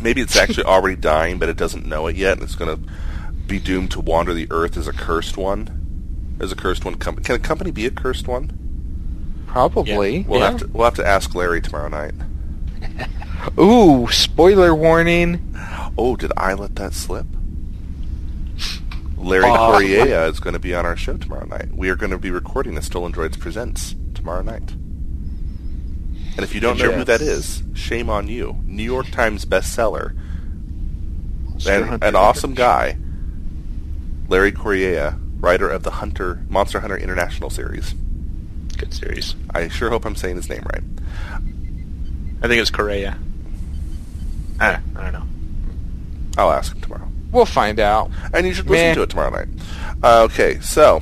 Maybe 0.02 0.22
it's 0.22 0.36
actually 0.36 0.64
already 0.66 0.96
dying, 0.96 1.40
but 1.40 1.50
it 1.50 1.58
doesn't 1.58 1.86
know 1.86 2.08
it 2.08 2.16
yet, 2.16 2.34
and 2.34 2.44
it's 2.44 2.56
going 2.56 2.76
to 2.76 2.92
be 3.48 3.60
doomed 3.60 3.92
to 3.92 4.02
wander 4.02 4.34
the 4.34 4.48
earth 4.50 4.78
as 4.78 4.88
a 4.88 4.94
cursed 4.94 5.38
one. 5.38 6.38
As 6.40 6.52
a 6.52 6.56
cursed 6.56 6.86
one, 6.86 6.96
com- 6.96 7.18
can 7.18 7.36
a 7.36 7.40
company 7.40 7.72
be 7.72 7.86
a 7.86 7.92
cursed 7.92 8.28
one? 8.28 8.65
Probably. 9.56 10.26
We'll 10.28 10.42
yeah. 10.42 10.52
have 10.52 10.60
to 10.60 10.68
we'll 10.68 10.84
have 10.84 10.96
to 10.96 11.08
ask 11.08 11.34
Larry 11.34 11.62
tomorrow 11.62 11.88
night. 11.88 12.14
Ooh, 13.58 14.06
spoiler 14.12 14.76
warning. 14.76 15.56
Oh, 15.98 16.18
did 16.18 16.34
I 16.36 16.56
let 16.56 16.76
that 16.76 16.94
slip? 16.94 17.26
Larry 19.16 19.46
Uh, 19.46 19.72
Correia 19.72 20.28
is 20.28 20.42
going 20.42 20.56
to 20.56 20.60
be 20.60 20.76
on 20.76 20.86
our 20.86 20.98
show 20.98 21.16
tomorrow 21.16 21.46
night. 21.46 21.74
We 21.74 21.88
are 21.88 21.96
going 21.96 22.12
to 22.12 22.18
be 22.18 22.32
recording 22.32 22.76
the 22.76 22.82
Stolen 22.82 23.14
Droids 23.14 23.40
Presents 23.40 23.96
tomorrow 24.14 24.42
night. 24.42 24.72
And 24.72 26.40
if 26.40 26.54
you 26.54 26.60
don't 26.60 26.78
know 26.78 26.92
who 26.92 27.06
that 27.06 27.22
is, 27.22 27.64
shame 27.74 28.10
on 28.10 28.28
you. 28.28 28.62
New 28.66 28.84
York 28.84 29.10
Times 29.12 29.46
bestseller, 29.46 30.18
and 31.66 32.04
an 32.04 32.18
awesome 32.18 32.56
guy. 32.56 32.98
Larry 34.28 34.52
Correia, 34.52 35.18
writer 35.38 35.70
of 35.70 35.84
the 35.84 35.92
Hunter 35.92 36.46
Monster 36.50 36.82
Hunter 36.82 36.98
International 36.98 37.50
series. 37.50 37.96
Good 38.78 38.94
series. 38.94 39.36
I 39.54 39.68
sure 39.68 39.90
hope 39.90 40.06
I'm 40.06 40.16
saying 40.16 40.36
his 40.36 40.50
name 40.50 40.64
right. 40.72 40.84
I 42.42 42.48
think 42.48 42.62
it's 42.62 42.70
Correa. 42.72 43.18
I, 44.60 44.80
I 44.96 45.04
don't 45.04 45.14
know. 45.14 45.26
I'll 46.38 46.52
ask 46.52 46.74
him 46.74 46.82
tomorrow. 46.82 47.08
We'll 47.32 47.46
find 47.46 47.80
out. 47.80 48.12
And 48.34 48.46
you 48.46 48.54
should 48.54 48.70
listen 48.70 48.88
Meh. 48.90 48.94
to 48.96 49.02
it 49.04 49.10
tomorrow 49.10 49.32
night. 49.32 49.48
Uh, 50.04 50.24
okay, 50.24 50.60
so 50.60 51.02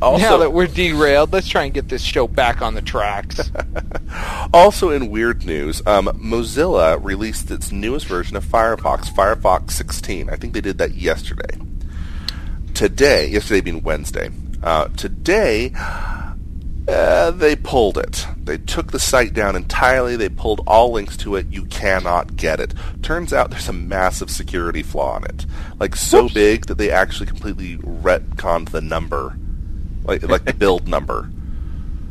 also 0.00 0.22
now 0.24 0.36
that 0.38 0.52
we're 0.52 0.66
derailed, 0.66 1.32
let's 1.32 1.48
try 1.48 1.64
and 1.64 1.72
get 1.72 1.88
this 1.88 2.02
show 2.02 2.26
back 2.26 2.60
on 2.60 2.74
the 2.74 2.82
tracks. 2.82 3.50
Also, 4.52 4.90
in 4.90 5.08
weird 5.10 5.46
news, 5.46 5.80
um, 5.86 6.06
Mozilla 6.08 7.02
released 7.02 7.50
its 7.50 7.72
newest 7.72 8.04
version 8.04 8.36
of 8.36 8.44
Firefox, 8.44 9.06
Firefox 9.06 9.70
16. 9.70 10.28
I 10.28 10.36
think 10.36 10.52
they 10.52 10.60
did 10.60 10.76
that 10.76 10.92
yesterday. 10.92 11.56
Today, 12.74 13.28
yesterday 13.28 13.62
being 13.62 13.82
Wednesday, 13.82 14.28
uh, 14.62 14.88
today 14.88 15.72
uh, 16.88 17.30
they 17.30 17.54
pulled 17.54 17.96
it. 17.96 18.26
They 18.42 18.58
took 18.58 18.90
the 18.90 18.98
site 18.98 19.34
down 19.34 19.54
entirely. 19.54 20.16
They 20.16 20.28
pulled 20.28 20.62
all 20.66 20.92
links 20.92 21.16
to 21.18 21.36
it. 21.36 21.46
You 21.50 21.64
cannot 21.66 22.36
get 22.36 22.58
it. 22.58 22.74
Turns 23.02 23.32
out 23.32 23.50
there's 23.50 23.68
a 23.68 23.72
massive 23.72 24.30
security 24.30 24.82
flaw 24.82 25.16
in 25.18 25.24
it, 25.24 25.46
like 25.78 25.94
so 25.94 26.28
big 26.28 26.66
that 26.66 26.78
they 26.78 26.90
actually 26.90 27.26
completely 27.26 27.76
retconned 27.78 28.70
the 28.70 28.80
number, 28.80 29.36
like 30.04 30.22
like 30.22 30.44
the 30.44 30.52
build 30.58 30.88
number. 30.88 31.30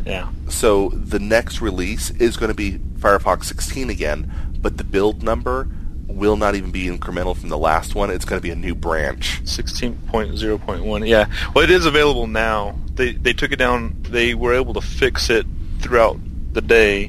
Yeah. 0.06 0.30
So 0.48 0.90
the 0.90 1.20
next 1.20 1.62
release 1.62 2.10
is 2.12 2.38
going 2.38 2.50
to 2.50 2.56
be 2.56 2.80
Firefox 3.00 3.46
16 3.46 3.90
again, 3.90 4.32
but 4.60 4.78
the 4.78 4.84
build 4.84 5.22
number 5.22 5.68
will 6.14 6.38
not 6.38 6.56
even 6.56 6.72
be 6.72 6.86
incremental 6.86 7.36
from 7.36 7.50
the 7.50 7.58
last 7.58 7.96
one. 7.96 8.10
It's 8.10 8.26
going 8.26 8.40
to 8.40 8.44
be 8.44 8.52
a 8.52 8.56
new 8.56 8.76
branch. 8.76 9.42
16.0.1. 9.44 11.08
Yeah. 11.08 11.26
Well, 11.54 11.64
it 11.64 11.72
is 11.72 11.86
available 11.86 12.28
now. 12.28 12.78
They 12.96 13.14
they 13.14 13.34
took 13.34 13.52
it 13.52 13.56
down. 13.58 13.96
They 14.04 14.34
were 14.36 14.54
able 14.54 14.74
to 14.76 14.82
fix 14.82 15.30
it 15.30 15.46
throughout 15.80 16.20
the 16.54 16.62
day, 16.62 17.06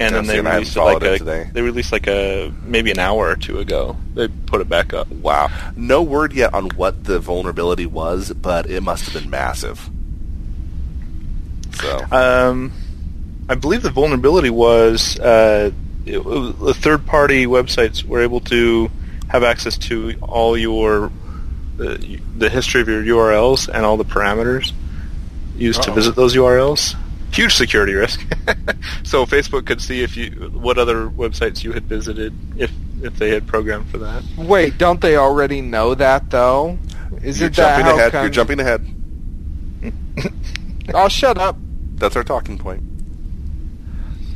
and 0.00 0.14
then 0.14 0.26
they 0.26 0.40
released 0.40 0.76
it 0.76 0.80
like 0.80 1.02
a, 1.02 1.18
today. 1.18 1.50
they 1.52 1.62
released 1.62 1.90
like 1.92 2.06
a 2.06 2.52
maybe 2.62 2.90
an 2.90 2.98
hour 2.98 3.28
or 3.28 3.36
two 3.36 3.58
ago. 3.58 3.96
They 4.14 4.28
put 4.28 4.60
it 4.60 4.68
back 4.68 4.92
up. 4.92 5.08
Wow. 5.10 5.48
No 5.76 6.02
word 6.02 6.32
yet 6.32 6.52
on 6.54 6.68
what 6.70 7.04
the 7.04 7.18
vulnerability 7.18 7.86
was, 7.86 8.32
but 8.32 8.68
it 8.70 8.82
must 8.82 9.06
have 9.06 9.22
been 9.22 9.30
massive. 9.30 9.88
So 11.80 12.04
Um, 12.10 12.72
I 13.48 13.54
believe 13.54 13.82
the 13.82 13.90
vulnerability 13.90 14.50
was 14.50 15.18
uh, 15.18 15.70
it, 16.08 16.24
was- 16.24 16.54
the 16.58 16.74
third-party 16.74 17.46
websites 17.46 18.02
were 18.04 18.20
able 18.22 18.40
to 18.40 18.90
have 19.28 19.42
access 19.44 19.76
to 19.78 20.14
all 20.22 20.56
your 20.56 21.06
uh, 21.80 21.96
the 22.36 22.48
history 22.50 22.80
of 22.80 22.88
your 22.88 23.02
URLs 23.02 23.68
and 23.68 23.84
all 23.84 23.96
the 23.96 24.04
parameters 24.04 24.72
used 25.56 25.82
to 25.82 25.90
Uh-oh. 25.90 25.94
visit 25.94 26.16
those 26.16 26.34
URLs. 26.34 26.96
Huge 27.32 27.54
security 27.54 27.92
risk. 27.92 28.20
so 29.04 29.26
Facebook 29.26 29.66
could 29.66 29.80
see 29.82 30.02
if 30.02 30.16
you 30.16 30.30
what 30.52 30.78
other 30.78 31.08
websites 31.08 31.62
you 31.62 31.72
had 31.72 31.84
visited 31.84 32.32
if 32.56 32.70
if 33.02 33.16
they 33.18 33.30
had 33.30 33.46
programmed 33.46 33.86
for 33.90 33.98
that. 33.98 34.24
Wait, 34.36 34.76
don't 34.78 35.00
they 35.00 35.16
already 35.16 35.60
know 35.60 35.94
that 35.94 36.30
though? 36.30 36.78
Isn't 37.22 37.40
you're 37.40 37.50
that 37.50 37.76
jumping 37.76 37.84
how 37.86 37.94
ahead. 37.96 38.12
come- 38.12 38.22
You're 38.24 38.30
jumping 38.30 38.60
ahead. 38.60 38.94
Oh, 40.94 41.08
shut 41.08 41.36
up. 41.38 41.56
That's 41.96 42.16
our 42.16 42.24
talking 42.24 42.56
point. 42.58 42.82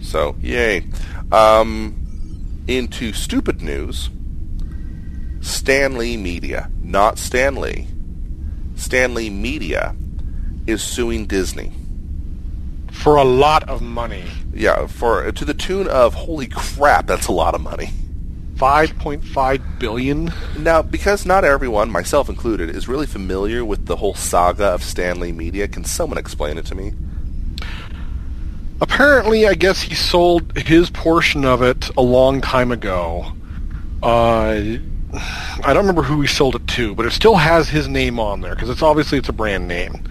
So, 0.02 0.36
yay. 0.40 0.84
Um, 1.32 2.62
into 2.68 3.12
stupid 3.12 3.62
news, 3.62 4.10
Stan 5.40 5.96
Lee 5.96 6.16
Media, 6.16 6.70
not 6.82 7.18
Stan 7.18 7.56
Lee. 7.56 7.88
Stanley 8.76 9.30
Media 9.30 9.96
is 10.66 10.82
suing 10.82 11.26
Disney. 11.26 11.72
for 12.90 13.16
a 13.16 13.24
lot 13.24 13.68
of 13.68 13.80
money. 13.82 14.24
Yeah, 14.52 14.86
for 14.86 15.32
to 15.32 15.44
the 15.44 15.54
tune 15.54 15.88
of 15.88 16.14
holy 16.14 16.46
crap, 16.46 17.06
that's 17.06 17.26
a 17.26 17.32
lot 17.32 17.54
of 17.54 17.60
money. 17.60 17.88
5.5 18.56 19.78
billion. 19.80 20.32
Now, 20.58 20.82
because 20.82 21.26
not 21.26 21.44
everyone, 21.44 21.90
myself 21.90 22.28
included, 22.28 22.70
is 22.70 22.86
really 22.86 23.06
familiar 23.06 23.64
with 23.64 23.86
the 23.86 23.96
whole 23.96 24.14
saga 24.14 24.66
of 24.66 24.84
Stan 24.84 25.18
Lee 25.18 25.32
Media, 25.32 25.66
can 25.66 25.84
someone 25.84 26.18
explain 26.18 26.58
it 26.58 26.66
to 26.66 26.74
me? 26.74 26.92
Apparently, 28.82 29.46
I 29.46 29.54
guess 29.54 29.80
he 29.80 29.94
sold 29.94 30.58
his 30.58 30.90
portion 30.90 31.44
of 31.44 31.62
it 31.62 31.88
a 31.96 32.02
long 32.02 32.40
time 32.40 32.72
ago. 32.72 33.32
Uh, 34.02 34.60
I 35.14 35.62
don't 35.66 35.76
remember 35.76 36.02
who 36.02 36.20
he 36.20 36.26
sold 36.26 36.56
it 36.56 36.66
to, 36.66 36.92
but 36.96 37.06
it 37.06 37.12
still 37.12 37.36
has 37.36 37.68
his 37.68 37.86
name 37.86 38.18
on 38.18 38.40
there 38.40 38.56
because 38.56 38.68
it's 38.68 38.82
obviously 38.82 39.18
it's 39.18 39.28
a 39.28 39.32
brand 39.32 39.68
name. 39.68 40.02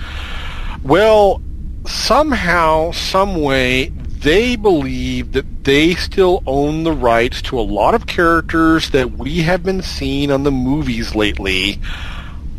Well, 0.83 1.41
somehow, 1.85 2.91
some 2.91 3.41
way, 3.41 3.89
they 3.89 4.55
believe 4.55 5.33
that 5.33 5.65
they 5.65 5.95
still 5.95 6.41
own 6.47 6.85
the 6.85 6.93
rights 6.93 7.41
to 7.41 7.59
a 7.59 7.61
lot 7.61 7.93
of 7.93 8.07
characters 8.07 8.91
that 8.91 9.11
we 9.17 9.41
have 9.41 9.63
been 9.63 9.81
seeing 9.81 10.31
on 10.31 10.43
the 10.43 10.51
movies 10.51 11.13
lately 11.13 11.81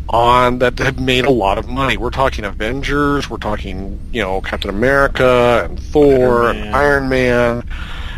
on 0.09 0.59
that 0.59 0.77
have 0.79 0.99
made 0.99 1.25
a 1.25 1.31
lot 1.31 1.57
of 1.57 1.67
money. 1.67 1.97
We're 1.97 2.09
talking 2.09 2.45
Avengers, 2.45 3.29
we're 3.29 3.37
talking, 3.37 3.99
you 4.11 4.21
know, 4.21 4.41
Captain 4.41 4.69
America 4.69 5.65
and 5.65 5.79
Thor 5.79 6.45
Iron 6.45 6.57
and 6.57 6.75
Iron 6.75 7.09
Man 7.09 7.63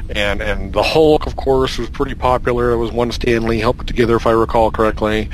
and 0.10 0.42
and 0.42 0.74
the 0.74 0.84
Hulk 0.84 1.26
of 1.26 1.36
course 1.36 1.78
was 1.78 1.90
pretty 1.90 2.16
popular. 2.16 2.72
It 2.72 2.78
was 2.78 2.92
one 2.92 3.12
Stan 3.12 3.44
Lee 3.44 3.60
helped 3.60 3.80
put 3.80 3.88
together 3.88 4.16
if 4.16 4.28
I 4.28 4.32
recall 4.32 4.72
correctly. 4.72 5.30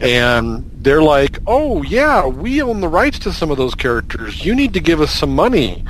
And 0.00 0.70
they're 0.74 1.02
like, 1.02 1.38
"Oh 1.46 1.82
yeah, 1.82 2.26
we 2.26 2.62
own 2.62 2.80
the 2.80 2.88
rights 2.88 3.18
to 3.20 3.32
some 3.32 3.50
of 3.50 3.56
those 3.56 3.74
characters. 3.74 4.44
You 4.44 4.54
need 4.54 4.74
to 4.74 4.80
give 4.80 5.00
us 5.00 5.12
some 5.12 5.34
money." 5.34 5.84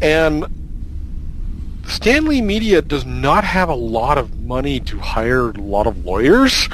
And 0.00 0.46
Stan 1.86 2.26
Lee 2.26 2.40
Media 2.40 2.82
does 2.82 3.04
not 3.04 3.44
have 3.44 3.68
a 3.68 3.74
lot 3.74 4.18
of 4.18 4.40
money 4.40 4.80
to 4.80 4.98
hire 4.98 5.50
a 5.50 5.60
lot 5.60 5.86
of 5.86 6.04
lawyers. 6.04 6.68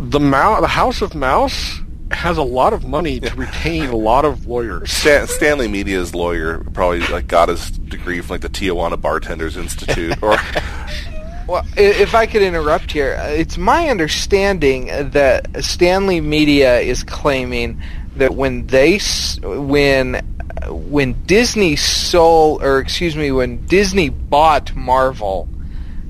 The 0.00 0.20
Mou- 0.20 0.60
the 0.60 0.66
House 0.68 1.02
of 1.02 1.14
Mouse 1.14 1.80
has 2.10 2.36
a 2.38 2.42
lot 2.42 2.72
of 2.72 2.84
money 2.84 3.20
to 3.20 3.34
retain 3.36 3.84
a 3.90 3.96
lot 3.96 4.24
of 4.24 4.46
lawyers. 4.46 4.90
Stan- 4.90 5.26
Stanley 5.28 5.68
Media's 5.68 6.14
lawyer 6.14 6.64
probably 6.72 7.00
like 7.08 7.28
got 7.28 7.48
his 7.48 7.70
degree 7.70 8.20
from 8.20 8.34
like 8.34 8.40
the 8.40 8.48
Tijuana 8.48 9.00
Bartenders 9.00 9.56
Institute, 9.56 10.20
or 10.22 10.36
Well, 11.46 11.64
if 11.76 12.14
I 12.14 12.26
could 12.26 12.42
interrupt 12.42 12.92
here, 12.92 13.16
uh, 13.20 13.26
it's 13.28 13.58
my 13.58 13.88
understanding 13.88 14.86
that 15.10 15.64
Stan 15.64 16.06
Lee 16.06 16.20
Media 16.20 16.78
is 16.80 17.02
claiming 17.02 17.80
that 18.16 18.34
when 18.34 18.66
they 18.68 18.96
s- 18.96 19.38
when 19.42 20.16
uh, 20.16 20.72
when 20.72 21.14
Disney 21.26 21.76
sold 21.76 22.62
or 22.62 22.78
excuse 22.78 23.16
me 23.16 23.30
when 23.32 23.66
Disney 23.66 24.08
bought 24.08 24.74
Marvel 24.74 25.48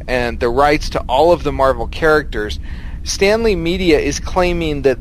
and 0.07 0.39
the 0.41 0.49
rights 0.49 0.91
to 0.91 1.01
all 1.03 1.33
of 1.33 1.43
the 1.43 1.53
Marvel 1.53 1.87
characters, 1.87 2.59
Stan 3.03 3.43
Lee 3.43 3.57
Media 3.57 3.99
is 3.99 4.21
claiming 4.21 4.83
that 4.83 4.99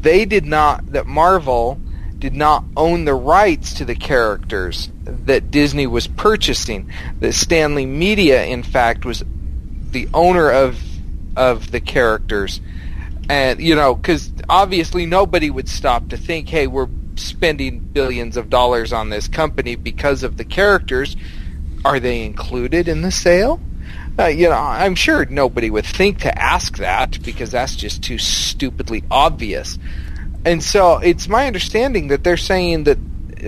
they 0.00 0.24
did 0.24 0.44
not 0.44 0.86
that 0.92 1.06
Marvel 1.06 1.80
did 2.18 2.34
not 2.34 2.64
own 2.76 3.04
the 3.04 3.14
rights 3.14 3.74
to 3.74 3.84
the 3.84 3.94
characters 3.94 4.90
that 5.04 5.50
Disney 5.50 5.86
was 5.86 6.06
purchasing. 6.06 6.90
That 7.20 7.34
Stan 7.34 7.74
Lee 7.74 7.86
Media 7.86 8.44
in 8.44 8.62
fact 8.62 9.04
was 9.04 9.22
the 9.90 10.08
owner 10.14 10.50
of 10.50 10.80
of 11.36 11.70
the 11.70 11.80
characters. 11.80 12.60
And 13.28 13.60
you 13.60 13.74
know 13.74 13.96
cuz 13.96 14.32
obviously 14.48 15.06
nobody 15.06 15.50
would 15.50 15.68
stop 15.68 16.08
to 16.08 16.16
think 16.16 16.48
hey 16.48 16.66
we're 16.66 16.88
spending 17.16 17.78
billions 17.78 18.36
of 18.36 18.50
dollars 18.50 18.92
on 18.92 19.08
this 19.10 19.28
company 19.28 19.76
because 19.76 20.22
of 20.22 20.36
the 20.36 20.44
characters. 20.44 21.16
Are 21.84 22.00
they 22.00 22.24
included 22.24 22.88
in 22.88 23.02
the 23.02 23.10
sale 23.10 23.60
uh, 24.18 24.26
you 24.26 24.48
know 24.48 24.56
i'm 24.56 24.94
sure 24.94 25.24
nobody 25.26 25.70
would 25.70 25.86
think 25.86 26.20
to 26.20 26.38
ask 26.38 26.78
that 26.78 27.22
because 27.22 27.50
that's 27.50 27.76
just 27.76 28.02
too 28.02 28.18
stupidly 28.18 29.02
obvious. 29.10 29.78
And 30.46 30.62
so 30.62 30.98
it's 30.98 31.26
my 31.26 31.46
understanding 31.46 32.08
that 32.08 32.22
they're 32.22 32.36
saying 32.36 32.84
that 32.84 32.98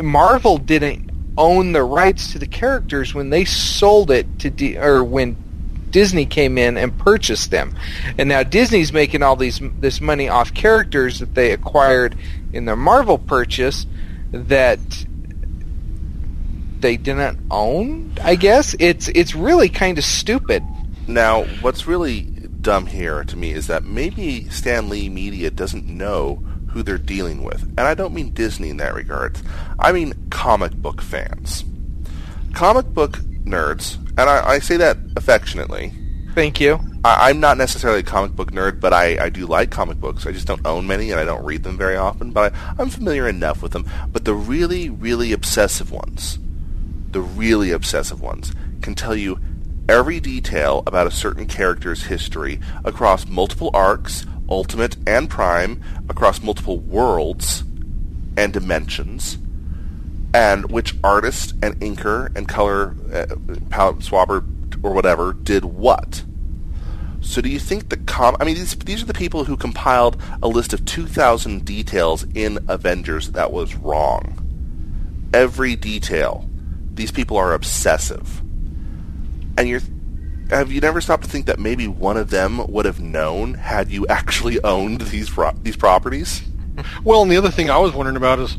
marvel 0.02 0.58
didn't 0.58 1.10
own 1.38 1.72
the 1.72 1.82
rights 1.82 2.32
to 2.32 2.38
the 2.38 2.46
characters 2.46 3.14
when 3.14 3.30
they 3.30 3.44
sold 3.44 4.10
it 4.10 4.38
to 4.40 4.50
D- 4.50 4.78
or 4.78 5.04
when 5.04 5.36
Disney 5.90 6.26
came 6.26 6.58
in 6.58 6.76
and 6.76 6.98
purchased 6.98 7.50
them, 7.50 7.74
and 8.18 8.28
now 8.28 8.42
Disney's 8.42 8.92
making 8.92 9.22
all 9.22 9.36
these 9.36 9.60
this 9.80 10.00
money 10.00 10.28
off 10.28 10.52
characters 10.52 11.20
that 11.20 11.34
they 11.34 11.52
acquired 11.52 12.16
in 12.52 12.64
their 12.64 12.76
Marvel 12.76 13.18
purchase 13.18 13.86
that 14.32 15.05
they 16.80 16.96
didn't 16.96 17.38
own. 17.50 18.12
I 18.22 18.36
guess 18.36 18.74
it's 18.78 19.08
it's 19.08 19.34
really 19.34 19.68
kind 19.68 19.98
of 19.98 20.04
stupid. 20.04 20.62
Now, 21.06 21.44
what's 21.60 21.86
really 21.86 22.22
dumb 22.60 22.86
here 22.86 23.22
to 23.24 23.36
me 23.36 23.52
is 23.52 23.68
that 23.68 23.84
maybe 23.84 24.48
Stan 24.48 24.88
Lee 24.88 25.08
Media 25.08 25.50
doesn't 25.50 25.86
know 25.86 26.36
who 26.68 26.82
they're 26.82 26.98
dealing 26.98 27.42
with. 27.42 27.62
And 27.62 27.80
I 27.80 27.94
don't 27.94 28.12
mean 28.12 28.34
Disney 28.34 28.70
in 28.70 28.76
that 28.78 28.94
regard. 28.94 29.38
I 29.78 29.92
mean 29.92 30.14
comic 30.30 30.72
book 30.72 31.00
fans. 31.00 31.64
Comic 32.52 32.86
book 32.86 33.18
nerds, 33.44 33.96
and 34.18 34.28
I, 34.28 34.46
I 34.46 34.58
say 34.58 34.76
that 34.78 34.98
affectionately. 35.16 35.92
Thank 36.34 36.60
you. 36.60 36.78
I, 37.02 37.30
I'm 37.30 37.40
not 37.40 37.56
necessarily 37.56 38.00
a 38.00 38.02
comic 38.02 38.32
book 38.32 38.52
nerd, 38.52 38.80
but 38.80 38.92
I, 38.92 39.24
I 39.24 39.28
do 39.30 39.46
like 39.46 39.70
comic 39.70 39.98
books. 39.98 40.26
I 40.26 40.32
just 40.32 40.46
don't 40.46 40.66
own 40.66 40.86
many, 40.86 41.10
and 41.10 41.18
I 41.18 41.24
don't 41.24 41.44
read 41.44 41.62
them 41.62 41.78
very 41.78 41.96
often. 41.96 42.30
But 42.30 42.52
I, 42.52 42.74
I'm 42.78 42.90
familiar 42.90 43.26
enough 43.26 43.62
with 43.62 43.72
them. 43.72 43.88
But 44.12 44.26
the 44.26 44.34
really, 44.34 44.90
really 44.90 45.32
obsessive 45.32 45.90
ones, 45.90 46.38
the 47.10 47.20
really 47.20 47.70
obsessive 47.70 48.20
ones, 48.20 48.52
can 48.82 48.94
tell 48.94 49.14
you 49.14 49.38
every 49.88 50.20
detail 50.20 50.82
about 50.86 51.06
a 51.06 51.10
certain 51.10 51.46
character's 51.46 52.04
history 52.04 52.60
across 52.84 53.26
multiple 53.26 53.70
arcs, 53.72 54.26
Ultimate 54.48 54.96
and 55.06 55.28
Prime, 55.28 55.82
across 56.08 56.42
multiple 56.42 56.78
worlds 56.78 57.62
and 58.36 58.52
dimensions, 58.52 59.38
and 60.34 60.70
which 60.70 60.94
artist 61.02 61.54
and 61.62 61.78
inker 61.80 62.34
and 62.36 62.48
color 62.48 62.94
uh, 63.12 63.26
palette 63.70 64.02
swabber 64.02 64.44
or 64.82 64.92
whatever 64.92 65.32
did 65.32 65.64
what. 65.64 66.24
So 67.20 67.40
do 67.40 67.48
you 67.48 67.58
think 67.58 67.88
the 67.88 67.96
com? 67.96 68.36
I 68.38 68.44
mean, 68.44 68.54
these 68.54 68.76
these 68.76 69.02
are 69.02 69.06
the 69.06 69.14
people 69.14 69.44
who 69.44 69.56
compiled 69.56 70.20
a 70.42 70.48
list 70.48 70.72
of 70.72 70.84
2,000 70.84 71.64
details 71.64 72.24
in 72.34 72.58
Avengers 72.68 73.32
that 73.32 73.50
was 73.50 73.74
wrong. 73.74 74.42
Every 75.34 75.74
detail. 75.74 76.48
These 76.96 77.12
people 77.12 77.36
are 77.36 77.54
obsessive, 77.54 78.40
and 79.56 79.68
you're. 79.68 79.80
Have 80.50 80.70
you 80.70 80.80
never 80.80 81.00
stopped 81.00 81.24
to 81.24 81.28
think 81.28 81.46
that 81.46 81.58
maybe 81.58 81.88
one 81.88 82.16
of 82.16 82.30
them 82.30 82.66
would 82.68 82.84
have 82.84 83.00
known 83.00 83.54
had 83.54 83.90
you 83.90 84.06
actually 84.06 84.62
owned 84.62 85.00
these 85.00 85.28
pro- 85.28 85.52
these 85.62 85.76
properties? 85.76 86.42
Well, 87.04 87.22
and 87.22 87.30
the 87.30 87.36
other 87.36 87.50
thing 87.50 87.68
I 87.68 87.78
was 87.78 87.92
wondering 87.92 88.16
about 88.16 88.38
is, 88.38 88.56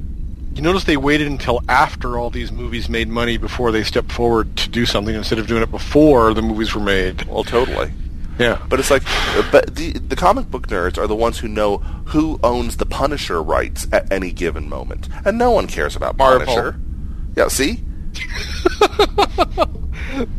you 0.53 0.61
notice 0.61 0.83
they 0.83 0.97
waited 0.97 1.27
until 1.27 1.61
after 1.69 2.17
all 2.17 2.29
these 2.29 2.51
movies 2.51 2.89
made 2.89 3.07
money 3.07 3.37
before 3.37 3.71
they 3.71 3.83
stepped 3.83 4.11
forward 4.11 4.57
to 4.57 4.69
do 4.69 4.85
something 4.85 5.15
instead 5.15 5.39
of 5.39 5.47
doing 5.47 5.63
it 5.63 5.71
before 5.71 6.33
the 6.33 6.41
movies 6.41 6.75
were 6.75 6.81
made. 6.81 7.23
Well, 7.23 7.43
totally. 7.43 7.91
Yeah. 8.37 8.61
But 8.67 8.79
it's 8.79 8.91
like, 8.91 9.03
but 9.51 9.75
the 9.75 9.93
the 9.93 10.15
comic 10.15 10.51
book 10.51 10.67
nerds 10.67 10.97
are 10.97 11.07
the 11.07 11.15
ones 11.15 11.39
who 11.39 11.47
know 11.47 11.77
who 11.77 12.39
owns 12.43 12.77
the 12.77 12.85
Punisher 12.85 13.41
rights 13.41 13.87
at 13.91 14.11
any 14.11 14.31
given 14.31 14.67
moment, 14.67 15.09
and 15.25 15.37
no 15.37 15.51
one 15.51 15.67
cares 15.67 15.95
about 15.95 16.17
Marvel. 16.17 16.45
Punisher. 16.45 16.79
Yeah, 17.35 17.47
see, 17.47 17.83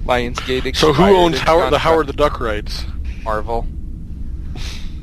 Lionsgate. 0.06 0.76
So 0.76 0.92
who 0.92 1.04
owns 1.04 1.36
its 1.36 1.44
Howard, 1.44 1.72
the. 1.72 1.78
Howard 1.78 2.06
the 2.06 2.12
Duck 2.12 2.40
rights? 2.40 2.84
Marvel. 3.22 3.66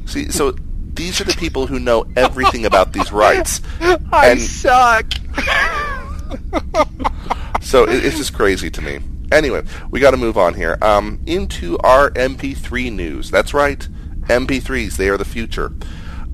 see. 0.05 0.29
So 0.31 0.55
these 0.93 1.19
are 1.21 1.25
the 1.25 1.33
people 1.33 1.67
who 1.67 1.79
know 1.79 2.05
everything 2.15 2.65
about 2.65 2.93
these 2.93 3.11
rights, 3.11 3.61
I 3.79 4.29
And- 4.29 4.41
suck. 4.41 5.05
so 7.61 7.83
it, 7.83 8.05
it's 8.05 8.17
just 8.17 8.33
crazy 8.33 8.69
to 8.71 8.81
me. 8.81 8.99
Anyway, 9.31 9.63
we 9.91 9.99
got 9.99 10.11
to 10.11 10.17
move 10.17 10.37
on 10.37 10.53
here. 10.53 10.77
Um, 10.81 11.19
into 11.25 11.77
our 11.79 12.11
MP3 12.11 12.91
news. 12.93 13.31
That's 13.31 13.53
right, 13.53 13.87
MP3s. 14.27 14.97
They 14.97 15.09
are 15.09 15.17
the 15.17 15.25
future. 15.25 15.73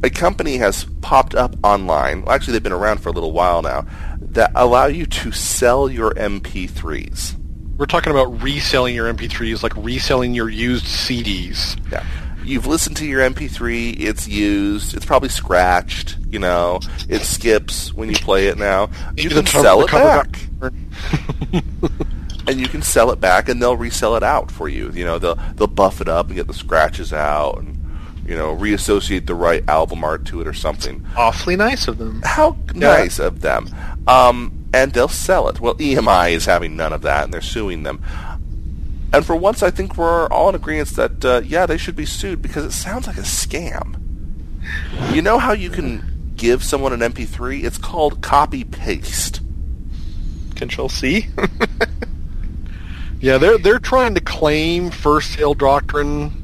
A 0.03 0.09
company 0.09 0.57
has 0.57 0.85
popped 1.01 1.35
up 1.35 1.55
online. 1.63 2.23
Well, 2.23 2.33
actually, 2.35 2.53
they've 2.53 2.63
been 2.63 2.71
around 2.71 2.99
for 3.01 3.09
a 3.09 3.11
little 3.11 3.31
while 3.31 3.61
now. 3.61 3.85
That 4.31 4.51
allow 4.55 4.85
you 4.85 5.05
to 5.05 5.31
sell 5.31 5.89
your 5.89 6.11
MP3s. 6.11 7.35
We're 7.77 7.85
talking 7.85 8.11
about 8.11 8.41
reselling 8.41 8.95
your 8.95 9.11
MP3s, 9.11 9.63
like 9.63 9.75
reselling 9.75 10.33
your 10.33 10.49
used 10.49 10.85
CDs. 10.85 11.79
Yeah. 11.91 12.05
You've 12.43 12.65
listened 12.65 12.97
to 12.97 13.05
your 13.05 13.21
MP3, 13.29 13.99
it's 13.99 14.27
used, 14.27 14.95
it's 14.95 15.05
probably 15.05 15.29
scratched, 15.29 16.17
you 16.29 16.39
know, 16.39 16.79
it 17.07 17.21
skips 17.21 17.93
when 17.93 18.09
you 18.09 18.15
play 18.15 18.47
it 18.47 18.57
now. 18.57 18.89
You 19.15 19.29
can 19.29 19.45
sell 19.45 19.83
it 19.83 19.91
back. 19.91 20.47
and 22.47 22.59
you 22.59 22.67
can 22.67 22.81
sell 22.81 23.11
it 23.11 23.19
back 23.19 23.47
and 23.47 23.61
they'll 23.61 23.77
resell 23.77 24.15
it 24.15 24.23
out 24.23 24.49
for 24.51 24.67
you. 24.67 24.91
You 24.91 25.05
know, 25.05 25.19
they'll 25.19 25.39
they'll 25.55 25.67
buff 25.67 26.01
it 26.01 26.07
up 26.07 26.27
and 26.27 26.35
get 26.35 26.47
the 26.47 26.53
scratches 26.53 27.13
out 27.13 27.59
and 27.59 27.80
you 28.25 28.35
know, 28.35 28.53
reassociate 28.53 29.27
the 29.27 29.35
right 29.35 29.67
album 29.67 30.03
art 30.03 30.25
to 30.25 30.41
it 30.41 30.47
or 30.47 30.53
something. 30.53 31.05
Awfully 31.15 31.55
nice 31.55 31.87
of 31.87 31.97
them. 31.97 32.21
How 32.23 32.57
nice 32.73 33.19
of 33.19 33.41
them. 33.41 33.69
Um, 34.07 34.67
and 34.73 34.93
they'll 34.93 35.07
sell 35.07 35.49
it. 35.49 35.59
Well, 35.59 35.75
EMI 35.75 36.31
is 36.31 36.45
having 36.45 36.75
none 36.75 36.93
of 36.93 37.01
that 37.01 37.25
and 37.25 37.33
they're 37.33 37.41
suing 37.41 37.83
them. 37.83 38.01
And 39.13 39.25
for 39.25 39.35
once, 39.35 39.61
I 39.61 39.71
think 39.71 39.97
we're 39.97 40.27
all 40.27 40.49
in 40.49 40.55
agreement 40.55 40.89
that, 40.89 41.25
uh, 41.25 41.41
yeah, 41.43 41.65
they 41.65 41.77
should 41.77 41.95
be 41.95 42.05
sued 42.05 42.41
because 42.41 42.63
it 42.63 42.71
sounds 42.71 43.07
like 43.07 43.17
a 43.17 43.21
scam. 43.21 43.99
You 45.11 45.21
know 45.21 45.37
how 45.37 45.51
you 45.51 45.69
can 45.69 46.33
give 46.35 46.63
someone 46.63 46.93
an 46.93 47.01
MP3? 47.01 47.63
It's 47.63 47.77
called 47.77 48.21
copy 48.21 48.63
paste. 48.63 49.41
Control 50.55 50.87
C. 50.87 51.27
Yeah, 53.21 53.37
they're 53.37 53.59
they're 53.59 53.79
trying 53.79 54.15
to 54.15 54.21
claim 54.21 54.89
first 54.89 55.33
sale 55.33 55.53
doctrine 55.53 56.40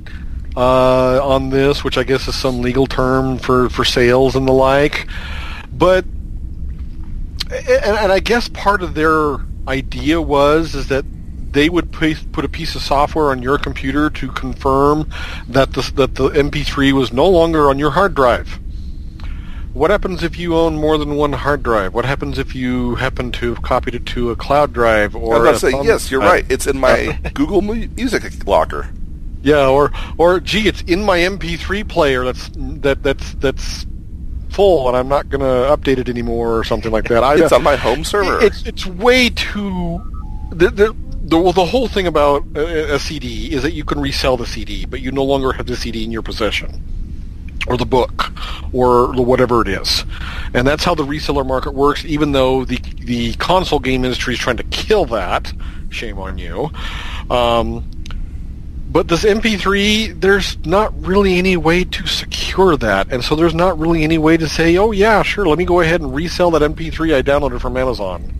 uh, 0.58 1.20
on 1.24 1.51
this, 1.51 1.84
which 1.84 1.99
I 1.99 2.03
guess 2.03 2.28
is 2.28 2.36
some 2.36 2.62
legal 2.62 2.88
term 2.88 3.38
for, 3.38 3.70
for 3.70 3.86
sales 3.86 4.36
and 4.36 4.47
the 4.47 4.53
like. 4.53 5.08
But 5.72 6.03
and, 7.51 7.97
and 7.97 8.12
I 8.12 8.20
guess 8.20 8.49
part 8.49 8.82
of 8.82 8.95
their 8.95 9.38
idea 9.68 10.20
was 10.20 10.74
is 10.74 10.88
that 10.88 11.05
they 11.51 11.70
would 11.70 11.91
put 11.93 12.43
a 12.43 12.49
piece 12.49 12.76
of 12.76 12.82
software 12.82 13.30
on 13.30 13.41
your 13.41 13.58
computer 13.58 14.10
to 14.10 14.28
confirm 14.30 15.10
that 15.47 15.74
the 15.74 15.91
that 15.95 16.16
the 16.16 16.30
MP3 16.30 16.91
was 16.91 17.14
no 17.14 17.30
longer 17.30 17.70
on 17.70 17.78
your 17.78 17.91
hard 17.91 18.16
drive. 18.16 18.60
What 19.74 19.91
happens 19.91 20.24
if 20.24 20.39
you 20.39 20.55
own 20.55 20.76
more 20.76 20.97
than 20.97 21.16
one 21.16 21.34
hard 21.34 21.62
drive? 21.62 21.93
What 21.93 22.05
happens 22.05 22.39
if 22.39 22.55
you 22.55 22.95
happen 22.95 23.32
to 23.34 23.49
have 23.49 23.62
copied 23.62 23.93
it 23.93 24.08
to 24.08 24.32
a 24.32 24.36
cloud 24.36 24.74
drive 24.74 25.16
or 25.16 25.36
I 25.36 25.39
was 25.51 25.64
about 25.64 25.72
to 25.72 25.84
say, 25.84 25.88
yes, 25.88 26.10
you're 26.10 26.20
right. 26.20 26.45
It's 26.49 26.66
in 26.66 26.80
my 26.80 27.20
Google 27.36 27.62
Music 27.62 28.47
locker. 28.47 28.89
Yeah, 29.42 29.68
or 29.68 29.92
or 30.18 30.40
gee, 30.40 30.68
it's 30.68 30.82
in 30.84 31.04
my 31.04 31.20
MP3 31.20 31.88
player 31.88 32.24
that's 32.26 32.50
that 32.56 33.04
that's 33.04 33.34
that's 33.36 33.86
full, 34.50 34.88
and 34.88 34.98
I'm 34.98 35.08
not 35.08 35.30
going 35.30 35.42
to 35.42 35.76
update 35.76 36.00
it 36.00 36.10
anymore 36.10 36.58
or 36.58 36.64
something 36.64 36.92
like 36.92 37.08
that. 37.10 37.24
I, 37.24 37.36
It's 37.42 37.52
on 37.52 37.64
my 37.64 37.76
home 37.76 38.04
server. 38.04 38.44
It's 38.44 38.66
it's 38.66 38.86
way 38.86 39.30
too 39.30 40.02
the 40.52 40.70
the. 40.70 40.96
The, 41.30 41.38
well, 41.38 41.52
the 41.52 41.66
whole 41.66 41.90
thing 41.90 42.08
about 42.08 42.46
a, 42.56 42.94
a 42.96 43.00
CD 43.00 43.52
is 43.52 43.62
that 43.64 43.74
you 43.74 43.84
can 43.84 44.00
resell 44.00 44.38
the 44.38 44.46
CD, 44.46 44.86
but 44.86 45.02
you 45.02 45.12
no 45.12 45.26
longer 45.26 45.52
have 45.52 45.66
the 45.66 45.76
CD 45.76 46.06
in 46.06 46.10
your 46.10 46.22
possession, 46.22 46.82
or 47.68 47.76
the 47.76 47.86
book, 47.86 48.32
or 48.72 49.14
the 49.14 49.22
whatever 49.22 49.62
it 49.62 49.68
is, 49.68 50.06
and 50.54 50.66
that's 50.66 50.86
how 50.86 50.96
the 50.96 51.04
reseller 51.04 51.46
market 51.46 51.74
works. 51.74 52.06
Even 52.06 52.32
though 52.32 52.64
the 52.64 52.78
the 53.02 53.34
console 53.34 53.80
game 53.80 54.06
industry 54.06 54.36
is 54.36 54.40
trying 54.40 54.56
to 54.56 54.64
kill 54.66 55.04
that, 55.04 55.52
shame 55.90 56.18
on 56.18 56.38
you. 56.38 56.70
Um, 57.30 57.84
but 58.90 59.08
this 59.08 59.24
MP3, 59.24 60.20
there's 60.20 60.58
not 60.66 60.94
really 61.06 61.38
any 61.38 61.58
way 61.58 61.84
to 61.84 62.08
secure 62.08 62.78
that, 62.78 63.12
and 63.12 63.24
so 63.24 63.36
there's 63.36 63.54
not 63.54 63.78
really 63.78 64.04
any 64.04 64.18
way 64.18 64.38
to 64.38 64.48
say, 64.48 64.78
oh 64.78 64.92
yeah, 64.92 65.22
sure, 65.24 65.46
let 65.48 65.58
me 65.58 65.66
go 65.66 65.82
ahead 65.82 66.02
and 66.02 66.14
resell 66.16 66.52
that 66.52 66.62
MP3 66.62 67.16
I 67.16 67.22
downloaded 67.22 67.60
from 67.62 67.76
Amazon. 67.78 68.34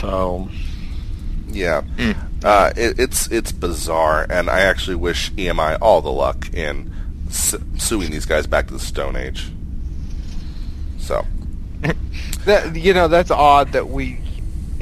So, 0.00 0.48
Yeah, 1.48 1.82
uh, 2.42 2.72
it, 2.76 2.98
it's 2.98 3.30
it's 3.30 3.52
bizarre, 3.52 4.26
and 4.28 4.48
I 4.50 4.60
actually 4.60 4.96
wish 4.96 5.30
EMI 5.32 5.78
all 5.80 6.00
the 6.00 6.10
luck 6.10 6.52
in 6.52 6.92
su- 7.28 7.62
suing 7.78 8.10
these 8.10 8.26
guys 8.26 8.46
back 8.46 8.66
to 8.68 8.72
the 8.72 8.80
Stone 8.80 9.16
Age. 9.16 9.50
So, 10.98 11.26
That 12.44 12.74
you 12.74 12.92
know, 12.94 13.06
that's 13.06 13.30
odd 13.30 13.72
that 13.72 13.88
we 13.88 14.18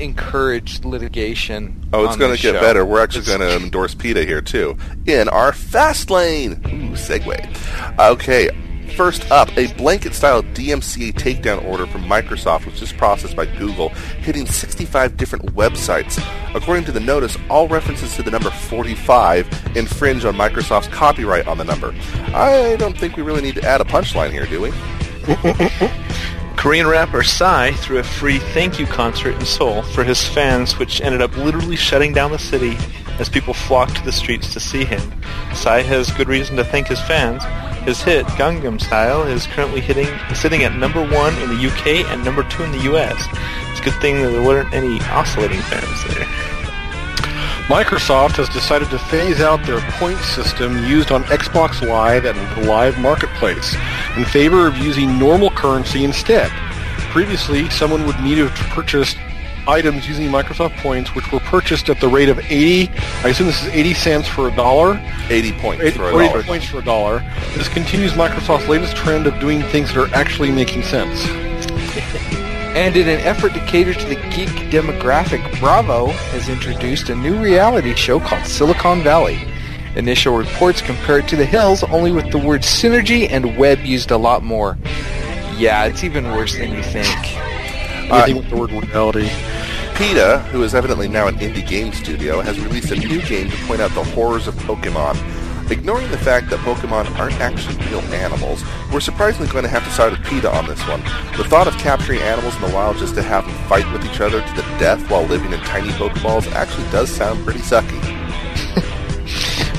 encouraged 0.01 0.85
litigation. 0.85 1.89
oh, 1.93 2.05
it's 2.07 2.17
going 2.17 2.35
to 2.35 2.41
get 2.41 2.55
show. 2.55 2.61
better. 2.61 2.85
We're 2.85 3.03
actually 3.03 3.27
going 3.27 3.41
to 3.41 3.57
endorse 3.57 3.95
PETA 3.95 4.25
here 4.25 4.41
too 4.41 4.77
in 5.07 5.29
our 5.29 5.53
fast 5.53 6.11
lane. 6.11 6.53
Ooh, 6.67 6.97
segue. 6.97 7.99
Okay. 7.99 8.51
First 8.97 9.31
up, 9.31 9.57
a 9.57 9.73
blanket-style 9.75 10.43
DMCA 10.43 11.13
takedown 11.13 11.65
order 11.65 11.87
from 11.87 12.03
Microsoft 12.03 12.67
was 12.67 12.79
just 12.79 12.97
processed 12.97 13.37
by 13.37 13.47
Google, 13.47 13.91
hitting 13.91 14.47
65 14.47 15.17
different 15.17 15.55
websites. 15.55 16.21
According 16.55 16.85
to 16.87 16.93
the 16.93 17.01
notice, 17.01 17.39
all 17.49 17.69
references 17.69 18.17
to 18.17 18.23
the 18.25 18.33
number 18.33 18.51
45 18.51 19.77
infringe 19.77 20.25
on 20.25 20.35
Microsoft's 20.35 20.89
copyright 20.89 21.47
on 21.47 21.57
the 21.57 21.65
number. 21.65 21.95
I 22.35 22.77
don't 22.79 22.99
think 22.99 23.17
we 23.17 23.23
really 23.23 23.43
need 23.43 23.55
to 23.55 23.65
add 23.65 23.81
a 23.81 23.85
punchline 23.85 24.33
here, 24.33 24.47
do 24.47 24.61
we? 24.61 24.71
Korean 26.61 26.87
rapper 26.87 27.23
Psy 27.23 27.73
threw 27.73 28.01
a 28.01 28.03
free 28.03 28.39
thank 28.39 28.79
you 28.79 28.85
concert 28.85 29.35
in 29.35 29.47
Seoul 29.47 29.81
for 29.81 30.05
his 30.05 30.23
fans, 30.23 30.79
which 30.79 31.01
ended 31.01 31.23
up 31.23 31.35
literally 31.39 31.75
shutting 31.75 32.13
down 32.13 32.33
the 32.33 32.39
city 32.39 32.77
as 33.19 33.31
people 33.31 33.55
flocked 33.55 33.97
to 33.97 34.05
the 34.05 34.13
streets 34.13 34.53
to 34.53 34.61
see 34.61 34.85
him. 34.85 35.01
Psy 35.55 35.81
has 35.81 36.13
good 36.13 36.29
reason 36.29 36.57
to 36.57 36.65
thank 36.65 36.89
his 36.89 37.01
fans. 37.01 37.43
His 37.87 38.03
hit, 38.03 38.27
Gangnam 38.37 38.79
Style, 38.79 39.23
is 39.23 39.47
currently 39.47 39.81
hitting, 39.81 40.09
sitting 40.35 40.63
at 40.63 40.77
number 40.77 41.01
one 41.01 41.35
in 41.39 41.49
the 41.49 41.67
UK 41.67 42.05
and 42.13 42.23
number 42.23 42.43
two 42.51 42.63
in 42.63 42.73
the 42.73 42.93
US. 42.93 43.27
It's 43.71 43.81
a 43.81 43.85
good 43.85 43.99
thing 44.03 44.21
that 44.21 44.29
there 44.29 44.43
weren't 44.43 44.75
any 44.75 45.01
oscillating 45.05 45.63
fans 45.63 46.15
there. 46.15 46.27
Microsoft 47.71 48.33
has 48.33 48.49
decided 48.49 48.91
to 48.91 48.99
phase 48.99 49.41
out 49.41 49.65
their 49.65 49.81
point 49.93 50.19
system 50.19 50.77
used 50.87 51.13
on 51.13 51.23
Xbox 51.25 51.87
Live 51.89 52.25
and 52.25 52.37
the 52.57 52.69
Live 52.69 52.99
Marketplace 52.99 53.77
in 54.17 54.25
favor 54.25 54.67
of 54.67 54.77
using 54.77 55.21
normal 55.21 55.50
currency 55.61 56.05
instead. 56.05 56.51
Previously, 57.11 57.69
someone 57.71 58.07
would 58.07 58.19
need 58.21 58.37
to 58.37 58.49
have 58.49 58.71
purchased 58.71 59.17
items 59.69 60.09
using 60.09 60.29
Microsoft 60.29 60.77
points, 60.79 61.15
which 61.15 61.31
were 61.33 61.41
purchased 61.41 61.89
at 61.91 62.01
the 62.01 62.09
rate 62.09 62.29
of 62.29 62.39
80. 62.39 62.89
I 63.23 63.29
assume 63.29 63.47
this 63.47 63.63
is 63.63 63.69
80 63.69 63.95
cents 63.95 64.29
for 64.29 64.49
a 64.49 64.57
dollar. 64.57 65.01
80 65.29 65.53
points 65.53 65.85
80, 65.85 65.97
for 65.97 66.05
a 66.05 66.17
80 66.17 66.29
dollar. 66.29 66.43
points 66.43 66.67
for 66.67 66.79
a 66.79 66.85
dollar. 66.85 67.19
This 67.55 67.69
continues 67.69 68.13
Microsoft's 68.13 68.69
latest 68.69 68.97
trend 68.97 69.27
of 69.27 69.39
doing 69.39 69.63
things 69.65 69.93
that 69.93 69.99
are 69.99 70.15
actually 70.15 70.51
making 70.51 70.83
sense. 70.83 71.27
And 72.71 72.97
in 72.97 73.09
an 73.09 73.19
effort 73.23 73.53
to 73.55 73.67
cater 73.67 73.93
to 73.93 74.07
the 74.07 74.15
geek 74.15 74.49
demographic, 74.71 75.59
Bravo 75.59 76.07
has 76.07 76.49
introduced 76.49 77.09
a 77.11 77.17
new 77.17 77.37
reality 77.43 77.97
show 77.97 78.21
called 78.21 78.47
Silicon 78.47 79.03
Valley. 79.03 79.45
Initial 79.97 80.37
reports 80.37 80.81
compare 80.81 81.19
it 81.19 81.27
to 81.29 81.37
The 81.37 81.45
Hills, 81.45 81.83
only 81.83 82.13
with 82.13 82.31
the 82.31 82.39
word 82.39 82.61
synergy 82.61 83.29
and 83.29 83.57
web 83.59 83.81
used 83.81 84.13
a 84.13 84.17
lot 84.17 84.45
more. 84.45 84.79
Yeah, 85.61 85.85
it's 85.85 86.03
even 86.05 86.25
worse 86.25 86.57
than 86.57 86.73
you 86.73 86.83
think. 86.83 87.37
Anything 88.11 88.35
uh, 88.35 88.39
with 88.39 88.49
the 88.49 88.57
word 88.57 88.71
reality. 88.71 89.29
PETA, 89.95 90.39
who 90.53 90.63
is 90.63 90.75
evidently 90.75 91.07
now 91.07 91.27
an 91.27 91.37
indie 91.37 91.69
game 91.69 91.93
studio, 91.93 92.41
has 92.41 92.59
released 92.59 92.91
a 92.93 92.97
new 92.97 93.21
game 93.21 93.51
to 93.51 93.57
point 93.67 93.83
out 93.83 93.91
the 93.91 94.03
horrors 94.03 94.49
of 94.49 94.55
Pokemon. 94.55 95.19
Ignoring 95.71 96.11
the 96.11 96.17
fact 96.17 96.49
that 96.49 96.61
Pokemon 96.61 97.15
aren't 97.19 97.39
actually 97.41 97.77
real 97.89 98.01
animals, 98.15 98.65
we're 98.91 99.01
surprisingly 99.01 99.53
going 99.53 99.65
to 99.65 99.69
have 99.69 99.85
to 99.85 99.91
side 99.91 100.13
with 100.13 100.25
PETA 100.25 100.51
on 100.51 100.67
this 100.67 100.81
one. 100.89 101.03
The 101.37 101.45
thought 101.45 101.69
of 101.69 101.75
capturing 101.75 102.21
animals 102.21 102.55
in 102.55 102.63
the 102.63 102.75
wild 102.75 102.97
just 102.97 103.15
to 103.17 103.23
have 103.23 103.45
them 103.45 103.55
fight 103.69 103.93
with 103.93 104.03
each 104.07 104.23
other 104.23 104.41
to 104.41 104.55
the 104.55 104.63
death 104.79 105.11
while 105.11 105.25
living 105.25 105.53
in 105.53 105.61
tiny 105.61 105.91
Pokeballs 105.91 106.51
actually 106.53 106.91
does 106.91 107.11
sound 107.11 107.45
pretty 107.45 107.61
sucky. 107.61 108.20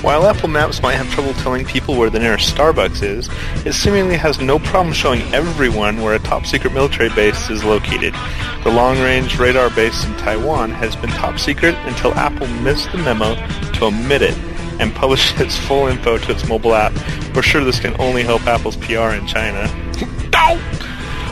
While 0.02 0.26
Apple 0.26 0.49
Maps 0.49 0.82
might 0.82 0.95
have 0.95 1.12
trouble 1.12 1.34
telling 1.36 1.64
people 1.64 1.95
where 1.95 2.10
the 2.10 2.18
nearest 2.18 2.56
Starbucks 2.56 3.04
is, 3.04 3.30
it 3.68 3.74
seemingly 3.74 4.18
has 4.18 4.41
no 4.41 4.58
problem 4.58 4.95
showing 4.95 5.22
everyone 5.32 6.02
where 6.02 6.16
a 6.16 6.20
top-secret 6.20 6.74
military 6.74 7.10
base 7.10 7.52
is 7.52 7.64
located. 7.64 8.16
The 8.64 8.72
long-range 8.72 9.38
radar 9.38 9.70
base 9.70 10.04
in 10.06 10.16
Taiwan 10.16 10.72
has 10.72 10.95
been 10.95 11.12
top 11.12 11.38
secret 11.38 11.76
until 11.86 12.16
Apple 12.16 12.47
missed 12.47 12.91
the 12.91 12.97
memo 12.97 13.36
to 13.74 13.86
omit 13.86 14.24
it 14.24 14.38
and 14.80 14.91
publish 14.95 15.34
its 15.39 15.56
full 15.56 15.86
info 15.86 16.18
to 16.18 16.32
its 16.32 16.47
mobile 16.47 16.74
app. 16.74 16.93
We're 17.36 17.43
sure 17.43 17.64
this 17.64 17.80
can 17.80 17.95
only 18.02 18.24
help 18.24 18.47
Apple's 18.47 18.78
PR 18.78 19.12
in 19.12 19.28
China. 19.28 19.70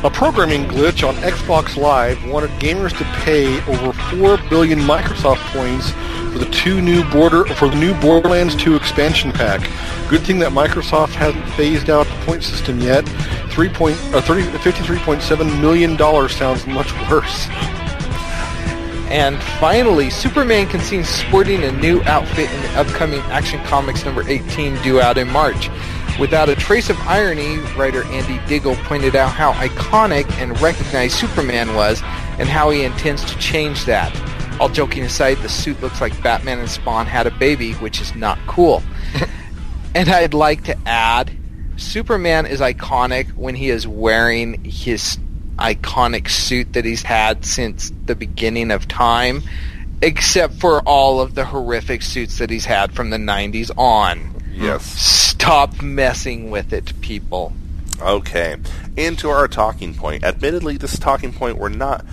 A 0.02 0.10
programming 0.10 0.64
glitch 0.64 1.06
on 1.06 1.14
Xbox 1.16 1.76
Live 1.76 2.26
wanted 2.26 2.52
gamers 2.52 2.98
to 2.98 3.04
pay 3.26 3.60
over 3.66 3.92
4 3.92 4.38
billion 4.50 4.80
Microsoft 4.80 5.42
points 5.52 5.92
for 6.32 6.40
the 6.40 6.50
two 6.52 6.82
new 6.82 7.04
border 7.10 7.46
for 7.56 7.70
the 7.70 7.76
new 7.76 7.94
Borderlands 8.00 8.56
2 8.56 8.76
expansion 8.76 9.32
pack. 9.32 9.62
Good 10.10 10.22
thing 10.22 10.40
that 10.40 10.52
Microsoft 10.52 11.10
hasn't 11.10 11.48
phased 11.50 11.90
out 11.90 12.08
the 12.08 12.26
point 12.26 12.44
system 12.44 12.80
yet. 12.80 13.08
3 13.52 13.70
point, 13.70 13.98
uh, 14.14 14.22
30, 14.22 14.44
53.7 14.44 15.62
million 15.62 15.96
dollars 15.96 16.36
sounds 16.36 16.66
much 16.68 16.94
worse. 17.10 17.48
And 19.10 19.42
finally, 19.60 20.12
Superman 20.12 20.68
can 20.68 20.82
seen 20.82 21.04
sporting 21.04 21.64
a 21.64 21.72
new 21.72 22.02
outfit 22.04 22.52
in 22.52 22.62
the 22.62 22.70
upcoming 22.80 23.22
Action 23.22 23.64
Comics 23.64 24.06
number 24.06 24.28
18 24.28 24.80
due 24.84 25.02
out 25.02 25.18
in 25.18 25.28
March. 25.30 25.70
Without 26.20 26.50
a 26.50 26.56
trace 26.56 26.90
of 26.90 27.00
irony, 27.08 27.58
writer 27.76 28.04
Andy 28.08 28.40
Diggle 28.48 28.76
pointed 28.76 29.16
out 29.16 29.32
how 29.32 29.54
iconic 29.54 30.30
and 30.34 30.60
recognized 30.62 31.16
Superman 31.16 31.74
was 31.76 32.04
and 32.38 32.48
how 32.48 32.70
he 32.70 32.84
intends 32.84 33.24
to 33.26 33.38
change 33.40 33.86
that. 33.86 34.14
All 34.60 34.70
joking 34.70 35.04
aside, 35.04 35.38
the 35.38 35.50
suit 35.50 35.82
looks 35.82 36.02
like 36.02 36.22
Batman 36.22 36.60
and 36.60 36.70
Spawn 36.70 37.06
had 37.06 37.28
a 37.28 37.32
baby, 37.32 37.74
which 37.74 38.02
is 38.02 38.14
not 38.16 38.38
cool. 38.46 38.84
and 39.96 40.10
I'd 40.10 40.34
like 40.34 40.66
to 40.66 40.78
add, 40.86 41.32
Superman 41.78 42.46
is 42.46 42.60
iconic 42.60 43.34
when 43.34 43.56
he 43.56 43.70
is 43.70 43.88
wearing 43.88 44.64
his 44.66 45.18
iconic 45.58 46.30
suit 46.30 46.74
that 46.74 46.86
he's 46.86 47.04
had 47.04 47.46
since 47.46 47.92
the 48.06 48.16
beginning 48.16 48.72
of 48.72 48.88
time, 48.88 49.44
except 50.02 50.56
for 50.56 50.82
all 50.82 51.22
of 51.22 51.36
the 51.36 51.46
horrific 51.46 52.02
suits 52.02 52.40
that 52.40 52.50
he's 52.50 52.66
had 52.66 52.94
from 52.94 53.10
the 53.10 53.18
90s 53.18 53.72
on. 53.78 54.36
Yes. 54.52 54.86
Stop 54.86 55.82
messing 55.82 56.50
with 56.50 56.74
it, 56.74 57.00
people. 57.02 57.54
Okay. 58.02 58.58
Into 58.98 59.30
our 59.30 59.48
talking 59.48 59.94
point. 59.94 60.24
Admittedly, 60.24 60.78
this 60.78 60.98
talking 60.98 61.34
point 61.34 61.58
we're 61.58 61.70
not 61.70 62.06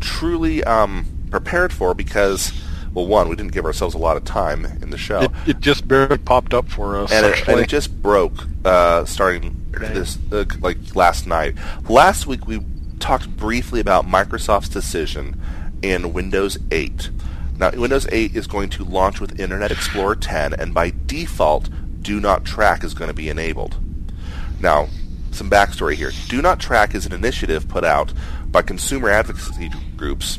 truly 0.00 0.64
um, 0.64 1.06
prepared 1.32 1.72
for 1.72 1.94
because, 1.94 2.52
well, 2.94 3.06
one, 3.06 3.28
we 3.28 3.34
didn't 3.34 3.52
give 3.52 3.64
ourselves 3.64 3.94
a 3.94 3.98
lot 3.98 4.16
of 4.16 4.24
time 4.24 4.64
in 4.64 4.90
the 4.90 4.98
show. 4.98 5.22
It, 5.22 5.30
it 5.48 5.60
just 5.60 5.88
barely 5.88 6.18
popped 6.18 6.54
up 6.54 6.68
for 6.68 6.96
us. 6.96 7.10
and 7.10 7.26
it, 7.26 7.48
and 7.48 7.58
it 7.58 7.68
just 7.68 8.00
broke 8.00 8.46
uh, 8.64 9.04
starting 9.04 9.66
this 9.72 10.18
uh, 10.30 10.44
like 10.60 10.94
last 10.94 11.26
night. 11.26 11.56
Last 11.88 12.26
week 12.26 12.46
we 12.46 12.60
talked 13.00 13.28
briefly 13.36 13.80
about 13.80 14.06
Microsoft's 14.06 14.68
decision 14.68 15.40
in 15.82 16.12
Windows 16.12 16.58
8. 16.70 17.10
Now, 17.58 17.70
Windows 17.70 18.06
8 18.12 18.36
is 18.36 18.46
going 18.46 18.70
to 18.70 18.84
launch 18.84 19.20
with 19.20 19.40
Internet 19.40 19.72
Explorer 19.72 20.16
10, 20.16 20.54
and 20.54 20.72
by 20.72 20.92
default, 21.06 21.68
Do 22.00 22.20
Not 22.20 22.44
Track 22.44 22.84
is 22.84 22.94
going 22.94 23.08
to 23.08 23.14
be 23.14 23.28
enabled. 23.28 23.76
Now, 24.60 24.88
some 25.32 25.50
backstory 25.50 25.94
here. 25.94 26.12
Do 26.28 26.42
Not 26.42 26.60
Track 26.60 26.94
is 26.94 27.06
an 27.06 27.12
initiative 27.12 27.68
put 27.68 27.84
out 27.84 28.12
by 28.50 28.62
consumer 28.62 29.08
advocacy 29.08 29.70
groups. 29.96 30.38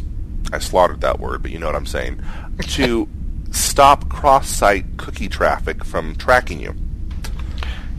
I 0.53 0.59
slaughtered 0.59 1.01
that 1.01 1.19
word, 1.19 1.41
but 1.41 1.51
you 1.51 1.59
know 1.59 1.65
what 1.65 1.75
I'm 1.75 1.85
saying. 1.85 2.21
To 2.59 3.09
stop 3.51 4.09
cross-site 4.09 4.97
cookie 4.97 5.27
traffic 5.27 5.83
from 5.83 6.15
tracking 6.15 6.59
you. 6.59 6.75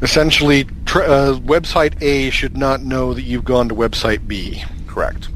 Essentially, 0.03 0.65
tr- 0.85 1.03
uh, 1.03 1.39
website 1.41 2.01
A 2.03 2.31
should 2.31 2.57
not 2.57 2.83
know 2.83 3.15
that 3.15 3.23
you've 3.23 3.45
gone 3.45 3.69
to 3.69 3.75
website 3.75 4.27
B. 4.27 4.63
Correct. 4.87 5.29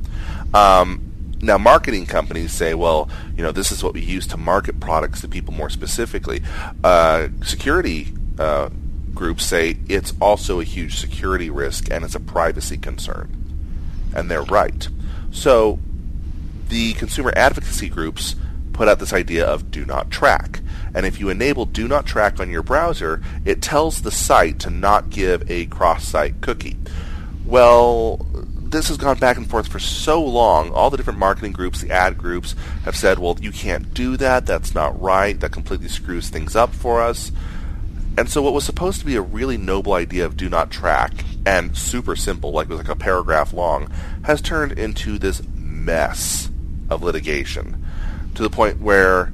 Um, 0.54 1.00
now, 1.40 1.56
marketing 1.56 2.06
companies 2.06 2.52
say, 2.52 2.74
well, 2.74 3.08
you 3.36 3.42
know, 3.42 3.52
this 3.52 3.70
is 3.70 3.82
what 3.82 3.94
we 3.94 4.00
use 4.00 4.26
to 4.28 4.36
market 4.36 4.80
products 4.80 5.20
to 5.20 5.28
people 5.28 5.54
more 5.54 5.70
specifically. 5.70 6.42
Uh, 6.82 7.28
security 7.44 8.08
uh, 8.38 8.70
groups 9.14 9.44
say 9.44 9.78
it's 9.88 10.12
also 10.20 10.60
a 10.60 10.64
huge 10.64 10.98
security 10.98 11.50
risk 11.50 11.90
and 11.90 12.04
it's 12.04 12.14
a 12.14 12.20
privacy 12.20 12.76
concern. 12.76 13.34
And 14.14 14.30
they're 14.30 14.42
right. 14.42 14.88
So, 15.30 15.78
the 16.68 16.94
consumer 16.94 17.32
advocacy 17.36 17.88
groups 17.88 18.36
put 18.72 18.88
out 18.88 19.00
this 19.00 19.12
idea 19.12 19.44
of 19.44 19.70
do 19.70 19.84
not 19.84 20.10
track. 20.10 20.60
And 20.94 21.04
if 21.04 21.18
you 21.18 21.28
enable 21.28 21.66
do 21.66 21.88
not 21.88 22.06
track 22.06 22.40
on 22.40 22.50
your 22.50 22.62
browser, 22.62 23.20
it 23.44 23.60
tells 23.60 24.02
the 24.02 24.10
site 24.10 24.60
to 24.60 24.70
not 24.70 25.10
give 25.10 25.50
a 25.50 25.66
cross-site 25.66 26.40
cookie. 26.40 26.76
Well, 27.44 28.26
this 28.34 28.88
has 28.88 28.96
gone 28.96 29.18
back 29.18 29.36
and 29.36 29.48
forth 29.48 29.68
for 29.68 29.78
so 29.78 30.22
long. 30.22 30.70
All 30.70 30.90
the 30.90 30.96
different 30.96 31.18
marketing 31.18 31.52
groups, 31.52 31.80
the 31.80 31.90
ad 31.90 32.18
groups, 32.18 32.54
have 32.84 32.94
said, 32.96 33.18
well, 33.18 33.36
you 33.40 33.50
can't 33.50 33.92
do 33.94 34.16
that. 34.18 34.46
That's 34.46 34.74
not 34.74 35.00
right. 35.00 35.38
That 35.40 35.52
completely 35.52 35.88
screws 35.88 36.28
things 36.28 36.54
up 36.54 36.74
for 36.74 37.00
us. 37.00 37.32
And 38.16 38.28
so 38.28 38.42
what 38.42 38.52
was 38.52 38.64
supposed 38.64 39.00
to 39.00 39.06
be 39.06 39.16
a 39.16 39.22
really 39.22 39.56
noble 39.56 39.92
idea 39.92 40.24
of 40.26 40.36
do 40.36 40.48
not 40.48 40.70
track 40.70 41.24
and 41.46 41.76
super 41.76 42.14
simple, 42.16 42.52
like 42.52 42.66
it 42.66 42.70
was 42.70 42.78
like 42.78 42.88
a 42.88 42.96
paragraph 42.96 43.52
long, 43.52 43.90
has 44.24 44.42
turned 44.42 44.72
into 44.72 45.18
this 45.18 45.42
mess 45.54 46.50
of 46.90 47.02
litigation 47.02 47.84
to 48.34 48.42
the 48.42 48.50
point 48.50 48.80
where 48.80 49.32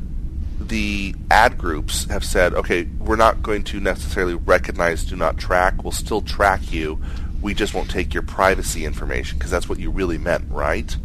the 0.59 1.15
ad 1.31 1.59
groups 1.59 2.05
have 2.07 2.25
said, 2.25 2.55
okay, 2.55 2.85
we're 3.01 3.17
not 3.17 3.43
going 3.43 3.63
to 3.65 3.81
necessarily 3.81 4.35
recognize 4.35 5.05
do 5.05 5.17
not 5.17 5.37
track. 5.37 5.83
We'll 5.83 5.93
still 5.93 6.23
track 6.23 6.73
you. 6.73 7.01
We 7.43 7.55
just 7.55 7.75
won't 7.75 7.91
take 7.91 8.15
your 8.15 8.23
privacy 8.23 8.85
information 8.85 9.39
because 9.39 9.51
that's 9.51 9.69
what 9.69 9.79
you 9.79 9.91
really 9.91 10.17
meant, 10.17 10.45
right? 10.51 10.97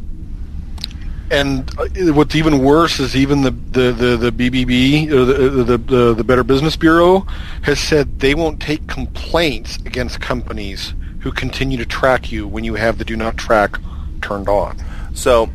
And 1.32 1.70
uh, 1.78 2.14
what's 2.14 2.36
even 2.36 2.64
worse 2.64 3.00
is 3.00 3.16
even 3.16 3.42
the 3.42 3.52
the 3.52 3.92
the, 3.92 4.18
the 4.18 4.32
BBB 4.32 5.12
or 5.12 5.26
the, 5.26 5.64
the 5.64 5.78
the 5.78 6.14
the 6.16 6.24
Better 6.24 6.44
Business 6.44 6.76
Bureau 6.76 7.20
has 7.64 7.80
said 7.80 8.20
they 8.20 8.34
won't 8.34 8.60
take 8.60 8.88
complaints 8.88 9.76
against 9.86 10.22
companies 10.22 10.94
who 11.20 11.32
continue 11.32 11.78
to 11.78 11.86
track 11.86 12.32
you 12.32 12.48
when 12.48 12.64
you 12.64 12.76
have 12.76 12.98
the 12.98 13.06
do 13.06 13.16
not 13.16 13.38
track 13.38 13.78
turned 14.22 14.50
on. 14.50 14.78
So, 15.14 15.50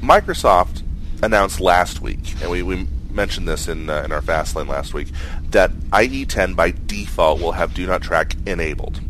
Microsoft 0.00 0.82
announced 1.22 1.60
last 1.60 2.00
week, 2.00 2.34
and 2.40 2.50
we, 2.50 2.62
we 2.62 2.86
mentioned 3.10 3.46
this 3.46 3.68
in 3.68 3.90
uh, 3.90 4.02
in 4.04 4.12
our 4.12 4.22
Fastlane 4.22 4.68
last 4.68 4.94
week, 4.94 5.08
that 5.50 5.72
IE10 5.90 6.56
by 6.56 6.72
default 6.86 7.40
will 7.40 7.52
have 7.52 7.74
Do 7.74 7.86
Not 7.86 8.02
Track 8.02 8.36
enabled. 8.46 9.00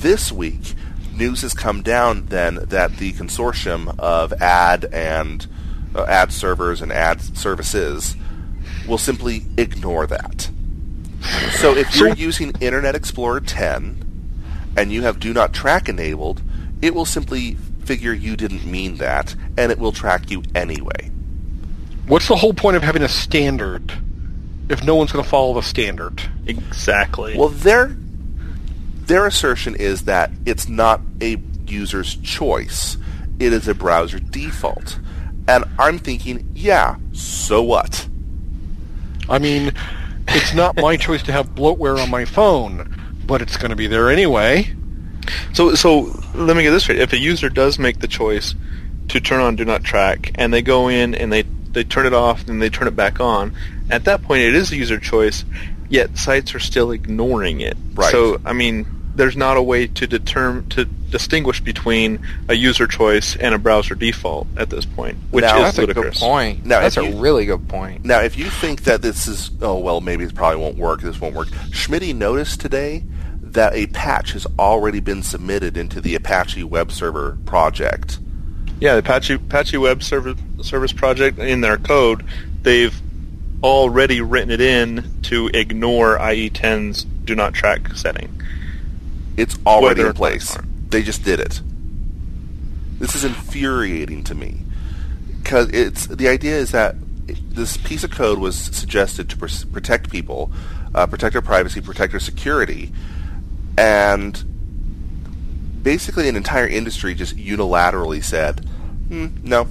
This 0.00 0.32
week, 0.32 0.74
news 1.14 1.42
has 1.42 1.54
come 1.54 1.82
down 1.82 2.26
then 2.26 2.56
that 2.66 2.96
the 2.96 3.12
consortium 3.12 3.98
of 3.98 4.32
ad 4.34 4.84
and 4.92 5.46
uh, 5.94 6.04
ad 6.04 6.32
servers 6.32 6.80
and 6.80 6.92
ad 6.92 7.20
services 7.20 8.16
will 8.86 8.98
simply 8.98 9.42
ignore 9.56 10.06
that. 10.06 10.50
So 11.56 11.76
if 11.76 11.96
you're 11.96 12.14
using 12.14 12.52
Internet 12.60 12.94
Explorer 12.94 13.40
10 13.40 14.72
and 14.76 14.92
you 14.92 15.02
have 15.02 15.18
Do 15.18 15.32
Not 15.32 15.52
Track 15.52 15.88
enabled, 15.88 16.42
it 16.80 16.94
will 16.94 17.04
simply 17.04 17.56
figure 17.88 18.12
you 18.12 18.36
didn't 18.36 18.66
mean 18.66 18.96
that, 18.96 19.34
and 19.56 19.72
it 19.72 19.78
will 19.78 19.92
track 19.92 20.30
you 20.30 20.42
anyway. 20.54 21.10
What's 22.06 22.28
the 22.28 22.36
whole 22.36 22.52
point 22.52 22.76
of 22.76 22.82
having 22.82 23.02
a 23.02 23.08
standard 23.08 23.94
if 24.68 24.84
no 24.84 24.94
one's 24.94 25.10
going 25.10 25.24
to 25.24 25.30
follow 25.30 25.54
the 25.54 25.62
standard? 25.62 26.20
Exactly. 26.46 27.34
Well, 27.38 27.48
their 27.48 27.96
their 29.06 29.26
assertion 29.26 29.74
is 29.74 30.02
that 30.02 30.30
it's 30.44 30.68
not 30.68 31.00
a 31.22 31.38
user's 31.66 32.16
choice; 32.16 32.98
it 33.38 33.54
is 33.54 33.66
a 33.68 33.74
browser 33.74 34.18
default. 34.18 35.00
And 35.48 35.64
I'm 35.78 35.98
thinking, 35.98 36.52
yeah, 36.54 36.96
so 37.12 37.62
what? 37.62 38.06
I 39.30 39.38
mean, 39.38 39.72
it's 40.28 40.52
not 40.52 40.76
my 40.76 40.96
choice 41.06 41.22
to 41.22 41.32
have 41.32 41.54
bloatware 41.54 41.98
on 41.98 42.10
my 42.10 42.26
phone, 42.26 42.94
but 43.24 43.40
it's 43.40 43.56
going 43.56 43.70
to 43.70 43.76
be 43.76 43.86
there 43.86 44.10
anyway. 44.10 44.74
So, 45.52 45.74
so 45.74 46.00
let 46.34 46.56
me 46.56 46.62
get 46.62 46.70
this 46.70 46.84
straight. 46.84 46.98
If 47.00 47.12
a 47.12 47.18
user 47.18 47.48
does 47.48 47.78
make 47.78 48.00
the 48.00 48.08
choice 48.08 48.54
to 49.08 49.20
turn 49.20 49.40
on 49.40 49.56
Do 49.56 49.64
Not 49.64 49.84
Track, 49.84 50.32
and 50.34 50.52
they 50.52 50.62
go 50.62 50.88
in 50.88 51.14
and 51.14 51.32
they 51.32 51.42
they 51.72 51.84
turn 51.84 52.06
it 52.06 52.14
off 52.14 52.48
and 52.48 52.60
they 52.62 52.70
turn 52.70 52.88
it 52.88 52.96
back 52.96 53.20
on, 53.20 53.54
at 53.90 54.04
that 54.04 54.22
point 54.22 54.42
it 54.42 54.54
is 54.54 54.70
a 54.72 54.76
user 54.76 54.98
choice. 54.98 55.44
Yet 55.90 56.18
sites 56.18 56.54
are 56.54 56.58
still 56.60 56.90
ignoring 56.90 57.60
it. 57.62 57.76
Right. 57.94 58.10
So, 58.12 58.40
I 58.44 58.52
mean, 58.52 58.86
there's 59.14 59.36
not 59.36 59.56
a 59.56 59.62
way 59.62 59.86
to 59.86 60.06
determine 60.06 60.68
to 60.70 60.84
distinguish 60.84 61.62
between 61.62 62.18
a 62.48 62.54
user 62.54 62.86
choice 62.86 63.34
and 63.36 63.54
a 63.54 63.58
browser 63.58 63.94
default 63.94 64.46
at 64.58 64.68
this 64.68 64.84
point, 64.84 65.16
which 65.30 65.42
Now, 65.44 65.56
is 65.56 65.62
That's 65.64 65.78
a 65.78 65.86
good 65.86 65.96
ludicrous. 65.96 66.20
point. 66.20 66.66
Now, 66.66 66.80
That's 66.80 66.98
if 66.98 67.04
a 67.04 67.06
you- 67.08 67.18
really 67.18 67.46
good 67.46 67.66
point. 67.68 68.04
Now, 68.04 68.20
if 68.20 68.36
you 68.36 68.50
think 68.50 68.82
that 68.84 69.00
this 69.00 69.26
is, 69.26 69.50
oh, 69.62 69.78
well, 69.78 70.02
maybe 70.02 70.24
it 70.24 70.34
probably 70.34 70.60
won't 70.60 70.76
work, 70.76 71.00
this 71.00 71.18
won't 71.18 71.34
work, 71.34 71.48
Schmitty 71.70 72.14
noticed 72.14 72.60
today 72.60 73.04
that 73.54 73.74
a 73.74 73.86
patch 73.88 74.32
has 74.32 74.46
already 74.58 75.00
been 75.00 75.22
submitted 75.22 75.76
into 75.76 76.00
the 76.00 76.14
Apache 76.14 76.64
web 76.64 76.92
server 76.92 77.38
project. 77.46 78.18
Yeah, 78.80 78.94
the 78.94 79.00
Apache 79.00 79.34
Apache 79.34 79.76
Web 79.76 80.02
Server 80.02 80.34
Service 80.62 80.92
Project 80.92 81.38
in 81.38 81.60
their 81.60 81.78
code, 81.78 82.24
they've 82.62 82.94
already 83.62 84.20
written 84.20 84.50
it 84.50 84.60
in 84.60 85.20
to 85.22 85.48
ignore 85.48 86.16
IE10's 86.18 87.04
do 87.04 87.34
not 87.34 87.54
track 87.54 87.94
setting. 87.94 88.40
It's 89.36 89.56
already 89.66 90.00
Whether 90.00 90.10
in 90.10 90.14
place. 90.14 90.56
They 90.88 91.02
just 91.02 91.24
did 91.24 91.40
it. 91.40 91.60
This 92.98 93.14
is 93.14 93.24
infuriating 93.24 94.24
to 94.24 94.34
me 94.34 94.62
because 95.42 95.70
it's 95.70 96.06
the 96.06 96.28
idea 96.28 96.56
is 96.56 96.72
that 96.72 96.96
this 97.26 97.76
piece 97.76 98.04
of 98.04 98.10
code 98.10 98.38
was 98.38 98.56
suggested 98.56 99.28
to 99.30 99.36
pr- 99.36 99.66
protect 99.72 100.10
people, 100.10 100.50
uh, 100.94 101.06
protect 101.06 101.32
their 101.32 101.42
privacy, 101.42 101.80
protect 101.80 102.12
their 102.12 102.20
security, 102.20 102.92
and 103.78 104.44
basically 105.82 106.28
an 106.28 106.36
entire 106.36 106.66
industry 106.66 107.14
just 107.14 107.36
unilaterally 107.36 108.22
said, 108.22 108.60
hmm, 109.08 109.28
"No, 109.42 109.68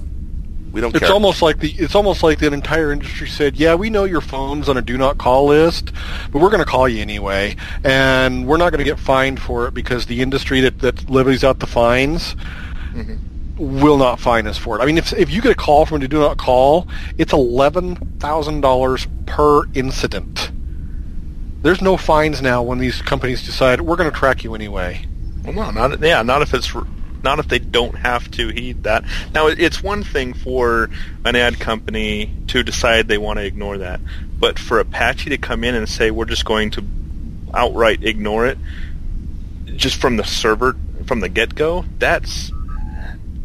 we 0.72 0.80
don't 0.80 0.94
It's 0.94 1.04
care." 1.04 1.12
almost 1.12 1.42
like 1.42 1.60
the 1.60 1.70
it's 1.78 1.94
almost 1.94 2.22
like 2.22 2.38
the 2.38 2.52
entire 2.52 2.90
industry 2.90 3.28
said, 3.28 3.56
"Yeah, 3.56 3.74
we 3.74 3.90
know 3.90 4.04
your 4.04 4.20
phone's 4.20 4.68
on 4.68 4.76
a 4.76 4.82
do 4.82 4.96
not 4.96 5.18
call 5.18 5.46
list, 5.48 5.92
but 6.32 6.40
we're 6.40 6.50
going 6.50 6.60
to 6.60 6.64
call 6.64 6.88
you 6.88 7.00
anyway, 7.02 7.56
and 7.84 8.46
we're 8.46 8.56
not 8.56 8.70
going 8.70 8.78
to 8.78 8.84
get 8.84 8.98
fined 8.98 9.40
for 9.40 9.66
it 9.68 9.74
because 9.74 10.06
the 10.06 10.22
industry 10.22 10.60
that 10.62 10.80
that 10.80 11.10
levies 11.10 11.44
out 11.44 11.60
the 11.60 11.66
fines 11.66 12.34
will 13.58 13.98
not 13.98 14.18
fine 14.18 14.46
us 14.46 14.56
for 14.56 14.78
it." 14.78 14.82
I 14.82 14.86
mean, 14.86 14.98
if 14.98 15.12
if 15.12 15.30
you 15.30 15.42
get 15.42 15.52
a 15.52 15.54
call 15.54 15.84
from 15.86 16.02
a 16.02 16.08
do 16.08 16.18
not 16.18 16.38
call, 16.38 16.88
it's 17.18 17.32
eleven 17.32 17.96
thousand 18.18 18.62
dollars 18.62 19.06
per 19.26 19.64
incident. 19.74 20.50
There's 21.60 21.82
no 21.82 21.96
fines 21.96 22.40
now 22.40 22.62
when 22.62 22.78
these 22.78 23.02
companies 23.02 23.44
decide 23.44 23.80
we're 23.80 23.96
going 23.96 24.10
to 24.10 24.16
track 24.16 24.44
you 24.44 24.54
anyway. 24.54 25.04
Well, 25.44 25.52
no, 25.52 25.70
not 25.70 26.00
yeah, 26.00 26.22
not 26.22 26.42
if 26.42 26.54
it's 26.54 26.72
not 27.22 27.38
if 27.38 27.48
they 27.48 27.58
don't 27.58 27.96
have 27.96 28.30
to 28.32 28.48
heed 28.48 28.84
that. 28.84 29.04
Now, 29.34 29.48
it's 29.48 29.82
one 29.82 30.04
thing 30.04 30.34
for 30.34 30.88
an 31.24 31.36
ad 31.36 31.58
company 31.58 32.32
to 32.48 32.62
decide 32.62 33.08
they 33.08 33.18
want 33.18 33.38
to 33.38 33.44
ignore 33.44 33.78
that, 33.78 34.00
but 34.38 34.58
for 34.58 34.78
Apache 34.78 35.30
to 35.30 35.38
come 35.38 35.64
in 35.64 35.74
and 35.74 35.88
say 35.88 36.10
we're 36.10 36.26
just 36.26 36.44
going 36.44 36.70
to 36.72 36.84
outright 37.52 38.04
ignore 38.04 38.46
it, 38.46 38.58
just 39.64 40.00
from 40.00 40.16
the 40.16 40.24
server 40.24 40.76
from 41.06 41.20
the 41.20 41.28
get 41.28 41.54
go, 41.54 41.84
that's 41.98 42.52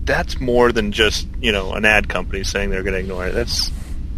that's 0.04 0.40
more 0.40 0.72
than 0.72 0.92
just 0.92 1.28
you 1.40 1.52
know 1.52 1.74
an 1.74 1.86
ad 1.86 2.10
company 2.10 2.44
saying 2.44 2.70
they're 2.70 2.84
going 2.84 2.94
to 2.94 3.00
ignore 3.00 3.28
it. 3.28 3.32
That's 3.34 3.72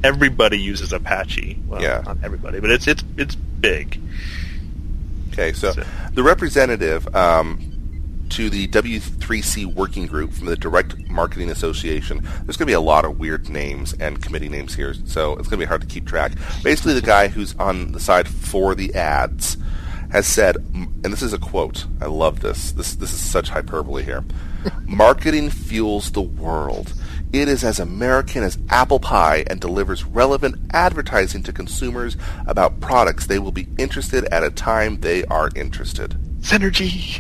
everybody 0.06 0.60
uses 0.60 0.94
Apache. 0.94 1.58
Well, 1.68 1.82
Yeah. 1.82 2.02
not 2.06 2.18
everybody, 2.24 2.60
but 2.60 2.70
it's 2.70 2.88
it's 2.88 3.04
it's 3.18 3.36
big. 3.36 4.00
Okay, 5.34 5.52
so 5.54 5.72
So- 5.74 5.84
the 6.14 6.24
representative 6.24 7.14
um, 7.16 7.60
to 8.30 8.50
the 8.50 8.68
W3C 8.68 9.66
working 9.66 10.06
group 10.08 10.34
from 10.34 10.48
the 10.48 10.56
Direct 10.56 10.96
Marketing 11.10 11.50
Association, 11.50 12.20
there's 12.44 12.58
going 12.58 12.66
to 12.68 12.72
be 12.72 12.74
a 12.74 12.80
lot 12.80 13.06
of 13.06 13.20
weird 13.20 13.50
names 13.50 13.94
and 14.00 14.22
committee 14.22 14.50
names 14.50 14.76
here, 14.76 14.94
so 15.06 15.34
it's 15.34 15.48
going 15.48 15.60
to 15.60 15.66
be 15.66 15.66
hard 15.66 15.82
to 15.82 15.88
keep 15.88 16.06
track. 16.08 16.32
Basically, 16.64 16.94
the 16.94 17.02
guy 17.02 17.28
who's 17.28 17.54
on 17.60 17.92
the 17.92 18.00
side 18.00 18.28
for 18.28 18.76
the 18.76 18.94
ads 18.96 19.58
has 20.12 20.26
said, 20.28 20.56
and 20.74 21.04
this 21.06 21.22
is 21.22 21.34
a 21.34 21.38
quote. 21.40 21.86
I 22.02 22.06
love 22.06 22.40
this. 22.40 22.72
This 22.72 22.96
this 22.96 23.12
is 23.12 23.20
such 23.20 23.50
hyperbole 23.50 24.04
here. 24.04 24.24
Marketing 24.86 25.50
fuels 25.50 26.12
the 26.12 26.22
world. 26.22 26.94
It 27.36 27.50
is 27.50 27.66
as 27.66 27.82
American 27.82 28.44
as 28.44 28.58
apple 28.70 29.02
pie 29.02 29.44
and 29.48 29.60
delivers 29.60 30.06
relevant 30.06 30.56
advertising 30.72 31.44
to 31.44 31.52
consumers 31.52 32.16
about 32.48 32.80
products 32.80 33.28
they 33.28 33.40
will 33.40 33.52
be 33.52 33.68
interested 33.78 34.24
at 34.32 34.46
a 34.46 34.50
time 34.50 35.02
they 35.02 35.26
are 35.26 35.50
interested. 35.54 36.12
Synergy. 36.40 37.20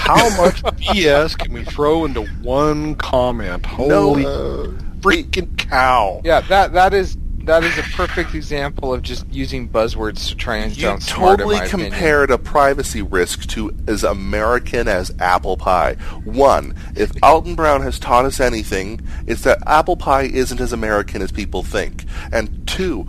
How 0.00 0.28
much 0.36 0.64
BS 0.64 1.38
can 1.38 1.52
we 1.52 1.62
throw 1.64 2.04
into 2.04 2.26
one 2.42 2.96
comment? 2.96 3.64
Holy 3.66 4.26
uh, 4.26 4.66
freaking 4.98 5.56
cow! 5.56 6.20
Yeah, 6.24 6.40
that 6.40 6.72
that 6.72 6.92
is 6.92 7.16
that 7.44 7.64
is 7.64 7.76
a 7.78 7.82
perfect 7.82 8.34
example 8.34 8.92
of 8.94 9.02
just 9.02 9.26
using 9.30 9.68
buzzwords 9.68 10.28
to 10.28 10.34
try 10.36 10.56
and 10.56 10.76
You 10.76 10.82
sound 10.82 11.02
smart. 11.02 11.38
totally 11.38 11.56
in 11.56 11.60
my 11.62 11.66
opinion. 11.66 11.90
compared 11.90 12.30
a 12.30 12.38
privacy 12.38 13.02
risk 13.02 13.46
to 13.50 13.74
as 13.86 14.04
American 14.04 14.86
as 14.88 15.10
apple 15.18 15.56
pie. 15.56 15.94
One, 16.24 16.74
if 16.96 17.10
Alton 17.22 17.54
Brown 17.54 17.82
has 17.82 17.98
taught 17.98 18.24
us 18.24 18.40
anything, 18.40 19.00
it's 19.26 19.42
that 19.42 19.58
apple 19.66 19.96
pie 19.96 20.22
isn't 20.24 20.60
as 20.60 20.72
American 20.72 21.22
as 21.22 21.32
people 21.32 21.62
think. 21.62 22.04
And 22.32 22.66
two, 22.68 23.08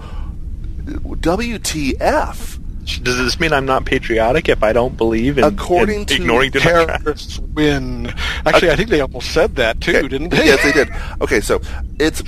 WTF? 0.85 2.57
Does 3.03 3.17
this 3.17 3.39
mean 3.39 3.53
I'm 3.53 3.65
not 3.65 3.85
patriotic 3.85 4.49
if 4.49 4.63
I 4.63 4.73
don't 4.73 4.97
believe 4.97 5.37
in, 5.37 5.43
According 5.43 6.01
in 6.01 6.05
to 6.07 6.15
ignoring 6.15 6.49
do 6.51 6.59
not 6.59 6.63
track? 6.87 7.01
Terrorists 7.03 7.37
win. 7.39 8.07
Actually, 8.45 8.71
I 8.71 8.75
think 8.75 8.89
they 8.89 9.01
almost 9.01 9.31
said 9.31 9.55
that 9.57 9.79
too, 9.81 9.95
Okay. 9.97 10.07
didn't 10.07 10.29
they? 10.29 10.45
Yes, 10.47 10.63
they 10.63 10.71
did. 10.71 10.89
Okay, 11.21 11.41
so 11.41 11.61
it's 11.99 12.23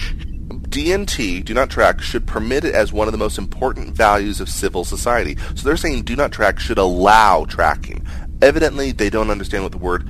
DNT, 0.74 1.46
do 1.46 1.54
not 1.54 1.70
track, 1.70 2.02
should 2.02 2.26
permit 2.26 2.66
it 2.66 2.74
as 2.74 2.92
one 2.92 3.08
of 3.08 3.12
the 3.12 3.18
most 3.18 3.38
important 3.38 3.96
values 3.96 4.42
of 4.42 4.50
civil 4.50 4.84
society. 4.84 5.38
So 5.56 5.64
they're 5.64 5.78
saying 5.78 6.04
do 6.04 6.16
not 6.16 6.32
track 6.32 6.60
should 6.60 6.80
allow 6.80 7.46
tracking. 7.46 8.06
Evidently, 8.42 8.92
they 8.92 9.10
don't 9.10 9.30
understand 9.30 9.64
what 9.64 9.72
the 9.72 9.78
word 9.78 10.10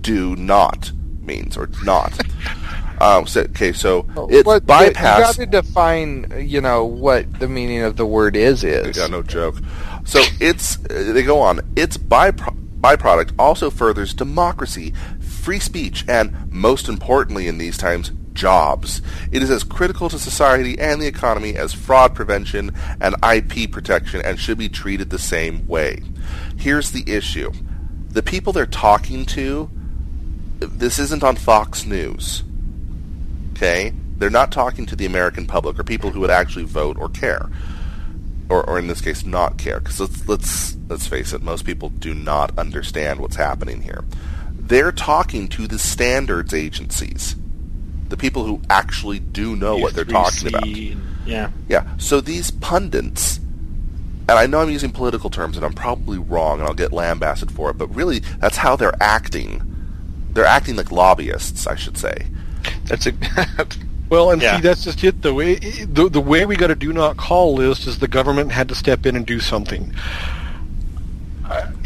do 0.00 0.34
not 0.36 0.90
means 1.20 1.58
or 1.58 1.68
not. 1.84 2.18
um, 3.00 3.26
so, 3.26 3.42
okay, 3.42 3.72
so 3.72 4.06
it's 4.30 4.44
But 4.44 4.66
bypass. 4.66 5.18
You 5.18 5.24
got 5.24 5.34
to 5.34 5.62
define, 5.62 6.32
you 6.38 6.62
know, 6.62 6.86
what 6.86 7.38
the 7.38 7.48
meaning 7.48 7.82
of 7.82 7.96
the 7.96 8.06
word 8.06 8.34
is 8.34 8.64
is. 8.64 8.96
Yeah, 8.96 9.08
no 9.08 9.22
joke. 9.22 9.56
So 10.04 10.22
it's 10.40 10.78
uh, 10.86 11.12
they 11.12 11.22
go 11.22 11.40
on. 11.40 11.60
Its 11.76 11.98
bypro- 11.98 12.56
byproduct 12.80 13.34
also 13.38 13.68
furthers 13.68 14.14
democracy, 14.14 14.94
free 15.20 15.60
speech, 15.60 16.04
and 16.08 16.50
most 16.50 16.88
importantly 16.88 17.46
in 17.46 17.58
these 17.58 17.76
times, 17.76 18.10
jobs. 18.38 19.02
It 19.30 19.42
is 19.42 19.50
as 19.50 19.64
critical 19.64 20.08
to 20.08 20.18
society 20.18 20.78
and 20.78 21.02
the 21.02 21.06
economy 21.06 21.56
as 21.56 21.74
fraud 21.74 22.14
prevention 22.14 22.74
and 23.00 23.16
IP 23.22 23.70
protection, 23.70 24.22
and 24.24 24.38
should 24.38 24.58
be 24.58 24.68
treated 24.68 25.10
the 25.10 25.18
same 25.18 25.66
way. 25.66 26.02
Here's 26.56 26.92
the 26.92 27.04
issue: 27.06 27.52
the 28.08 28.22
people 28.22 28.52
they're 28.52 28.66
talking 28.66 29.26
to. 29.26 29.70
This 30.60 30.98
isn't 30.98 31.22
on 31.22 31.36
Fox 31.36 31.84
News. 31.84 32.42
Okay, 33.52 33.92
they're 34.16 34.30
not 34.30 34.50
talking 34.50 34.86
to 34.86 34.96
the 34.96 35.06
American 35.06 35.46
public 35.46 35.78
or 35.78 35.84
people 35.84 36.10
who 36.10 36.20
would 36.20 36.30
actually 36.30 36.64
vote 36.64 36.96
or 36.98 37.08
care 37.08 37.48
or, 38.48 38.68
or 38.68 38.78
in 38.78 38.86
this 38.86 39.00
case, 39.00 39.24
not 39.24 39.58
care. 39.58 39.80
Because 39.80 40.00
let's 40.00 40.28
let's 40.28 40.76
let's 40.88 41.06
face 41.06 41.32
it, 41.32 41.42
most 41.42 41.64
people 41.64 41.90
do 41.90 42.14
not 42.14 42.56
understand 42.58 43.20
what's 43.20 43.36
happening 43.36 43.82
here. 43.82 44.04
They're 44.52 44.92
talking 44.92 45.48
to 45.48 45.66
the 45.66 45.78
standards 45.78 46.52
agencies, 46.52 47.36
the 48.08 48.16
people 48.16 48.44
who 48.44 48.60
actually 48.70 49.18
do 49.18 49.54
know 49.56 49.76
what 49.76 49.94
they're 49.94 50.04
talking 50.04 50.48
about. 50.48 50.66
Yeah. 51.26 51.50
Yeah. 51.68 51.96
So 51.98 52.20
these 52.20 52.50
pundits, 52.50 53.38
and 53.38 54.30
I 54.30 54.46
know 54.46 54.60
I'm 54.60 54.70
using 54.70 54.90
political 54.90 55.30
terms, 55.30 55.56
and 55.56 55.64
I'm 55.64 55.74
probably 55.74 56.18
wrong, 56.18 56.58
and 56.60 56.68
I'll 56.68 56.74
get 56.74 56.92
lambasted 56.92 57.50
for 57.50 57.70
it, 57.70 57.78
but 57.78 57.86
really, 57.94 58.20
that's 58.40 58.56
how 58.58 58.76
they're 58.76 58.96
acting. 59.02 59.62
They're 60.32 60.44
acting 60.46 60.76
like 60.76 60.90
lobbyists, 60.92 61.66
I 61.66 61.74
should 61.74 61.96
say. 61.98 62.26
That's 62.86 63.06
a 63.06 63.12
Well, 64.10 64.30
and 64.30 64.40
Yeah. 64.40 64.56
see, 64.56 64.62
that's 64.62 64.84
just 64.84 65.04
it. 65.04 65.20
The 65.20 65.34
way 65.34 65.56
the, 65.56 66.08
the 66.08 66.20
way 66.20 66.46
we 66.46 66.56
got 66.56 66.70
a 66.70 66.74
do 66.74 66.92
not 66.94 67.18
call 67.18 67.54
list 67.54 67.86
is 67.86 67.98
the 67.98 68.08
government 68.08 68.52
had 68.52 68.68
to 68.70 68.74
step 68.74 69.04
in 69.04 69.16
and 69.16 69.26
do 69.26 69.38
something. 69.38 69.92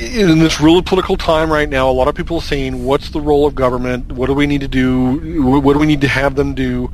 In 0.03 0.41
this 0.41 0.61
really 0.61 0.83
political 0.83 1.17
time 1.17 1.51
right 1.51 1.69
now, 1.69 1.89
a 1.89 1.93
lot 1.93 2.09
of 2.09 2.17
people 2.17 2.39
are 2.39 2.43
saying, 2.43 2.85
"What's 2.85 3.11
the 3.11 3.21
role 3.21 3.47
of 3.47 3.55
government? 3.55 4.11
What 4.11 4.27
do 4.27 4.35
we 4.35 4.49
need 4.49 4.61
to 4.63 4.69
do? 4.69 5.61
What 5.61 5.75
do 5.75 5.79
we 5.79 5.87
need 5.87 6.01
to 6.01 6.09
have 6.09 6.35
them 6.35 6.55
do?" 6.55 6.91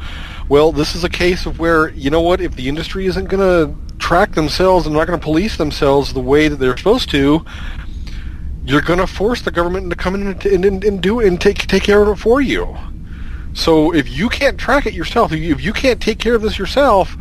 Well, 0.51 0.73
this 0.73 0.95
is 0.95 1.05
a 1.05 1.09
case 1.09 1.47
of 1.47 1.59
where 1.59 1.89
you 1.89 2.11
know 2.11 2.21
what? 2.21 2.43
If 2.43 2.55
the 2.55 2.69
industry 2.69 3.07
isn't 3.07 3.31
going 3.31 3.41
to 3.41 3.75
track 3.99 4.33
themselves 4.33 4.85
and 4.85 4.95
not 4.95 5.07
going 5.07 5.19
to 5.19 5.25
police 5.25 5.57
themselves 5.57 6.13
the 6.13 6.21
way 6.21 6.49
that 6.49 6.57
they're 6.57 6.77
supposed 6.77 7.09
to, 7.11 7.47
you're 8.67 8.83
going 8.83 8.99
to 8.99 9.07
force 9.07 9.41
the 9.41 9.51
government 9.51 9.89
to 9.89 9.97
come 9.97 10.15
in 10.15 10.27
and, 10.27 10.45
and, 10.45 10.85
and 10.85 11.01
do 11.01 11.21
it 11.21 11.29
and 11.29 11.41
take 11.41 11.67
take 11.67 11.85
care 11.85 12.03
of 12.03 12.09
it 12.09 12.21
for 12.21 12.43
you. 12.43 12.77
So 13.55 13.95
if 13.95 14.11
you 14.11 14.29
can't 14.29 14.59
track 14.59 14.85
it 14.85 14.93
yourself, 14.93 15.33
if 15.33 15.63
you 15.63 15.73
can't 15.73 16.01
take 16.01 16.19
care 16.19 16.35
of 16.35 16.43
this 16.43 16.59
yourself, 16.59 17.17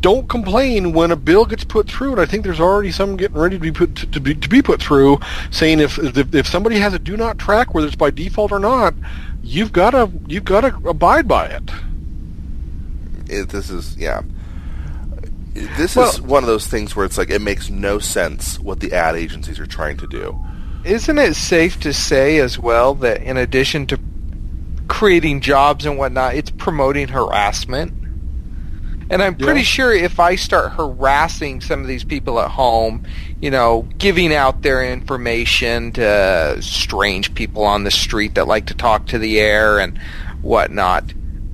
don't 0.00 0.28
complain 0.28 0.92
when 0.92 1.10
a 1.10 1.16
bill 1.16 1.44
gets 1.44 1.64
put 1.64 1.88
through. 1.88 2.12
And 2.12 2.20
I 2.20 2.26
think 2.26 2.44
there's 2.44 2.60
already 2.60 2.92
some 2.92 3.16
getting 3.16 3.36
ready 3.38 3.56
to 3.56 3.60
be 3.60 3.72
put 3.72 3.94
to, 3.96 4.06
to 4.06 4.20
be 4.20 4.34
to 4.34 4.48
be 4.48 4.62
put 4.62 4.80
through, 4.80 5.18
saying 5.50 5.80
if, 5.80 5.98
if 5.98 6.34
if 6.34 6.46
somebody 6.46 6.76
has 6.78 6.94
a 6.94 6.98
do 6.98 7.16
not 7.16 7.38
track, 7.38 7.74
whether 7.74 7.86
it's 7.86 7.96
by 7.96 8.10
default 8.10 8.52
or 8.52 8.58
not, 8.58 8.94
you've 9.42 9.72
got 9.72 9.90
to 9.90 10.10
you've 10.26 10.44
got 10.44 10.62
to 10.62 10.88
abide 10.88 11.26
by 11.26 11.46
it. 11.46 11.70
It, 13.28 13.48
this 13.48 13.70
is 13.70 13.96
yeah. 13.96 14.22
This 15.54 15.96
Well- 15.96 16.10
is 16.10 16.20
one 16.20 16.42
of 16.42 16.48
those 16.48 16.66
things 16.66 16.94
where 16.94 17.06
it's 17.06 17.16
like 17.16 17.30
it 17.30 17.40
makes 17.40 17.70
no 17.70 17.98
sense 17.98 18.58
what 18.60 18.80
the 18.80 18.92
ad 18.92 19.16
agencies 19.16 19.58
are 19.58 19.66
trying 19.66 19.96
to 19.98 20.06
do. 20.06 20.38
Isn't 20.84 21.18
it 21.18 21.34
safe 21.34 21.80
to 21.80 21.92
say 21.92 22.38
as 22.38 22.58
well 22.58 22.94
that 22.96 23.22
in 23.22 23.36
addition 23.36 23.86
to 23.88 23.98
creating 24.86 25.40
jobs 25.40 25.84
and 25.84 25.98
whatnot, 25.98 26.34
it's 26.34 26.50
promoting 26.50 27.08
harassment? 27.08 27.92
And 29.08 29.22
I'm 29.22 29.36
pretty 29.36 29.60
Yeah. 29.60 29.64
sure 29.66 29.92
if 29.92 30.18
I 30.18 30.34
start 30.34 30.72
harassing 30.72 31.60
some 31.60 31.80
of 31.80 31.86
these 31.86 32.02
people 32.02 32.40
at 32.40 32.50
home, 32.50 33.04
you 33.40 33.50
know, 33.50 33.86
giving 33.98 34.34
out 34.34 34.62
their 34.62 34.84
information 34.84 35.92
to 35.92 36.56
strange 36.60 37.32
people 37.34 37.62
on 37.64 37.84
the 37.84 37.90
street 37.90 38.34
that 38.34 38.48
like 38.48 38.66
to 38.66 38.74
talk 38.74 39.06
to 39.06 39.18
the 39.18 39.38
air 39.38 39.78
and 39.78 39.96
whatnot, 40.42 41.04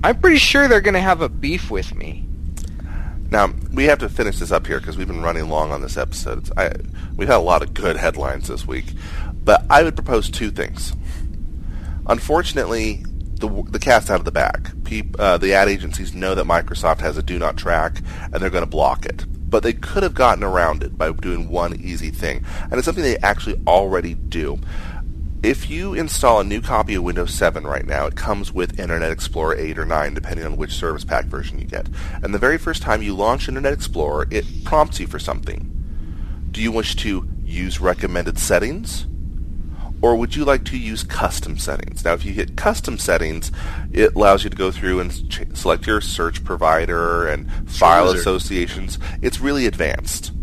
I'm 0.03 0.19
pretty 0.19 0.37
sure 0.39 0.67
they're 0.67 0.81
going 0.81 0.95
to 0.95 0.99
have 0.99 1.21
a 1.21 1.29
beef 1.29 1.69
with 1.69 1.93
me. 1.95 2.25
Now 3.29 3.51
we 3.71 3.85
have 3.85 3.99
to 3.99 4.09
finish 4.09 4.39
this 4.39 4.51
up 4.51 4.65
here 4.67 4.79
because 4.79 4.97
we've 4.97 5.07
been 5.07 5.21
running 5.21 5.47
long 5.49 5.71
on 5.71 5.81
this 5.81 5.95
episode. 5.97 6.49
I, 6.57 6.71
we've 7.15 7.27
had 7.27 7.37
a 7.37 7.39
lot 7.39 7.61
of 7.61 7.73
good 7.73 7.97
headlines 7.97 8.47
this 8.47 8.67
week, 8.67 8.85
but 9.43 9.63
I 9.69 9.83
would 9.83 9.95
propose 9.95 10.29
two 10.29 10.51
things. 10.51 10.93
Unfortunately, 12.07 13.03
the 13.43 13.63
the 13.71 13.79
cat's 13.79 14.09
out 14.09 14.19
of 14.19 14.25
the 14.25 14.31
bag. 14.31 14.69
Uh, 15.19 15.37
the 15.37 15.53
ad 15.53 15.67
agencies 15.67 16.13
know 16.13 16.33
that 16.35 16.45
Microsoft 16.45 16.99
has 17.01 17.17
a 17.17 17.23
do 17.23 17.37
not 17.37 17.57
track, 17.57 18.01
and 18.31 18.35
they're 18.35 18.49
going 18.49 18.63
to 18.63 18.69
block 18.69 19.05
it. 19.05 19.25
But 19.49 19.63
they 19.63 19.73
could 19.73 20.03
have 20.03 20.13
gotten 20.13 20.43
around 20.43 20.81
it 20.81 20.97
by 20.97 21.11
doing 21.11 21.49
one 21.49 21.79
easy 21.79 22.09
thing, 22.09 22.45
and 22.63 22.73
it's 22.73 22.85
something 22.85 23.03
they 23.03 23.17
actually 23.17 23.59
already 23.67 24.13
do. 24.13 24.59
If 25.43 25.69
you 25.69 25.93
install 25.93 26.39
a 26.39 26.45
new 26.45 26.61
copy 26.61 26.95
of 26.95 27.03
Windows 27.03 27.33
7 27.33 27.67
right 27.67 27.85
now, 27.85 28.05
it 28.05 28.15
comes 28.15 28.53
with 28.53 28.79
Internet 28.79 29.11
Explorer 29.11 29.57
8 29.57 29.77
or 29.77 29.85
9, 29.85 30.13
depending 30.13 30.45
on 30.45 30.55
which 30.55 30.71
service 30.71 31.03
pack 31.03 31.25
version 31.25 31.59
you 31.59 31.65
get. 31.65 31.89
And 32.21 32.33
the 32.33 32.39
very 32.39 32.57
first 32.57 32.81
time 32.81 33.01
you 33.01 33.13
launch 33.13 33.49
Internet 33.49 33.73
Explorer, 33.73 34.27
it 34.31 34.63
prompts 34.63 35.01
you 35.01 35.07
for 35.07 35.19
something. 35.19 35.69
Do 36.49 36.61
you 36.61 36.71
wish 36.71 36.95
to 36.97 37.27
use 37.43 37.81
recommended 37.81 38.39
settings? 38.39 39.05
Or 40.03 40.17
would 40.17 40.35
you 40.35 40.43
like 40.43 40.65
to 40.65 40.77
use 40.77 41.01
custom 41.01 41.57
settings? 41.57 42.03
Now, 42.03 42.11
if 42.11 42.25
you 42.25 42.33
hit 42.33 42.57
custom 42.57 42.97
settings, 42.97 43.53
it 43.93 44.13
allows 44.15 44.43
you 44.43 44.49
to 44.49 44.55
go 44.55 44.69
through 44.69 44.99
and 44.99 45.31
ch- 45.31 45.43
select 45.53 45.87
your 45.87 46.01
search 46.01 46.43
provider 46.43 47.25
and 47.25 47.49
file 47.71 48.07
wizard. 48.07 48.19
associations. 48.19 48.99
It's 49.21 49.39
really 49.39 49.65
advanced. 49.65 50.33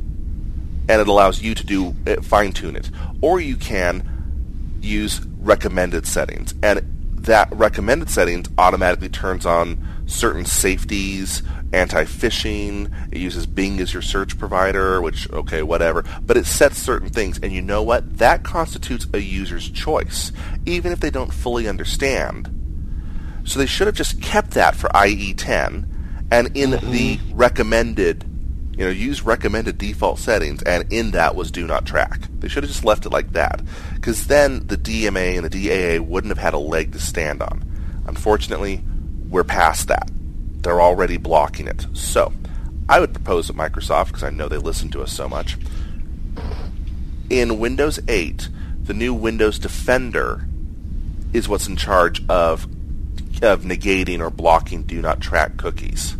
And 0.89 0.99
it 0.99 1.09
allows 1.09 1.43
you 1.43 1.55
to 1.55 1.67
do 1.67 1.95
uh, 2.07 2.23
fine 2.23 2.53
tune 2.53 2.75
it. 2.75 2.91
Or 3.21 3.39
you 3.39 3.57
can 3.57 4.79
use 4.81 5.21
recommended 5.41 6.07
settings. 6.07 6.55
And 6.63 6.81
that 7.19 7.53
recommended 7.53 8.09
settings 8.09 8.49
automatically 8.57 9.11
turns 9.11 9.45
on 9.45 9.87
certain 10.11 10.45
safeties, 10.45 11.43
anti-phishing. 11.73 13.13
It 13.13 13.19
uses 13.19 13.47
Bing 13.47 13.81
as 13.81 13.93
your 13.93 14.03
search 14.03 14.39
provider, 14.39 15.01
which, 15.01 15.31
okay, 15.31 15.63
whatever. 15.63 16.05
But 16.23 16.37
it 16.37 16.47
sets 16.47 16.79
certain 16.79 17.09
things. 17.09 17.39
And 17.43 17.53
you 17.53 17.63
know 17.63 17.83
what? 17.83 18.19
That 18.19 18.43
constitutes 18.43 19.07
a 19.13 19.19
user's 19.19 19.71
choice, 19.71 20.33
even 20.67 20.93
if 20.93 21.01
they 21.01 21.11
don't 21.11 21.33
fully 21.33 21.69
understand. 21.69 22.57
So 23.45 23.59
they 23.59 23.67
should 23.67 23.87
have 23.87 23.97
just 23.97 24.21
kept 24.21 24.53
that 24.53 24.77
for 24.77 24.89
IE10 24.89 25.89
and 26.31 26.57
in 26.57 26.71
mm-hmm. 26.71 26.91
the 26.91 27.19
recommended 27.33 28.27
you 28.81 28.87
know, 28.87 28.93
use 28.93 29.23
recommended 29.23 29.77
default 29.77 30.19
settings, 30.19 30.63
and 30.63 30.91
in 30.91 31.11
that 31.11 31.37
was 31.37 31.51
do 31.51 31.67
not 31.67 31.85
track. 31.85 32.23
They 32.39 32.49
should 32.49 32.63
have 32.63 32.71
just 32.71 32.83
left 32.83 33.05
it 33.05 33.11
like 33.11 33.33
that, 33.33 33.61
because 33.95 34.27
then 34.27 34.67
the 34.69 34.79
DMA 34.79 35.37
and 35.37 35.45
the 35.45 35.51
DAA 35.51 36.01
wouldn't 36.01 36.31
have 36.31 36.39
had 36.39 36.55
a 36.55 36.59
leg 36.59 36.93
to 36.93 36.99
stand 36.99 37.43
on. 37.43 37.63
Unfortunately, 38.07 38.83
we're 39.31 39.45
past 39.45 39.89
that. 39.89 40.11
They're 40.63 40.81
already 40.81 41.17
blocking 41.17 41.67
it. 41.67 41.87
So, 41.95 42.33
I 42.89 43.01
would 43.01 43.15
propose 43.15 43.49
at 43.49 43.57
Microsoft, 43.57 44.09
because 44.09 44.23
I 44.23 44.31
know 44.31 44.49
they 44.49 44.59
listen 44.59 44.91
to 44.91 45.03
us 45.03 45.13
so 45.13 45.29
much, 45.29 45.57
in 47.31 47.59
Windows 47.59 48.01
8, 48.09 48.49
the 48.83 48.93
new 48.95 49.15
Windows 49.15 49.59
Defender 49.59 50.47
is 51.33 51.49
what's 51.49 51.69
in 51.69 51.77
charge 51.77 52.23
of 52.29 52.67
of 53.43 53.63
negating 53.63 54.21
or 54.21 54.29
blocking 54.29 54.83
do 54.83 55.01
not 55.01 55.19
track 55.19 55.57
cookies 55.57 56.15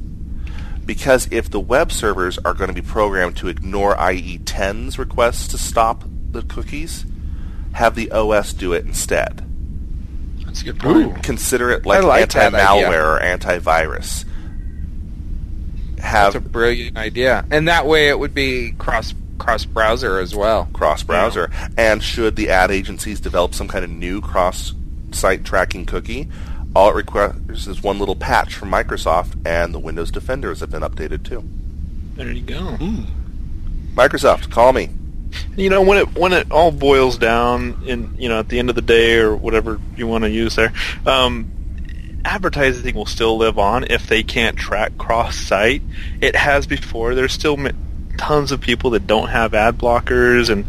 because 0.91 1.29
if 1.31 1.49
the 1.49 1.61
web 1.61 1.93
servers 1.93 2.37
are 2.39 2.53
going 2.53 2.67
to 2.67 2.75
be 2.75 2.83
programmed 2.83 3.37
to 3.37 3.47
ignore 3.47 3.95
IE10's 3.95 4.99
requests 4.99 5.47
to 5.47 5.57
stop 5.57 6.03
the 6.33 6.43
cookies, 6.43 7.07
have 7.75 7.95
the 7.95 8.11
OS 8.11 8.53
do 8.53 8.73
it 8.73 8.85
instead. 8.85 9.49
That's 10.51 10.63
a 10.63 10.65
good 10.65 10.81
point. 10.81 11.23
Consider 11.23 11.71
it 11.71 11.87
like, 11.87 12.03
like 12.03 12.23
anti-malware 12.23 13.19
or 13.19 13.21
antivirus. 13.21 14.25
That's 15.95 16.09
Have 16.09 16.35
a 16.35 16.41
brilliant 16.41 16.97
idea. 16.97 17.47
And 17.53 17.69
that 17.69 17.87
way 17.87 18.09
it 18.09 18.19
would 18.19 18.35
be 18.35 18.73
cross 18.73 19.15
cross 19.39 19.65
browser 19.65 20.19
as 20.19 20.35
well. 20.35 20.69
cross-browser. 20.73 21.53
And 21.79 22.03
should 22.03 22.35
the 22.35 22.51
ad 22.51 22.73
agencies 22.73 23.21
develop 23.21 23.55
some 23.55 23.69
kind 23.69 23.85
of 23.85 23.91
new 23.93 24.21
cross-site 24.21 25.45
tracking 25.45 25.87
cookie, 25.87 26.29
all 26.75 26.91
it 26.91 26.97
requires 26.97 27.69
is 27.69 27.81
one 27.81 28.01
little 28.01 28.17
patch 28.17 28.57
from 28.57 28.73
Microsoft, 28.73 29.47
and 29.47 29.73
the 29.73 29.79
Windows 29.79 30.11
Defenders 30.11 30.59
have 30.59 30.71
been 30.71 30.83
updated 30.83 31.23
too. 31.23 31.45
There 32.17 32.33
you 32.33 32.43
go. 32.43 32.77
Microsoft, 33.95 34.51
call 34.51 34.73
me. 34.73 34.91
You 35.57 35.71
know, 35.71 35.83
when 35.83 35.99
it 35.99 36.19
when 36.19 36.33
it 36.33 36.51
all 36.51 36.71
boils 36.71 37.19
down, 37.19 37.83
in 37.87 38.17
you 38.19 38.29
know, 38.29 38.41
at 38.41 38.49
the 38.49 38.59
end 38.59 38.71
of 38.71 38.77
the 38.77 38.83
day, 38.83 39.19
or 39.19 39.35
whatever 39.35 39.81
you 39.97 40.07
want 40.07 40.25
to 40.25 40.31
use 40.31 40.57
there, 40.57 40.73
um, 41.07 41.51
advertising 42.25 42.95
will 42.95 43.07
still 43.07 43.37
live 43.37 43.59
on 43.59 43.85
if 43.85 44.07
they 44.07 44.23
can't 44.23 44.57
track 44.57 44.97
cross-site. 44.99 45.83
It 46.21 46.37
has 46.37 46.67
before. 46.67 47.15
There's 47.15 47.33
still 47.33 47.59
tons 48.17 48.53
of 48.53 48.61
people 48.61 48.91
that 48.91 49.07
don't 49.07 49.29
have 49.29 49.55
ad 49.55 49.79
blockers, 49.79 50.51
and 50.51 50.67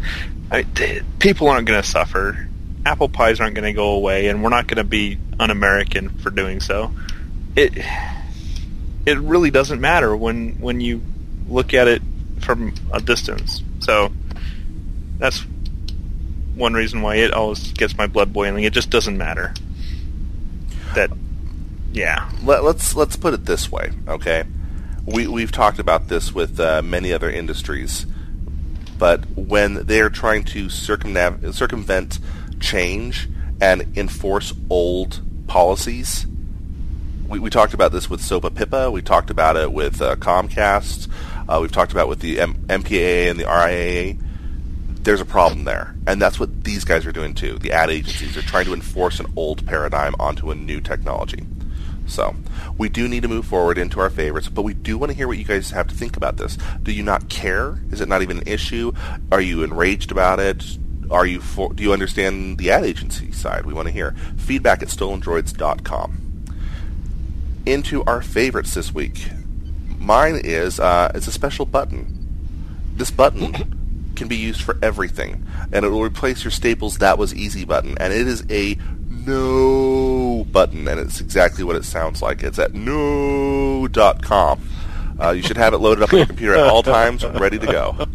I, 0.50 0.62
t- 0.62 1.00
people 1.18 1.48
aren't 1.48 1.66
going 1.66 1.80
to 1.80 1.88
suffer. 1.88 2.48
Apple 2.84 3.08
pies 3.08 3.40
aren't 3.40 3.54
going 3.54 3.64
to 3.64 3.72
go 3.72 3.92
away, 3.92 4.28
and 4.28 4.42
we're 4.42 4.50
not 4.50 4.66
going 4.66 4.78
to 4.78 4.84
be 4.84 5.18
un-American 5.38 6.10
for 6.18 6.30
doing 6.30 6.60
so. 6.60 6.92
It 7.56 7.72
it 9.04 9.18
really 9.18 9.50
doesn't 9.50 9.80
matter 9.80 10.16
when 10.16 10.60
when 10.60 10.80
you 10.80 11.02
look 11.48 11.74
at 11.74 11.88
it 11.88 12.02
from 12.40 12.74
a 12.92 13.00
distance. 13.00 13.62
So 13.80 14.12
that's 15.22 15.46
one 16.56 16.74
reason 16.74 17.00
why 17.00 17.14
it 17.14 17.32
always 17.32 17.70
gets 17.72 17.96
my 17.96 18.08
blood 18.08 18.32
boiling. 18.32 18.64
It 18.64 18.72
just 18.72 18.90
doesn't 18.90 19.16
matter. 19.16 19.54
That, 20.96 21.12
yeah. 21.92 22.28
Let, 22.42 22.64
let's 22.64 22.96
let's 22.96 23.14
put 23.14 23.32
it 23.32 23.44
this 23.44 23.70
way, 23.70 23.92
okay? 24.08 24.42
We 25.06 25.28
we've 25.28 25.52
talked 25.52 25.78
about 25.78 26.08
this 26.08 26.34
with 26.34 26.58
uh, 26.58 26.82
many 26.82 27.12
other 27.12 27.30
industries, 27.30 28.04
but 28.98 29.24
when 29.36 29.86
they're 29.86 30.10
trying 30.10 30.42
to 30.46 30.66
circumnav- 30.66 31.54
circumvent 31.54 32.18
change 32.58 33.28
and 33.60 33.96
enforce 33.96 34.52
old 34.68 35.20
policies, 35.46 36.26
we, 37.28 37.38
we 37.38 37.48
talked 37.48 37.74
about 37.74 37.92
this 37.92 38.10
with 38.10 38.20
SOPA 38.20 38.50
PIPA. 38.50 38.90
We 38.90 39.02
talked 39.02 39.30
about 39.30 39.56
it 39.56 39.72
with 39.72 40.02
uh, 40.02 40.16
Comcast. 40.16 41.08
Uh, 41.48 41.60
we've 41.62 41.70
talked 41.70 41.92
about 41.92 42.08
with 42.08 42.18
the 42.18 42.40
M- 42.40 42.54
MPAA 42.66 43.30
and 43.30 43.38
the 43.38 43.44
RIAA. 43.44 44.18
There's 45.02 45.20
a 45.20 45.24
problem 45.24 45.64
there, 45.64 45.96
and 46.06 46.22
that's 46.22 46.38
what 46.38 46.62
these 46.62 46.84
guys 46.84 47.04
are 47.06 47.12
doing 47.12 47.34
too. 47.34 47.58
The 47.58 47.72
ad 47.72 47.90
agencies 47.90 48.36
are 48.36 48.42
trying 48.42 48.66
to 48.66 48.74
enforce 48.74 49.18
an 49.18 49.26
old 49.34 49.66
paradigm 49.66 50.14
onto 50.20 50.52
a 50.52 50.54
new 50.54 50.80
technology. 50.80 51.44
So 52.06 52.36
we 52.78 52.88
do 52.88 53.08
need 53.08 53.22
to 53.22 53.28
move 53.28 53.44
forward 53.46 53.78
into 53.78 53.98
our 53.98 54.10
favorites, 54.10 54.48
but 54.48 54.62
we 54.62 54.74
do 54.74 54.96
want 54.96 55.10
to 55.10 55.16
hear 55.16 55.26
what 55.26 55.38
you 55.38 55.44
guys 55.44 55.70
have 55.70 55.88
to 55.88 55.94
think 55.94 56.16
about 56.16 56.36
this. 56.36 56.56
Do 56.82 56.92
you 56.92 57.02
not 57.02 57.28
care? 57.28 57.80
Is 57.90 58.00
it 58.00 58.08
not 58.08 58.22
even 58.22 58.38
an 58.38 58.46
issue? 58.46 58.92
Are 59.32 59.40
you 59.40 59.64
enraged 59.64 60.12
about 60.12 60.38
it? 60.38 60.64
Are 61.10 61.26
you 61.26 61.40
for, 61.40 61.72
do 61.72 61.82
you 61.82 61.92
understand 61.92 62.58
the 62.58 62.70
ad 62.70 62.84
agency 62.84 63.32
side? 63.32 63.66
We 63.66 63.74
want 63.74 63.88
to 63.88 63.92
hear 63.92 64.14
feedback 64.36 64.82
at 64.82 64.88
stolendroids.com. 64.88 66.44
Into 67.66 68.04
our 68.04 68.22
favorites 68.22 68.74
this 68.74 68.94
week. 68.94 69.30
Mine 69.98 70.40
is 70.42 70.78
uh, 70.78 71.10
it's 71.14 71.26
a 71.26 71.32
special 71.32 71.66
button. 71.66 72.18
This 72.96 73.10
button 73.10 73.81
can 74.22 74.28
be 74.28 74.36
used 74.36 74.62
for 74.62 74.78
everything, 74.80 75.44
and 75.72 75.84
it 75.84 75.88
will 75.88 76.02
replace 76.02 76.44
your 76.44 76.52
Staples 76.52 76.98
That 76.98 77.18
Was 77.18 77.34
Easy 77.34 77.64
button, 77.64 77.98
and 77.98 78.12
it 78.12 78.28
is 78.28 78.44
a 78.50 78.78
no 79.08 80.44
button, 80.44 80.86
and 80.86 81.00
it's 81.00 81.20
exactly 81.20 81.64
what 81.64 81.74
it 81.74 81.84
sounds 81.84 82.22
like. 82.22 82.44
It's 82.44 82.60
at 82.60 82.72
no.com. 82.72 83.88
Uh, 85.20 85.30
you 85.30 85.42
should 85.42 85.56
have 85.56 85.74
it 85.74 85.78
loaded 85.78 86.04
up 86.04 86.12
on 86.12 86.20
your 86.20 86.26
computer 86.26 86.54
at 86.54 86.68
all 86.68 86.84
times, 86.84 87.24
ready 87.24 87.58
to 87.58 87.66
go. 87.66 88.06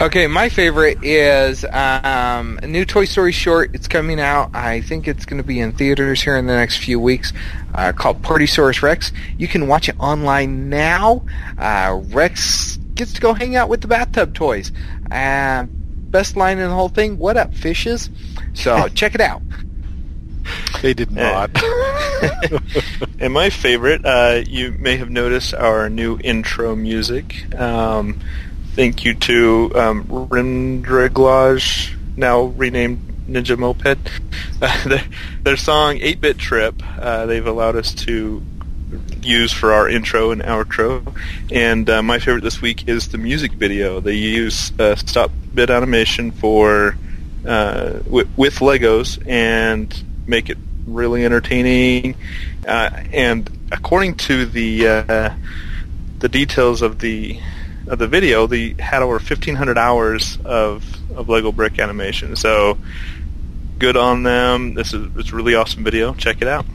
Okay, 0.00 0.26
my 0.26 0.48
favorite 0.48 1.04
is 1.04 1.62
um, 1.64 2.58
a 2.62 2.66
new 2.66 2.84
Toy 2.84 3.04
Story 3.04 3.32
short. 3.32 3.74
It's 3.74 3.86
coming 3.86 4.18
out. 4.18 4.50
I 4.54 4.80
think 4.80 5.06
it's 5.06 5.24
going 5.26 5.42
to 5.42 5.46
be 5.46 5.60
in 5.60 5.72
theaters 5.72 6.22
here 6.22 6.36
in 6.36 6.46
the 6.46 6.54
next 6.54 6.78
few 6.78 6.98
weeks. 6.98 7.32
Uh, 7.74 7.92
called 7.92 8.22
Partysaurus 8.22 8.82
Rex. 8.82 9.12
You 9.36 9.46
can 9.46 9.68
watch 9.68 9.88
it 9.88 9.96
online 10.00 10.68
now. 10.68 11.22
Uh, 11.58 12.00
Rex 12.06 12.79
gets 13.00 13.14
to 13.14 13.20
go 13.22 13.32
hang 13.32 13.56
out 13.56 13.70
with 13.70 13.80
the 13.80 13.88
bathtub 13.88 14.34
toys. 14.34 14.70
Uh, 15.10 15.64
best 16.10 16.36
line 16.36 16.58
in 16.58 16.68
the 16.68 16.74
whole 16.74 16.90
thing. 16.90 17.16
What 17.16 17.38
up, 17.38 17.54
fishes? 17.54 18.10
So 18.52 18.88
check 18.94 19.14
it 19.14 19.22
out. 19.22 19.40
They 20.82 20.92
did 20.92 21.10
Yeah. 21.10 21.46
not. 21.48 22.60
And 23.18 23.32
my 23.32 23.48
favorite, 23.48 24.04
uh, 24.04 24.42
you 24.46 24.72
may 24.78 24.96
have 24.98 25.08
noticed 25.08 25.54
our 25.54 25.88
new 25.88 26.18
intro 26.22 26.76
music. 26.76 27.54
Um, 27.58 28.20
thank 28.74 29.04
you 29.06 29.14
to 29.14 29.72
um, 29.74 30.04
Rendriglage, 30.04 31.96
now 32.16 32.42
renamed 32.44 33.00
Ninja 33.28 33.56
Moped. 33.58 33.98
Uh, 34.60 34.84
their, 34.88 35.04
their 35.44 35.56
song 35.56 35.98
8-Bit 35.98 36.36
Trip, 36.38 36.82
uh, 36.98 37.24
they've 37.26 37.46
allowed 37.46 37.76
us 37.76 37.94
to 37.94 38.42
use 39.22 39.52
for 39.52 39.72
our 39.72 39.88
intro 39.88 40.30
and 40.30 40.42
outro. 40.42 41.14
And 41.50 41.88
uh, 41.88 42.02
my 42.02 42.18
favorite 42.18 42.42
this 42.42 42.60
week 42.60 42.88
is 42.88 43.08
the 43.08 43.18
music 43.18 43.52
video. 43.52 44.00
They 44.00 44.14
use 44.14 44.72
uh, 44.78 44.96
stop 44.96 45.30
bit 45.54 45.70
animation 45.70 46.30
for 46.30 46.96
uh, 47.46 48.00
with, 48.06 48.28
with 48.36 48.54
Legos 48.56 49.26
and 49.26 50.04
make 50.26 50.50
it 50.50 50.58
really 50.86 51.24
entertaining. 51.24 52.16
Uh, 52.66 52.90
and 53.12 53.50
according 53.72 54.16
to 54.16 54.46
the 54.46 54.86
uh, 54.86 55.34
the 56.18 56.28
details 56.28 56.82
of 56.82 56.98
the 56.98 57.40
of 57.86 57.98
the 57.98 58.06
video, 58.06 58.46
they 58.46 58.74
had 58.78 59.02
over 59.02 59.14
1,500 59.14 59.78
hours 59.78 60.38
of 60.44 60.84
of 61.16 61.28
Lego 61.28 61.52
brick 61.52 61.78
animation. 61.78 62.36
So 62.36 62.78
good 63.78 63.96
on 63.96 64.22
them. 64.22 64.74
This 64.74 64.92
is 64.92 65.08
it's 65.16 65.32
really 65.32 65.54
awesome 65.54 65.82
video. 65.84 66.14
Check 66.14 66.42
it 66.42 66.48
out. 66.48 66.66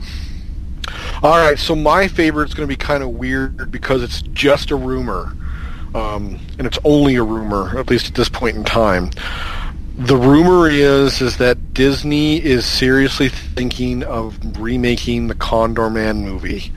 All 1.22 1.38
right, 1.38 1.58
so 1.58 1.74
my 1.74 2.08
favorite's 2.08 2.52
going 2.54 2.68
to 2.68 2.72
be 2.72 2.76
kind 2.76 3.02
of 3.02 3.10
weird 3.10 3.70
because 3.70 4.02
it's 4.02 4.22
just 4.22 4.70
a 4.70 4.76
rumor, 4.76 5.34
um, 5.94 6.38
and 6.58 6.66
it's 6.66 6.78
only 6.84 7.14
a 7.16 7.22
rumor, 7.22 7.78
at 7.78 7.88
least 7.88 8.08
at 8.08 8.14
this 8.14 8.28
point 8.28 8.56
in 8.56 8.64
time. 8.64 9.10
The 9.98 10.16
rumor 10.16 10.68
is 10.68 11.22
is 11.22 11.38
that 11.38 11.72
Disney 11.72 12.36
is 12.44 12.66
seriously 12.66 13.30
thinking 13.30 14.02
of 14.04 14.38
remaking 14.60 15.28
the 15.28 15.34
Condorman 15.34 16.22
movie. 16.22 16.70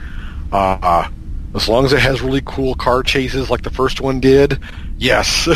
Uh, 0.54 1.10
as 1.54 1.68
long 1.68 1.84
as 1.84 1.92
it 1.92 2.00
has 2.00 2.22
really 2.22 2.42
cool 2.46 2.76
car 2.76 3.04
chases 3.04 3.50
like 3.50 3.64
the 3.64 3.70
first 3.70 4.00
one 4.00 4.22
did, 4.22 4.60
yes. 4.98 5.48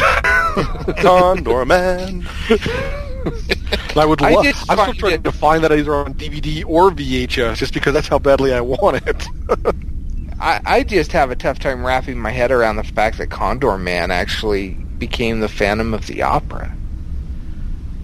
Condorman. 1.00 2.26
And 3.90 3.98
I 3.98 4.06
would 4.06 4.22
love. 4.22 4.46
I 4.46 4.50
am 4.50 4.54
still 4.54 4.94
trying 4.94 5.24
to 5.24 5.32
find 5.32 5.64
that 5.64 5.72
either 5.72 5.94
on 5.96 6.14
DVD 6.14 6.64
or 6.66 6.92
VHS, 6.92 7.58
just 7.58 7.74
because 7.74 7.94
that's 7.94 8.08
how 8.08 8.20
badly 8.20 8.54
I 8.54 8.62
want 8.62 9.02
it. 9.06 9.28
I, 10.40 10.62
I 10.66 10.84
just 10.84 11.12
have 11.14 11.32
a 11.32 11.36
tough 11.36 11.60
time 11.60 11.86
wrapping 11.86 12.20
my 12.20 12.32
head 12.32 12.52
around 12.52 12.76
the 12.76 12.84
fact 12.84 13.18
that 13.20 13.30
Condorman 13.30 14.10
actually 14.10 14.72
became 14.72 15.40
the 15.40 15.48
Phantom 15.48 15.94
of 15.94 16.08
the 16.08 16.22
Opera. 16.22 16.76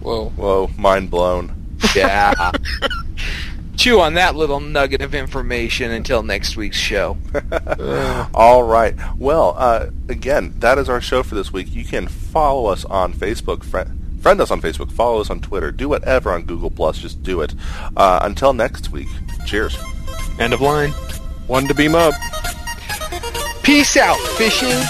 Whoa. 0.00 0.30
Whoa, 0.30 0.70
mind 0.78 1.10
blown. 1.10 1.54
Yeah. 1.94 2.52
Chew 3.76 4.00
on 4.00 4.14
that 4.14 4.36
little 4.36 4.60
nugget 4.60 5.00
of 5.00 5.14
information 5.14 5.90
until 5.90 6.22
next 6.22 6.56
week's 6.56 6.76
show. 6.76 7.16
All 8.34 8.62
right. 8.62 8.94
Well, 9.16 9.54
uh, 9.56 9.90
again, 10.08 10.54
that 10.58 10.78
is 10.78 10.88
our 10.88 11.00
show 11.00 11.22
for 11.22 11.34
this 11.34 11.52
week. 11.52 11.72
You 11.74 11.84
can 11.84 12.06
follow 12.06 12.66
us 12.66 12.84
on 12.84 13.14
Facebook, 13.14 13.64
friend, 13.64 13.99
friend 14.20 14.40
us 14.40 14.50
on 14.50 14.60
Facebook, 14.60 14.92
follow 14.92 15.20
us 15.20 15.30
on 15.30 15.40
Twitter, 15.40 15.70
do 15.70 15.88
whatever 15.88 16.32
on 16.32 16.44
Google 16.44 16.70
Plus. 16.70 16.98
Just 16.98 17.22
do 17.22 17.40
it. 17.40 17.54
Uh, 17.96 18.20
until 18.22 18.52
next 18.52 18.90
week. 18.92 19.08
Cheers. 19.46 19.76
End 20.38 20.52
of 20.52 20.60
line. 20.60 20.90
One 21.46 21.66
to 21.66 21.74
beam 21.74 21.94
up. 21.94 22.14
Peace 23.62 23.96
out, 23.96 24.18
fishes. 24.36 24.86